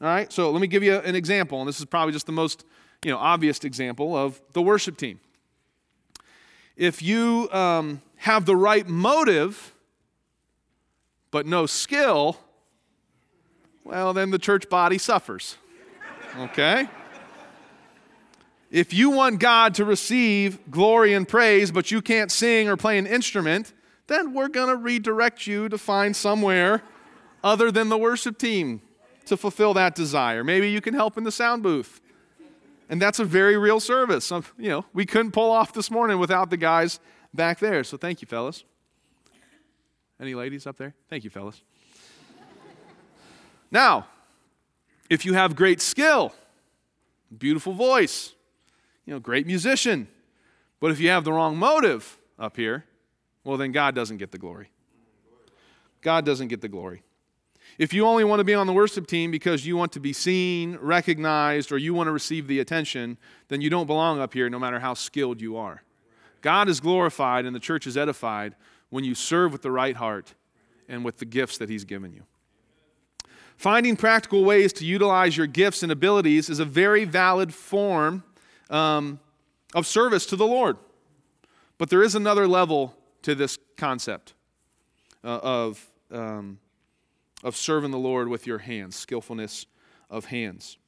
All 0.00 0.08
right, 0.08 0.32
so 0.32 0.50
let 0.50 0.60
me 0.60 0.66
give 0.66 0.82
you 0.82 0.96
an 0.96 1.14
example, 1.14 1.60
and 1.60 1.68
this 1.68 1.78
is 1.78 1.84
probably 1.84 2.12
just 2.12 2.26
the 2.26 2.32
most 2.32 2.64
you 3.04 3.10
know, 3.10 3.18
obvious 3.18 3.62
example 3.64 4.16
of 4.16 4.40
the 4.52 4.60
worship 4.60 4.96
team. 4.96 5.20
If 6.76 7.02
you 7.02 7.48
um, 7.52 8.02
have 8.16 8.44
the 8.44 8.56
right 8.56 8.86
motive, 8.86 9.74
but 11.30 11.46
no 11.46 11.66
skill, 11.66 12.36
well, 13.84 14.12
then 14.12 14.30
the 14.30 14.38
church 14.38 14.68
body 14.68 14.98
suffers. 14.98 15.56
Okay? 16.36 16.88
If 18.70 18.92
you 18.92 19.10
want 19.10 19.40
God 19.40 19.74
to 19.74 19.84
receive 19.84 20.58
glory 20.70 21.14
and 21.14 21.26
praise, 21.26 21.70
but 21.70 21.90
you 21.90 22.02
can't 22.02 22.30
sing 22.30 22.68
or 22.68 22.76
play 22.76 22.98
an 22.98 23.06
instrument, 23.06 23.72
then 24.08 24.34
we're 24.34 24.48
going 24.48 24.68
to 24.68 24.76
redirect 24.76 25.46
you 25.46 25.68
to 25.70 25.78
find 25.78 26.14
somewhere 26.14 26.82
other 27.42 27.70
than 27.70 27.88
the 27.88 27.96
worship 27.96 28.36
team 28.36 28.82
to 29.26 29.36
fulfill 29.36 29.74
that 29.74 29.94
desire. 29.94 30.44
Maybe 30.44 30.70
you 30.70 30.80
can 30.80 30.94
help 30.94 31.16
in 31.16 31.24
the 31.24 31.32
sound 31.32 31.62
booth. 31.62 32.00
And 32.90 33.00
that's 33.00 33.18
a 33.18 33.24
very 33.24 33.56
real 33.56 33.80
service. 33.80 34.32
Um, 34.32 34.44
you 34.58 34.68
know, 34.68 34.84
we 34.92 35.04
couldn't 35.04 35.32
pull 35.32 35.50
off 35.50 35.72
this 35.72 35.90
morning 35.90 36.18
without 36.18 36.50
the 36.50 36.56
guys 36.56 37.00
back 37.34 37.58
there. 37.58 37.84
So 37.84 37.96
thank 37.96 38.22
you, 38.22 38.28
fellas. 38.28 38.64
Any 40.20 40.34
ladies 40.34 40.66
up 40.66 40.76
there? 40.76 40.94
Thank 41.08 41.24
you, 41.24 41.30
fellas. 41.30 41.62
now, 43.70 44.06
if 45.08 45.24
you 45.24 45.34
have 45.34 45.54
great 45.54 45.80
skill, 45.80 46.34
beautiful 47.36 47.72
voice, 47.72 48.34
you 49.08 49.14
know, 49.14 49.20
great 49.20 49.46
musician, 49.46 50.06
but 50.80 50.90
if 50.90 51.00
you 51.00 51.08
have 51.08 51.24
the 51.24 51.32
wrong 51.32 51.56
motive 51.56 52.18
up 52.38 52.58
here, 52.58 52.84
well, 53.42 53.56
then 53.56 53.72
God 53.72 53.94
doesn't 53.94 54.18
get 54.18 54.32
the 54.32 54.38
glory. 54.38 54.68
God 56.02 56.26
doesn't 56.26 56.48
get 56.48 56.60
the 56.60 56.68
glory. 56.68 57.02
If 57.78 57.94
you 57.94 58.04
only 58.04 58.22
want 58.22 58.40
to 58.40 58.44
be 58.44 58.52
on 58.52 58.66
the 58.66 58.72
worship 58.74 59.06
team 59.06 59.30
because 59.30 59.64
you 59.64 59.78
want 59.78 59.92
to 59.92 60.00
be 60.00 60.12
seen, 60.12 60.76
recognized, 60.82 61.72
or 61.72 61.78
you 61.78 61.94
want 61.94 62.08
to 62.08 62.12
receive 62.12 62.48
the 62.48 62.60
attention, 62.60 63.16
then 63.48 63.62
you 63.62 63.70
don't 63.70 63.86
belong 63.86 64.20
up 64.20 64.34
here 64.34 64.50
no 64.50 64.58
matter 64.58 64.78
how 64.78 64.92
skilled 64.92 65.40
you 65.40 65.56
are. 65.56 65.82
God 66.42 66.68
is 66.68 66.78
glorified 66.78 67.46
and 67.46 67.56
the 67.56 67.60
church 67.60 67.86
is 67.86 67.96
edified 67.96 68.56
when 68.90 69.04
you 69.04 69.14
serve 69.14 69.52
with 69.52 69.62
the 69.62 69.70
right 69.70 69.96
heart 69.96 70.34
and 70.86 71.02
with 71.02 71.16
the 71.16 71.24
gifts 71.24 71.56
that 71.56 71.70
He's 71.70 71.84
given 71.84 72.12
you. 72.12 72.24
Finding 73.56 73.96
practical 73.96 74.44
ways 74.44 74.74
to 74.74 74.84
utilize 74.84 75.38
your 75.38 75.46
gifts 75.46 75.82
and 75.82 75.90
abilities 75.90 76.50
is 76.50 76.60
a 76.60 76.64
very 76.66 77.06
valid 77.06 77.54
form 77.54 78.22
um, 78.70 79.20
of 79.74 79.86
service 79.86 80.26
to 80.26 80.36
the 80.36 80.46
Lord. 80.46 80.76
But 81.78 81.90
there 81.90 82.02
is 82.02 82.14
another 82.14 82.48
level 82.48 82.96
to 83.22 83.34
this 83.34 83.58
concept 83.76 84.34
uh, 85.22 85.40
of 85.42 85.90
um, 86.10 86.58
of 87.42 87.56
serving 87.56 87.90
the 87.90 87.98
Lord 87.98 88.28
with 88.28 88.46
your 88.46 88.58
hands, 88.58 88.96
skillfulness 88.96 89.66
of 90.10 90.26
hands. 90.26 90.78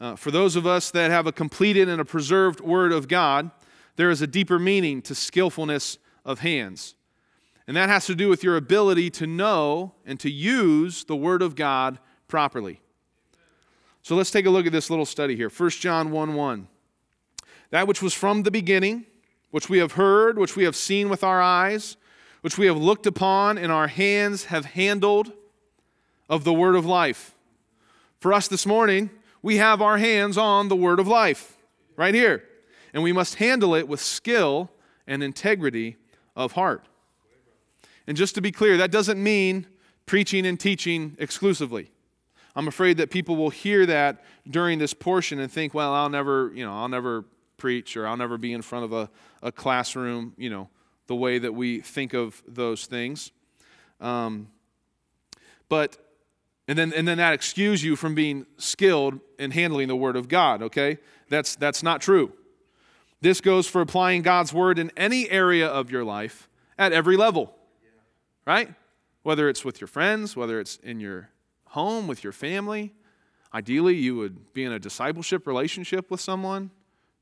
Uh, 0.00 0.16
for 0.16 0.30
those 0.30 0.56
of 0.56 0.66
us 0.66 0.90
that 0.90 1.10
have 1.10 1.26
a 1.26 1.32
completed 1.32 1.88
and 1.88 2.00
a 2.00 2.04
preserved 2.04 2.60
Word 2.60 2.92
of 2.92 3.08
God, 3.08 3.50
there 3.96 4.10
is 4.10 4.22
a 4.22 4.26
deeper 4.26 4.58
meaning 4.58 5.02
to 5.02 5.14
skillfulness 5.14 5.98
of 6.24 6.40
hands. 6.40 6.94
And 7.66 7.76
that 7.76 7.88
has 7.88 8.06
to 8.06 8.14
do 8.14 8.28
with 8.28 8.44
your 8.44 8.56
ability 8.56 9.10
to 9.10 9.26
know 9.26 9.94
and 10.04 10.20
to 10.20 10.30
use 10.30 11.04
the 11.04 11.16
Word 11.16 11.42
of 11.42 11.54
God 11.54 11.98
properly. 12.28 12.80
So 14.02 14.14
let's 14.14 14.30
take 14.30 14.46
a 14.46 14.50
look 14.50 14.66
at 14.66 14.72
this 14.72 14.90
little 14.90 15.06
study 15.06 15.34
here. 15.34 15.48
1 15.48 15.70
John 15.70 16.10
1 16.10 16.34
1. 16.34 16.68
That 17.70 17.86
which 17.86 18.02
was 18.02 18.14
from 18.14 18.42
the 18.42 18.50
beginning, 18.50 19.06
which 19.50 19.68
we 19.68 19.78
have 19.78 19.92
heard, 19.92 20.38
which 20.38 20.56
we 20.56 20.64
have 20.64 20.76
seen 20.76 21.08
with 21.08 21.24
our 21.24 21.40
eyes, 21.40 21.96
which 22.40 22.58
we 22.58 22.66
have 22.66 22.76
looked 22.76 23.06
upon, 23.06 23.56
and 23.56 23.72
our 23.72 23.88
hands 23.88 24.46
have 24.46 24.64
handled 24.64 25.32
of 26.28 26.44
the 26.44 26.52
word 26.52 26.74
of 26.74 26.84
life. 26.84 27.34
For 28.20 28.32
us 28.32 28.48
this 28.48 28.66
morning, 28.66 29.10
we 29.42 29.58
have 29.58 29.82
our 29.82 29.98
hands 29.98 30.38
on 30.38 30.68
the 30.68 30.76
word 30.76 30.98
of 30.98 31.06
life 31.06 31.56
right 31.96 32.14
here. 32.14 32.44
And 32.92 33.02
we 33.02 33.12
must 33.12 33.36
handle 33.36 33.74
it 33.74 33.88
with 33.88 34.00
skill 34.00 34.70
and 35.06 35.22
integrity 35.22 35.96
of 36.36 36.52
heart. 36.52 36.84
And 38.06 38.16
just 38.16 38.34
to 38.36 38.40
be 38.40 38.52
clear, 38.52 38.76
that 38.76 38.90
doesn't 38.90 39.22
mean 39.22 39.66
preaching 40.06 40.46
and 40.46 40.58
teaching 40.58 41.16
exclusively. 41.18 41.90
I'm 42.56 42.68
afraid 42.68 42.98
that 42.98 43.10
people 43.10 43.36
will 43.36 43.50
hear 43.50 43.84
that 43.86 44.22
during 44.48 44.78
this 44.78 44.94
portion 44.94 45.40
and 45.40 45.50
think, 45.50 45.74
well, 45.74 45.92
I'll 45.92 46.08
never, 46.08 46.52
you 46.54 46.64
know, 46.64 46.72
I'll 46.72 46.88
never 46.88 47.24
preach 47.56 47.96
or 47.96 48.06
I'll 48.06 48.16
never 48.16 48.38
be 48.38 48.52
in 48.52 48.62
front 48.62 48.84
of 48.84 48.92
a, 48.92 49.10
a 49.42 49.52
classroom, 49.52 50.34
you 50.36 50.50
know, 50.50 50.68
the 51.06 51.14
way 51.14 51.38
that 51.38 51.54
we 51.54 51.80
think 51.80 52.14
of 52.14 52.42
those 52.46 52.86
things. 52.86 53.30
Um, 54.00 54.48
but 55.68 55.98
and 56.66 56.78
then, 56.78 56.92
and 56.94 57.06
then 57.06 57.18
that 57.18 57.34
excuse 57.34 57.84
you 57.84 57.94
from 57.94 58.14
being 58.14 58.46
skilled 58.56 59.20
in 59.38 59.50
handling 59.50 59.88
the 59.88 59.96
Word 59.96 60.16
of 60.16 60.28
God, 60.28 60.62
okay? 60.62 60.98
That's, 61.28 61.56
that's 61.56 61.82
not 61.82 62.00
true. 62.00 62.32
This 63.20 63.40
goes 63.40 63.66
for 63.66 63.80
applying 63.80 64.22
God's 64.22 64.52
Word 64.52 64.78
in 64.78 64.90
any 64.96 65.28
area 65.30 65.66
of 65.66 65.90
your 65.90 66.04
life 66.04 66.48
at 66.78 66.92
every 66.92 67.16
level, 67.16 67.54
right? 68.46 68.74
Whether 69.22 69.48
it's 69.48 69.64
with 69.64 69.80
your 69.80 69.88
friends, 69.88 70.36
whether 70.36 70.58
it's 70.58 70.76
in 70.76 71.00
your 71.00 71.30
home, 71.68 72.06
with 72.06 72.24
your 72.24 72.32
family. 72.32 72.94
Ideally, 73.52 73.96
you 73.96 74.16
would 74.16 74.52
be 74.54 74.64
in 74.64 74.72
a 74.72 74.78
discipleship 74.78 75.46
relationship 75.46 76.10
with 76.10 76.20
someone, 76.20 76.70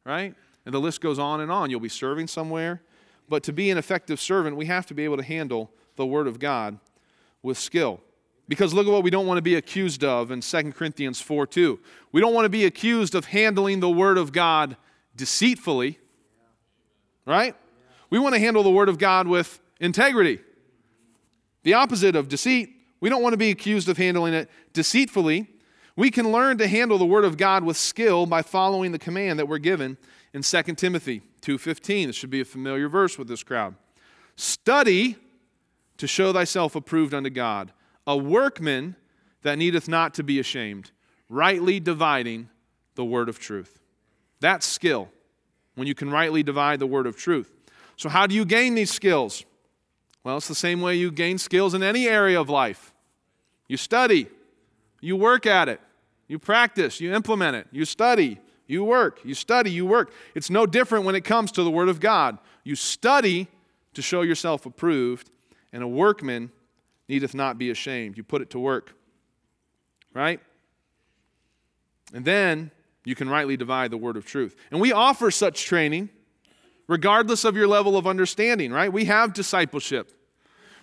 right? 0.05 0.35
And 0.65 0.75
the 0.75 0.81
list 0.81 1.01
goes 1.01 1.19
on 1.19 1.41
and 1.41 1.51
on. 1.51 1.71
You'll 1.71 1.81
be 1.81 1.89
serving 1.89 2.29
somewhere. 2.29 2.83
But 3.29 3.43
to 3.45 3.53
be 3.53 3.71
an 3.71 3.79
effective 3.79 4.21
servant, 4.21 4.57
we 4.57 4.67
have 4.67 4.87
to 4.87 4.95
be 4.95 5.05
able 5.05 5.17
to 5.17 5.23
handle 5.23 5.71
the 5.97 6.07
Word 6.07 6.27
of 6.27 6.39
God 6.39 6.79
with 7.43 7.59
skill. 7.59 8.01
Because 8.49 8.75
look 8.75 8.87
at 8.87 8.93
what 8.93 9.03
we 9.03 9.11
don't 9.11 9.27
want 9.27 9.39
to 9.39 9.43
be 9.43 9.55
accused 9.55 10.05
of 10.05 10.31
in 10.31 10.41
2 10.41 10.73
Corinthians 10.73 11.21
4 11.21 11.47
2. 11.47 11.79
We 12.11 12.21
don't 12.21 12.35
want 12.35 12.45
to 12.45 12.51
be 12.51 12.65
accused 12.65 13.15
of 13.15 13.27
handling 13.27 13.81
the 13.81 13.91
Word 13.91 14.19
of 14.19 14.33
God 14.33 14.77
deceitfully, 15.17 15.99
right? 17.27 17.55
We 18.11 18.19
want 18.19 18.35
to 18.35 18.41
handle 18.41 18.63
the 18.63 18.71
Word 18.71 18.89
of 18.89 18.99
God 18.99 19.27
with 19.27 19.61
integrity. 19.81 20.41
The 21.63 21.75
opposite 21.75 22.17
of 22.17 22.29
deceit. 22.29 22.71
We 23.01 23.09
don't 23.09 23.23
want 23.23 23.33
to 23.33 23.39
be 23.39 23.51
accused 23.51 23.89
of 23.89 23.97
handling 23.97 24.35
it 24.35 24.51
deceitfully. 24.73 25.49
We 25.97 26.11
can 26.11 26.33
learn 26.33 26.59
to 26.59 26.67
handle 26.67 26.99
the 26.99 27.05
Word 27.05 27.25
of 27.25 27.37
God 27.37 27.65
with 27.65 27.77
skill 27.77 28.27
by 28.27 28.43
following 28.43 28.93
the 28.93 28.99
command 28.99 29.39
that 29.39 29.47
we're 29.47 29.59
given 29.59 29.99
in 30.33 30.43
2 30.43 30.77
Timothy 30.77 31.23
2:15. 31.43 32.07
This 32.07 32.17
should 32.17 32.31
be 32.31 32.41
a 32.41 32.45
familiar 32.45 32.89
verse 32.89 33.19
with 33.19 33.29
this 33.29 33.43
crowd. 33.43 33.75
Study 34.37 35.17
to 35.99 36.07
show 36.07 36.33
thyself 36.33 36.75
approved 36.75 37.13
unto 37.13 37.31
God 37.31 37.73
a 38.07 38.17
workman 38.17 38.97
that 39.43 39.59
needeth 39.59 39.89
not 39.89 40.15
to 40.15 40.23
be 40.23 40.39
ashamed, 40.39 40.91
rightly 41.29 41.79
dividing 41.79 42.49
the 42.95 43.05
word 43.05 43.29
of 43.29 43.39
truth. 43.39 43.79
That's 44.41 44.67
skill, 44.67 45.11
when 45.75 45.87
you 45.87 45.95
can 45.95 46.11
rightly 46.11 46.43
divide 46.43 46.81
the 46.81 46.87
word 46.87 47.07
of 47.07 47.17
truth. 47.17 47.53
So, 47.97 48.09
how 48.09 48.27
do 48.27 48.35
you 48.35 48.45
gain 48.45 48.75
these 48.75 48.91
skills? 48.91 49.45
Well, 50.25 50.37
it's 50.37 50.49
the 50.49 50.55
same 50.55 50.81
way 50.81 50.97
you 50.97 51.11
gain 51.11 51.39
skills 51.39 51.75
in 51.75 51.83
any 51.83 52.09
area 52.09 52.41
of 52.41 52.49
life. 52.49 52.93
You 53.69 53.77
study, 53.77 54.29
you 55.03 55.17
work 55.17 55.45
at 55.45 55.69
it, 55.69 55.81
you 56.29 56.39
practice, 56.39 56.99
you 56.99 57.13
implement 57.13 57.57
it, 57.57 57.67
you 57.71 57.85
study, 57.85 58.39
you 58.67 58.83
work, 58.85 59.21
you 59.25 59.35
study, 59.35 59.71
you 59.71 59.85
work. 59.85 60.13
It's 60.35 60.49
no 60.49 60.65
different 60.65 61.05
when 61.05 61.15
it 61.15 61.25
comes 61.25 61.53
to 61.53 61.63
the 61.63 61.71
Word 61.71 61.91
of 61.91 62.01
God. 62.01 62.39
You 62.65 62.75
study 62.75 63.49
to 63.93 64.01
show 64.01 64.23
yourself 64.23 64.65
approved, 64.65 65.31
and 65.73 65.83
a 65.83 65.89
workman 65.89 66.51
needeth 67.09 67.35
not 67.35 67.59
be 67.59 67.71
ashamed. 67.71 68.17
You 68.17 68.23
put 68.23 68.41
it 68.41 68.49
to 68.51 68.59
work, 68.59 68.95
right? 70.15 70.41
And 72.15 72.25
then 72.25 72.71
you 73.05 73.15
can 73.15 73.29
rightly 73.29 73.57
divide 73.57 73.91
the 73.91 73.97
word 73.97 74.17
of 74.17 74.25
truth. 74.25 74.55
And 74.71 74.81
we 74.81 74.93
offer 74.93 75.31
such 75.31 75.65
training 75.65 76.11
regardless 76.89 77.45
of 77.45 77.57
your 77.57 77.67
level 77.67 77.97
of 77.97 78.07
understanding, 78.07 78.73
right? 78.73 78.93
We 78.93 79.07
have 79.07 79.33
discipleship. 79.33 80.13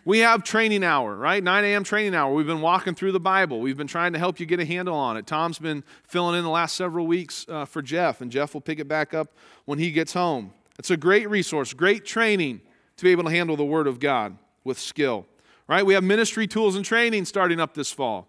We 0.10 0.20
have 0.20 0.44
training 0.44 0.84
hour, 0.84 1.16
right? 1.16 1.44
9 1.44 1.64
a.m. 1.66 1.84
training 1.84 2.16
hour. 2.16 2.34
We've 2.34 2.48
been 2.48 2.62
walking 2.62 2.96
through 2.96 3.12
the 3.12 3.20
Bible. 3.20 3.60
We've 3.60 3.78
been 3.78 3.86
trying 3.86 4.14
to 4.14 4.20
help 4.20 4.40
you 4.40 4.48
get 4.48 4.60
a 4.60 4.66
handle 4.66 4.96
on 4.96 5.18
it. 5.18 5.28
Tom's 5.28 5.60
been 5.60 5.84
filling 6.04 6.36
in 6.36 6.44
the 6.44 6.50
last 6.50 6.76
several 6.76 7.06
weeks 7.06 7.46
uh, 7.48 7.66
for 7.66 7.84
Jeff, 7.84 8.20
and 8.20 8.32
Jeff 8.32 8.56
will 8.56 8.62
pick 8.62 8.80
it 8.80 8.88
back 8.88 9.14
up 9.14 9.36
when 9.66 9.78
he 9.78 9.92
gets 9.92 10.14
home. 10.14 10.52
It's 10.80 10.90
a 10.90 10.98
great 10.98 11.30
resource, 11.30 11.74
great 11.74 12.06
training 12.06 12.62
to 12.98 13.04
be 13.04 13.12
able 13.12 13.26
to 13.26 13.30
handle 13.30 13.56
the 13.56 13.64
Word 13.64 13.86
of 13.86 14.00
God 14.00 14.36
with 14.64 14.80
skill 14.80 15.28
right? 15.70 15.86
We 15.86 15.94
have 15.94 16.04
ministry 16.04 16.48
tools 16.48 16.76
and 16.76 16.84
training 16.84 17.26
starting 17.26 17.60
up 17.60 17.76
this 17.76 17.92
fall. 17.92 18.28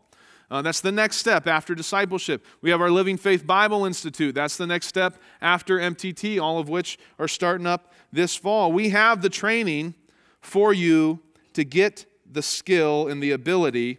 Uh, 0.51 0.61
that's 0.61 0.83
the 0.83 0.93
next 0.93 1.17
step 1.17 1.47
after 1.47 1.75
discipleship. 1.75 2.45
We 2.61 2.69
have 2.69 2.83
our 2.83 2.91
Living 2.91 3.17
Faith 3.17 3.47
Bible 3.47 3.87
Institute. 3.87 4.35
That's 4.35 4.59
the 4.59 4.67
next 4.67 4.89
step 4.89 5.17
after 5.41 5.79
MTT, 5.79 6.39
all 6.39 6.59
of 6.59 6.69
which 6.69 6.99
are 7.19 7.29
starting 7.29 7.67
up 7.67 7.95
this 8.13 8.37
fall. 8.37 8.73
We 8.73 8.91
have 8.91 9.23
the 9.23 9.31
training 9.31 9.95
for 10.43 10.75
you 10.75 11.21
to 11.61 11.65
get 11.65 12.07
the 12.25 12.41
skill 12.41 13.07
and 13.07 13.23
the 13.23 13.33
ability 13.33 13.99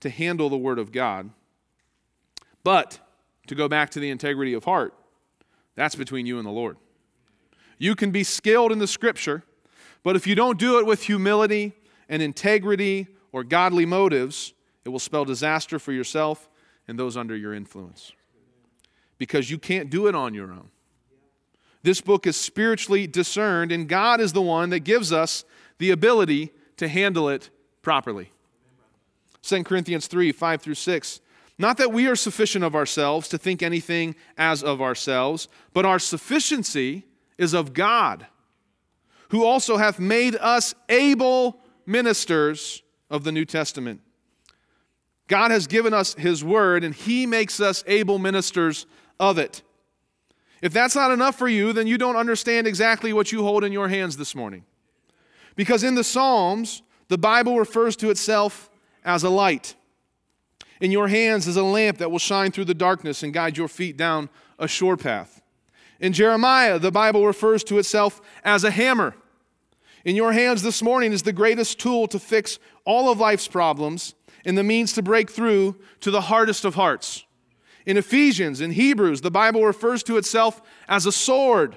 to 0.00 0.08
handle 0.08 0.48
the 0.48 0.56
Word 0.56 0.78
of 0.78 0.92
God. 0.92 1.28
But 2.64 3.00
to 3.48 3.54
go 3.54 3.68
back 3.68 3.90
to 3.90 4.00
the 4.00 4.08
integrity 4.08 4.54
of 4.54 4.64
heart, 4.64 4.94
that's 5.74 5.94
between 5.94 6.24
you 6.24 6.38
and 6.38 6.46
the 6.46 6.50
Lord. 6.50 6.78
You 7.76 7.94
can 7.94 8.12
be 8.12 8.24
skilled 8.24 8.72
in 8.72 8.78
the 8.78 8.86
Scripture, 8.86 9.42
but 10.02 10.16
if 10.16 10.26
you 10.26 10.34
don't 10.34 10.58
do 10.58 10.78
it 10.78 10.86
with 10.86 11.02
humility 11.02 11.74
and 12.08 12.22
integrity 12.22 13.08
or 13.30 13.44
godly 13.44 13.84
motives, 13.84 14.54
it 14.86 14.88
will 14.88 14.98
spell 14.98 15.26
disaster 15.26 15.78
for 15.78 15.92
yourself 15.92 16.48
and 16.88 16.98
those 16.98 17.14
under 17.14 17.36
your 17.36 17.52
influence. 17.52 18.12
Because 19.18 19.50
you 19.50 19.58
can't 19.58 19.90
do 19.90 20.06
it 20.06 20.14
on 20.14 20.32
your 20.32 20.50
own. 20.50 20.70
This 21.82 22.00
book 22.00 22.26
is 22.26 22.36
spiritually 22.36 23.06
discerned, 23.06 23.70
and 23.70 23.86
God 23.86 24.18
is 24.18 24.32
the 24.32 24.40
one 24.40 24.70
that 24.70 24.80
gives 24.80 25.12
us 25.12 25.44
the 25.78 25.90
ability 25.90 26.52
to 26.76 26.88
handle 26.88 27.28
it 27.28 27.50
properly. 27.82 28.30
2 29.42 29.64
Corinthians 29.64 30.06
3 30.06 30.32
5 30.32 30.62
through 30.62 30.74
6. 30.74 31.20
Not 31.58 31.76
that 31.78 31.92
we 31.92 32.06
are 32.06 32.16
sufficient 32.16 32.64
of 32.64 32.76
ourselves 32.76 33.28
to 33.28 33.38
think 33.38 33.62
anything 33.62 34.14
as 34.36 34.62
of 34.62 34.80
ourselves, 34.80 35.48
but 35.72 35.84
our 35.84 35.98
sufficiency 35.98 37.04
is 37.36 37.52
of 37.52 37.72
God, 37.72 38.26
who 39.30 39.44
also 39.44 39.76
hath 39.76 39.98
made 39.98 40.36
us 40.36 40.74
able 40.88 41.60
ministers 41.84 42.82
of 43.10 43.24
the 43.24 43.32
New 43.32 43.44
Testament 43.44 44.00
God 45.28 45.50
has 45.50 45.66
given 45.66 45.94
us 45.94 46.14
His 46.14 46.42
Word, 46.42 46.82
and 46.82 46.94
He 46.94 47.26
makes 47.26 47.60
us 47.60 47.84
able 47.86 48.18
ministers 48.18 48.86
of 49.20 49.38
it. 49.38 49.62
If 50.60 50.72
that's 50.72 50.96
not 50.96 51.12
enough 51.12 51.36
for 51.36 51.48
you, 51.48 51.72
then 51.72 51.86
you 51.86 51.98
don't 51.98 52.16
understand 52.16 52.66
exactly 52.66 53.12
what 53.12 53.30
you 53.30 53.42
hold 53.42 53.62
in 53.62 53.70
your 53.70 53.88
hands 53.88 54.16
this 54.16 54.34
morning. 54.34 54.64
Because 55.58 55.82
in 55.82 55.96
the 55.96 56.04
Psalms, 56.04 56.82
the 57.08 57.18
Bible 57.18 57.58
refers 57.58 57.96
to 57.96 58.10
itself 58.10 58.70
as 59.04 59.24
a 59.24 59.28
light. 59.28 59.74
In 60.80 60.92
your 60.92 61.08
hands 61.08 61.48
is 61.48 61.56
a 61.56 61.64
lamp 61.64 61.98
that 61.98 62.12
will 62.12 62.20
shine 62.20 62.52
through 62.52 62.66
the 62.66 62.74
darkness 62.74 63.24
and 63.24 63.34
guide 63.34 63.56
your 63.56 63.66
feet 63.66 63.96
down 63.96 64.30
a 64.60 64.68
sure 64.68 64.96
path. 64.96 65.42
In 65.98 66.12
Jeremiah, 66.12 66.78
the 66.78 66.92
Bible 66.92 67.26
refers 67.26 67.64
to 67.64 67.78
itself 67.78 68.20
as 68.44 68.62
a 68.62 68.70
hammer. 68.70 69.16
In 70.04 70.14
your 70.14 70.30
hands 70.30 70.62
this 70.62 70.80
morning 70.80 71.12
is 71.12 71.24
the 71.24 71.32
greatest 71.32 71.80
tool 71.80 72.06
to 72.06 72.20
fix 72.20 72.60
all 72.84 73.10
of 73.10 73.18
life's 73.18 73.48
problems 73.48 74.14
and 74.44 74.56
the 74.56 74.62
means 74.62 74.92
to 74.92 75.02
break 75.02 75.28
through 75.28 75.74
to 76.02 76.12
the 76.12 76.20
hardest 76.20 76.64
of 76.64 76.76
hearts. 76.76 77.24
In 77.84 77.96
Ephesians, 77.96 78.60
in 78.60 78.70
Hebrews, 78.70 79.22
the 79.22 79.30
Bible 79.32 79.64
refers 79.64 80.04
to 80.04 80.18
itself 80.18 80.62
as 80.88 81.04
a 81.04 81.10
sword. 81.10 81.76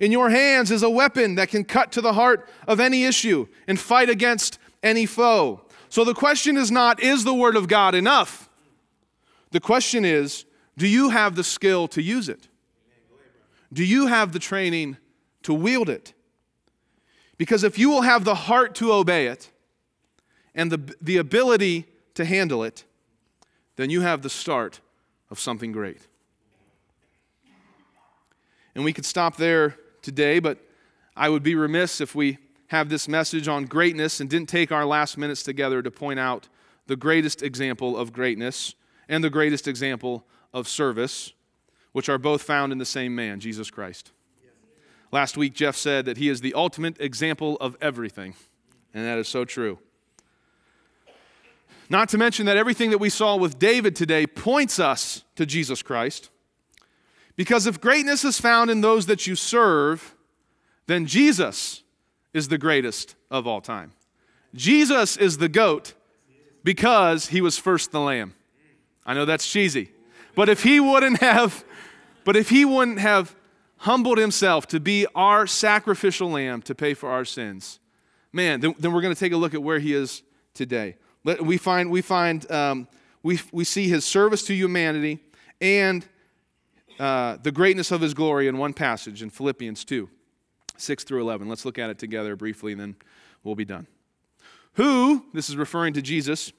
In 0.00 0.12
your 0.12 0.30
hands 0.30 0.70
is 0.70 0.82
a 0.82 0.90
weapon 0.90 1.34
that 1.34 1.48
can 1.48 1.64
cut 1.64 1.92
to 1.92 2.00
the 2.00 2.12
heart 2.12 2.48
of 2.66 2.78
any 2.78 3.04
issue 3.04 3.48
and 3.66 3.78
fight 3.78 4.08
against 4.08 4.58
any 4.82 5.06
foe. 5.06 5.62
So 5.88 6.04
the 6.04 6.14
question 6.14 6.56
is 6.56 6.70
not, 6.70 7.00
is 7.00 7.24
the 7.24 7.34
Word 7.34 7.56
of 7.56 7.66
God 7.66 7.94
enough? 7.94 8.48
The 9.50 9.60
question 9.60 10.04
is, 10.04 10.44
do 10.76 10.86
you 10.86 11.10
have 11.10 11.34
the 11.34 11.42
skill 11.42 11.88
to 11.88 12.02
use 12.02 12.28
it? 12.28 12.48
Do 13.72 13.84
you 13.84 14.06
have 14.06 14.32
the 14.32 14.38
training 14.38 14.98
to 15.42 15.52
wield 15.52 15.88
it? 15.88 16.14
Because 17.36 17.64
if 17.64 17.78
you 17.78 17.90
will 17.90 18.02
have 18.02 18.24
the 18.24 18.34
heart 18.34 18.74
to 18.76 18.92
obey 18.92 19.26
it 19.26 19.50
and 20.54 20.70
the, 20.70 20.94
the 21.00 21.16
ability 21.16 21.86
to 22.14 22.24
handle 22.24 22.62
it, 22.62 22.84
then 23.76 23.90
you 23.90 24.00
have 24.02 24.22
the 24.22 24.30
start 24.30 24.80
of 25.30 25.38
something 25.38 25.72
great. 25.72 26.06
And 28.74 28.84
we 28.84 28.92
could 28.92 29.06
stop 29.06 29.36
there 29.36 29.76
today, 30.08 30.38
but 30.38 30.56
I 31.14 31.28
would 31.28 31.42
be 31.42 31.54
remiss 31.54 32.00
if 32.00 32.14
we 32.14 32.38
have 32.68 32.88
this 32.88 33.08
message 33.08 33.46
on 33.46 33.66
greatness 33.66 34.20
and 34.20 34.30
didn't 34.30 34.48
take 34.48 34.72
our 34.72 34.86
last 34.86 35.18
minutes 35.18 35.42
together 35.42 35.82
to 35.82 35.90
point 35.90 36.18
out 36.18 36.48
the 36.86 36.96
greatest 36.96 37.42
example 37.42 37.94
of 37.94 38.10
greatness 38.10 38.74
and 39.06 39.22
the 39.22 39.28
greatest 39.28 39.68
example 39.68 40.24
of 40.54 40.66
service, 40.66 41.34
which 41.92 42.08
are 42.08 42.16
both 42.16 42.42
found 42.42 42.72
in 42.72 42.78
the 42.78 42.86
same 42.86 43.14
man, 43.14 43.38
Jesus 43.38 43.70
Christ. 43.70 44.12
Last 45.12 45.36
week, 45.36 45.52
Jeff 45.52 45.76
said 45.76 46.06
that 46.06 46.16
he 46.16 46.30
is 46.30 46.40
the 46.40 46.54
ultimate 46.54 46.98
example 47.00 47.58
of 47.60 47.76
everything, 47.82 48.34
and 48.94 49.04
that 49.04 49.18
is 49.18 49.28
so 49.28 49.44
true. 49.44 49.78
Not 51.90 52.08
to 52.10 52.18
mention 52.18 52.46
that 52.46 52.56
everything 52.56 52.90
that 52.90 52.98
we 52.98 53.10
saw 53.10 53.36
with 53.36 53.58
David 53.58 53.94
today 53.94 54.26
points 54.26 54.78
us 54.78 55.24
to 55.36 55.44
Jesus 55.44 55.82
Christ. 55.82 56.30
Because 57.38 57.68
if 57.68 57.80
greatness 57.80 58.24
is 58.24 58.40
found 58.40 58.68
in 58.68 58.80
those 58.80 59.06
that 59.06 59.28
you 59.28 59.36
serve, 59.36 60.16
then 60.88 61.06
Jesus 61.06 61.84
is 62.34 62.48
the 62.48 62.58
greatest 62.58 63.14
of 63.30 63.46
all 63.46 63.60
time. 63.60 63.92
Jesus 64.56 65.16
is 65.16 65.38
the 65.38 65.48
goat 65.48 65.94
because 66.64 67.28
he 67.28 67.40
was 67.40 67.56
first 67.56 67.92
the 67.92 68.00
lamb. 68.00 68.34
I 69.06 69.14
know 69.14 69.24
that's 69.24 69.48
cheesy. 69.48 69.92
But 70.34 70.48
if 70.48 70.64
he 70.64 70.80
wouldn't 70.80 71.20
have 71.20 71.64
but 72.24 72.34
if 72.34 72.50
he 72.50 72.64
wouldn't 72.64 72.98
have 72.98 73.36
humbled 73.78 74.18
himself 74.18 74.66
to 74.66 74.80
be 74.80 75.06
our 75.14 75.46
sacrificial 75.46 76.30
lamb 76.30 76.60
to 76.62 76.74
pay 76.74 76.92
for 76.92 77.08
our 77.08 77.24
sins, 77.24 77.78
man, 78.32 78.58
then, 78.60 78.74
then 78.80 78.92
we're 78.92 79.00
going 79.00 79.14
to 79.14 79.18
take 79.18 79.32
a 79.32 79.36
look 79.36 79.54
at 79.54 79.62
where 79.62 79.78
he 79.78 79.94
is 79.94 80.22
today. 80.54 80.96
We 81.24 81.56
find, 81.56 81.88
we, 81.90 82.02
find 82.02 82.50
um, 82.50 82.88
we, 83.22 83.38
we 83.52 83.64
see 83.64 83.88
his 83.88 84.04
service 84.04 84.42
to 84.46 84.54
humanity 84.54 85.20
and 85.60 86.04
uh, 86.98 87.36
the 87.42 87.52
greatness 87.52 87.90
of 87.90 88.00
his 88.00 88.14
glory 88.14 88.48
in 88.48 88.58
one 88.58 88.72
passage 88.72 89.22
in 89.22 89.30
Philippians 89.30 89.84
2 89.84 90.08
6 90.76 91.04
through 91.04 91.20
11. 91.20 91.48
Let's 91.48 91.64
look 91.64 91.78
at 91.78 91.90
it 91.90 91.98
together 91.98 92.36
briefly 92.36 92.72
and 92.72 92.80
then 92.80 92.96
we'll 93.42 93.56
be 93.56 93.64
done. 93.64 93.86
Who, 94.74 95.24
this 95.32 95.48
is 95.48 95.56
referring 95.56 95.94
to 95.94 96.02
Jesus, 96.02 96.52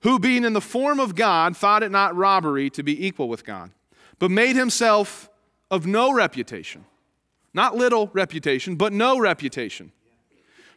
who 0.00 0.18
being 0.18 0.44
in 0.44 0.54
the 0.54 0.60
form 0.62 0.98
of 0.98 1.14
God 1.14 1.56
thought 1.56 1.82
it 1.82 1.90
not 1.90 2.16
robbery 2.16 2.70
to 2.70 2.82
be 2.82 3.06
equal 3.06 3.28
with 3.28 3.44
God, 3.44 3.70
but 4.18 4.30
made 4.30 4.56
himself 4.56 5.28
of 5.70 5.86
no 5.86 6.12
reputation. 6.12 6.86
Not 7.52 7.76
little 7.76 8.10
reputation, 8.12 8.76
but 8.76 8.92
no 8.92 9.18
reputation. 9.18 9.92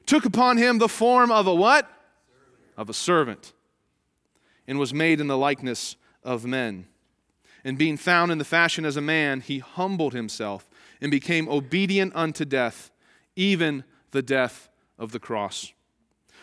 Took 0.06 0.26
upon 0.26 0.58
him 0.58 0.78
the 0.78 0.90
form 0.90 1.32
of 1.32 1.48
a 1.48 1.56
what? 1.56 1.90
of 2.80 2.90
a 2.90 2.94
servant, 2.94 3.52
and 4.66 4.80
was 4.80 4.94
made 4.94 5.20
in 5.20 5.28
the 5.28 5.38
likeness 5.38 5.98
of 6.24 6.46
men. 6.46 6.88
And 7.64 7.78
being 7.78 7.97
found 7.97 8.32
in 8.32 8.38
the 8.38 8.45
fashion 8.45 8.86
as 8.86 8.97
a 8.97 9.01
man, 9.01 9.41
he 9.41 9.60
humbled 9.60 10.14
himself 10.14 10.70
and 11.01 11.12
became 11.12 11.49
obedient 11.49 12.16
unto 12.16 12.45
death, 12.45 12.91
even 13.36 13.84
the 14.12 14.22
death 14.22 14.70
of 14.97 15.12
the 15.12 15.20
cross. 15.20 15.74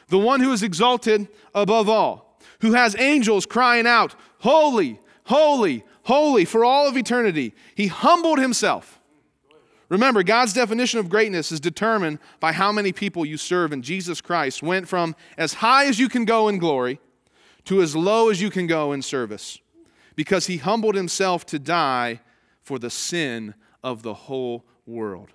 The 0.09 0.19
one 0.19 0.41
who 0.41 0.53
is 0.53 0.63
exalted 0.63 1.29
above 1.55 1.89
all, 1.89 2.39
who 2.61 2.75
has 2.75 2.97
angels 2.99 3.47
crying 3.47 3.87
out, 3.87 4.15
Holy, 4.41 5.01
holy, 5.25 5.85
holy 6.05 6.45
for 6.45 6.65
all 6.65 6.87
of 6.87 6.97
eternity, 6.97 7.55
he 7.75 7.89
humbled 7.89 8.39
himself 8.39 9.01
Remember, 9.89 10.23
God's 10.25 10.53
definition 10.53 10.99
of 10.99 11.09
greatness 11.09 11.53
is 11.53 11.61
determined 11.61 12.19
by 12.41 12.53
how 12.53 12.73
many 12.73 12.93
people 12.93 13.25
you 13.25 13.37
serve, 13.37 13.73
and 13.73 13.85
Jesus 13.85 14.21
Christ 14.21 14.63
went 14.63 14.89
from 14.89 15.15
as 15.39 15.55
high 15.55 15.87
as 15.87 15.99
you 15.99 16.09
can 16.09 16.25
go 16.25 16.49
in 16.49 16.59
glory 16.59 16.99
to 17.67 17.81
as 17.81 17.95
low 17.95 18.29
as 18.29 18.41
you 18.41 18.51
can 18.51 18.67
go 18.67 18.93
in 18.93 19.03
service 19.03 19.61
because 20.17 20.47
he 20.47 20.57
humbled 20.57 20.95
himself 20.95 21.47
to 21.47 21.59
die 21.59 22.21
for 22.63 22.79
the 22.79 22.91
sin 22.91 23.55
of 23.85 24.03
the 24.03 24.15
whole 24.15 24.65
world. 24.87 25.29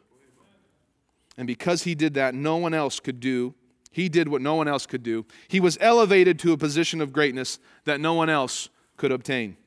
And 1.37 1.47
because 1.47 1.83
he 1.83 1.95
did 1.95 2.15
that, 2.15 2.35
no 2.35 2.57
one 2.57 2.73
else 2.73 2.99
could 2.99 3.19
do. 3.19 3.53
He 3.91 4.09
did 4.09 4.27
what 4.27 4.41
no 4.41 4.55
one 4.55 4.67
else 4.67 4.85
could 4.85 5.03
do. 5.03 5.25
He 5.47 5.59
was 5.59 5.77
elevated 5.79 6.39
to 6.39 6.51
a 6.51 6.57
position 6.57 6.99
of 6.99 7.13
greatness 7.13 7.59
that 7.85 8.01
no 8.01 8.13
one 8.13 8.29
else 8.29 8.69
could 8.97 9.11
obtain. 9.11 9.57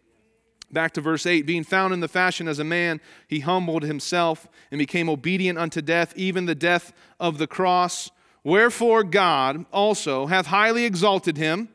Back 0.71 0.93
to 0.95 1.01
verse 1.01 1.27
8 1.27 1.47
being 1.47 1.63
found 1.63 1.95
in 1.95 2.01
the 2.01 2.09
fashion 2.09 2.49
as 2.49 2.59
a 2.59 2.65
man, 2.65 3.01
he 3.29 3.41
humbled 3.41 3.83
himself 3.83 4.49
and 4.71 4.79
became 4.79 5.09
obedient 5.09 5.59
unto 5.59 5.81
death, 5.81 6.13
even 6.17 6.47
the 6.47 6.55
death 6.55 6.93
of 7.21 7.39
the 7.39 7.47
cross. 7.47 8.11
Wherefore 8.43 9.05
God 9.05 9.67
also 9.73 10.27
hath 10.27 10.47
highly 10.47 10.85
exalted 10.85 11.37
him, 11.37 11.69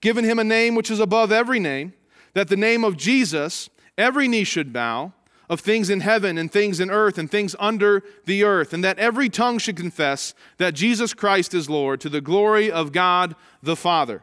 given 0.00 0.24
him 0.24 0.38
a 0.38 0.44
name 0.44 0.74
which 0.74 0.90
is 0.90 1.00
above 1.00 1.32
every 1.32 1.60
name, 1.60 1.94
that 2.34 2.48
the 2.48 2.56
name 2.56 2.84
of 2.84 2.96
Jesus 2.96 3.68
every 3.98 4.28
knee 4.28 4.44
should 4.44 4.72
bow, 4.72 5.12
of 5.52 5.60
things 5.60 5.90
in 5.90 6.00
heaven 6.00 6.38
and 6.38 6.50
things 6.50 6.80
in 6.80 6.90
earth 6.90 7.18
and 7.18 7.30
things 7.30 7.54
under 7.58 8.02
the 8.24 8.42
earth, 8.42 8.72
and 8.72 8.82
that 8.82 8.98
every 8.98 9.28
tongue 9.28 9.58
should 9.58 9.76
confess 9.76 10.32
that 10.56 10.74
Jesus 10.74 11.12
Christ 11.12 11.52
is 11.52 11.68
Lord 11.68 12.00
to 12.00 12.08
the 12.08 12.22
glory 12.22 12.70
of 12.70 12.90
God 12.90 13.36
the 13.62 13.76
Father. 13.76 14.22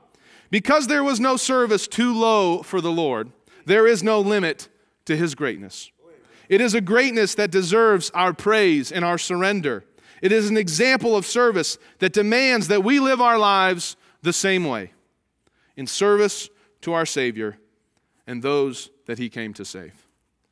Because 0.50 0.88
there 0.88 1.04
was 1.04 1.20
no 1.20 1.38
service 1.38 1.88
too 1.88 2.16
low 2.16 2.64
for 2.64 2.82
the 2.82 2.92
Lord, 2.92 3.32
there 3.66 3.86
is 3.86 4.02
no 4.02 4.20
limit 4.20 4.70
to 5.06 5.16
his 5.16 5.36
greatness. 5.36 5.92
It 6.48 6.62
is 6.62 6.74
a 6.74 6.82
greatness 6.82 7.36
that 7.36 7.52
deserves 7.52 8.10
our 8.16 8.34
praise 8.34 8.92
and 8.92 9.06
our 9.06 9.20
surrender. 9.20 9.84
It 10.24 10.32
is 10.32 10.50
an 10.50 10.58
example 10.58 11.16
of 11.16 11.28
service 11.28 11.78
that 12.00 12.12
demands 12.12 12.70
that 12.70 12.84
we 12.84 13.00
live 13.00 13.22
our 13.22 13.38
lives 13.38 13.96
the 14.24 14.34
same 14.34 14.66
way 14.66 14.94
in 15.78 15.86
service 15.86 16.50
to 16.82 16.94
our 16.94 17.06
Savior 17.06 17.60
and 18.30 18.44
those 18.44 18.92
that 19.08 19.18
he 19.18 19.28
came 19.28 19.54
to 19.56 19.66
save. 19.66 20.09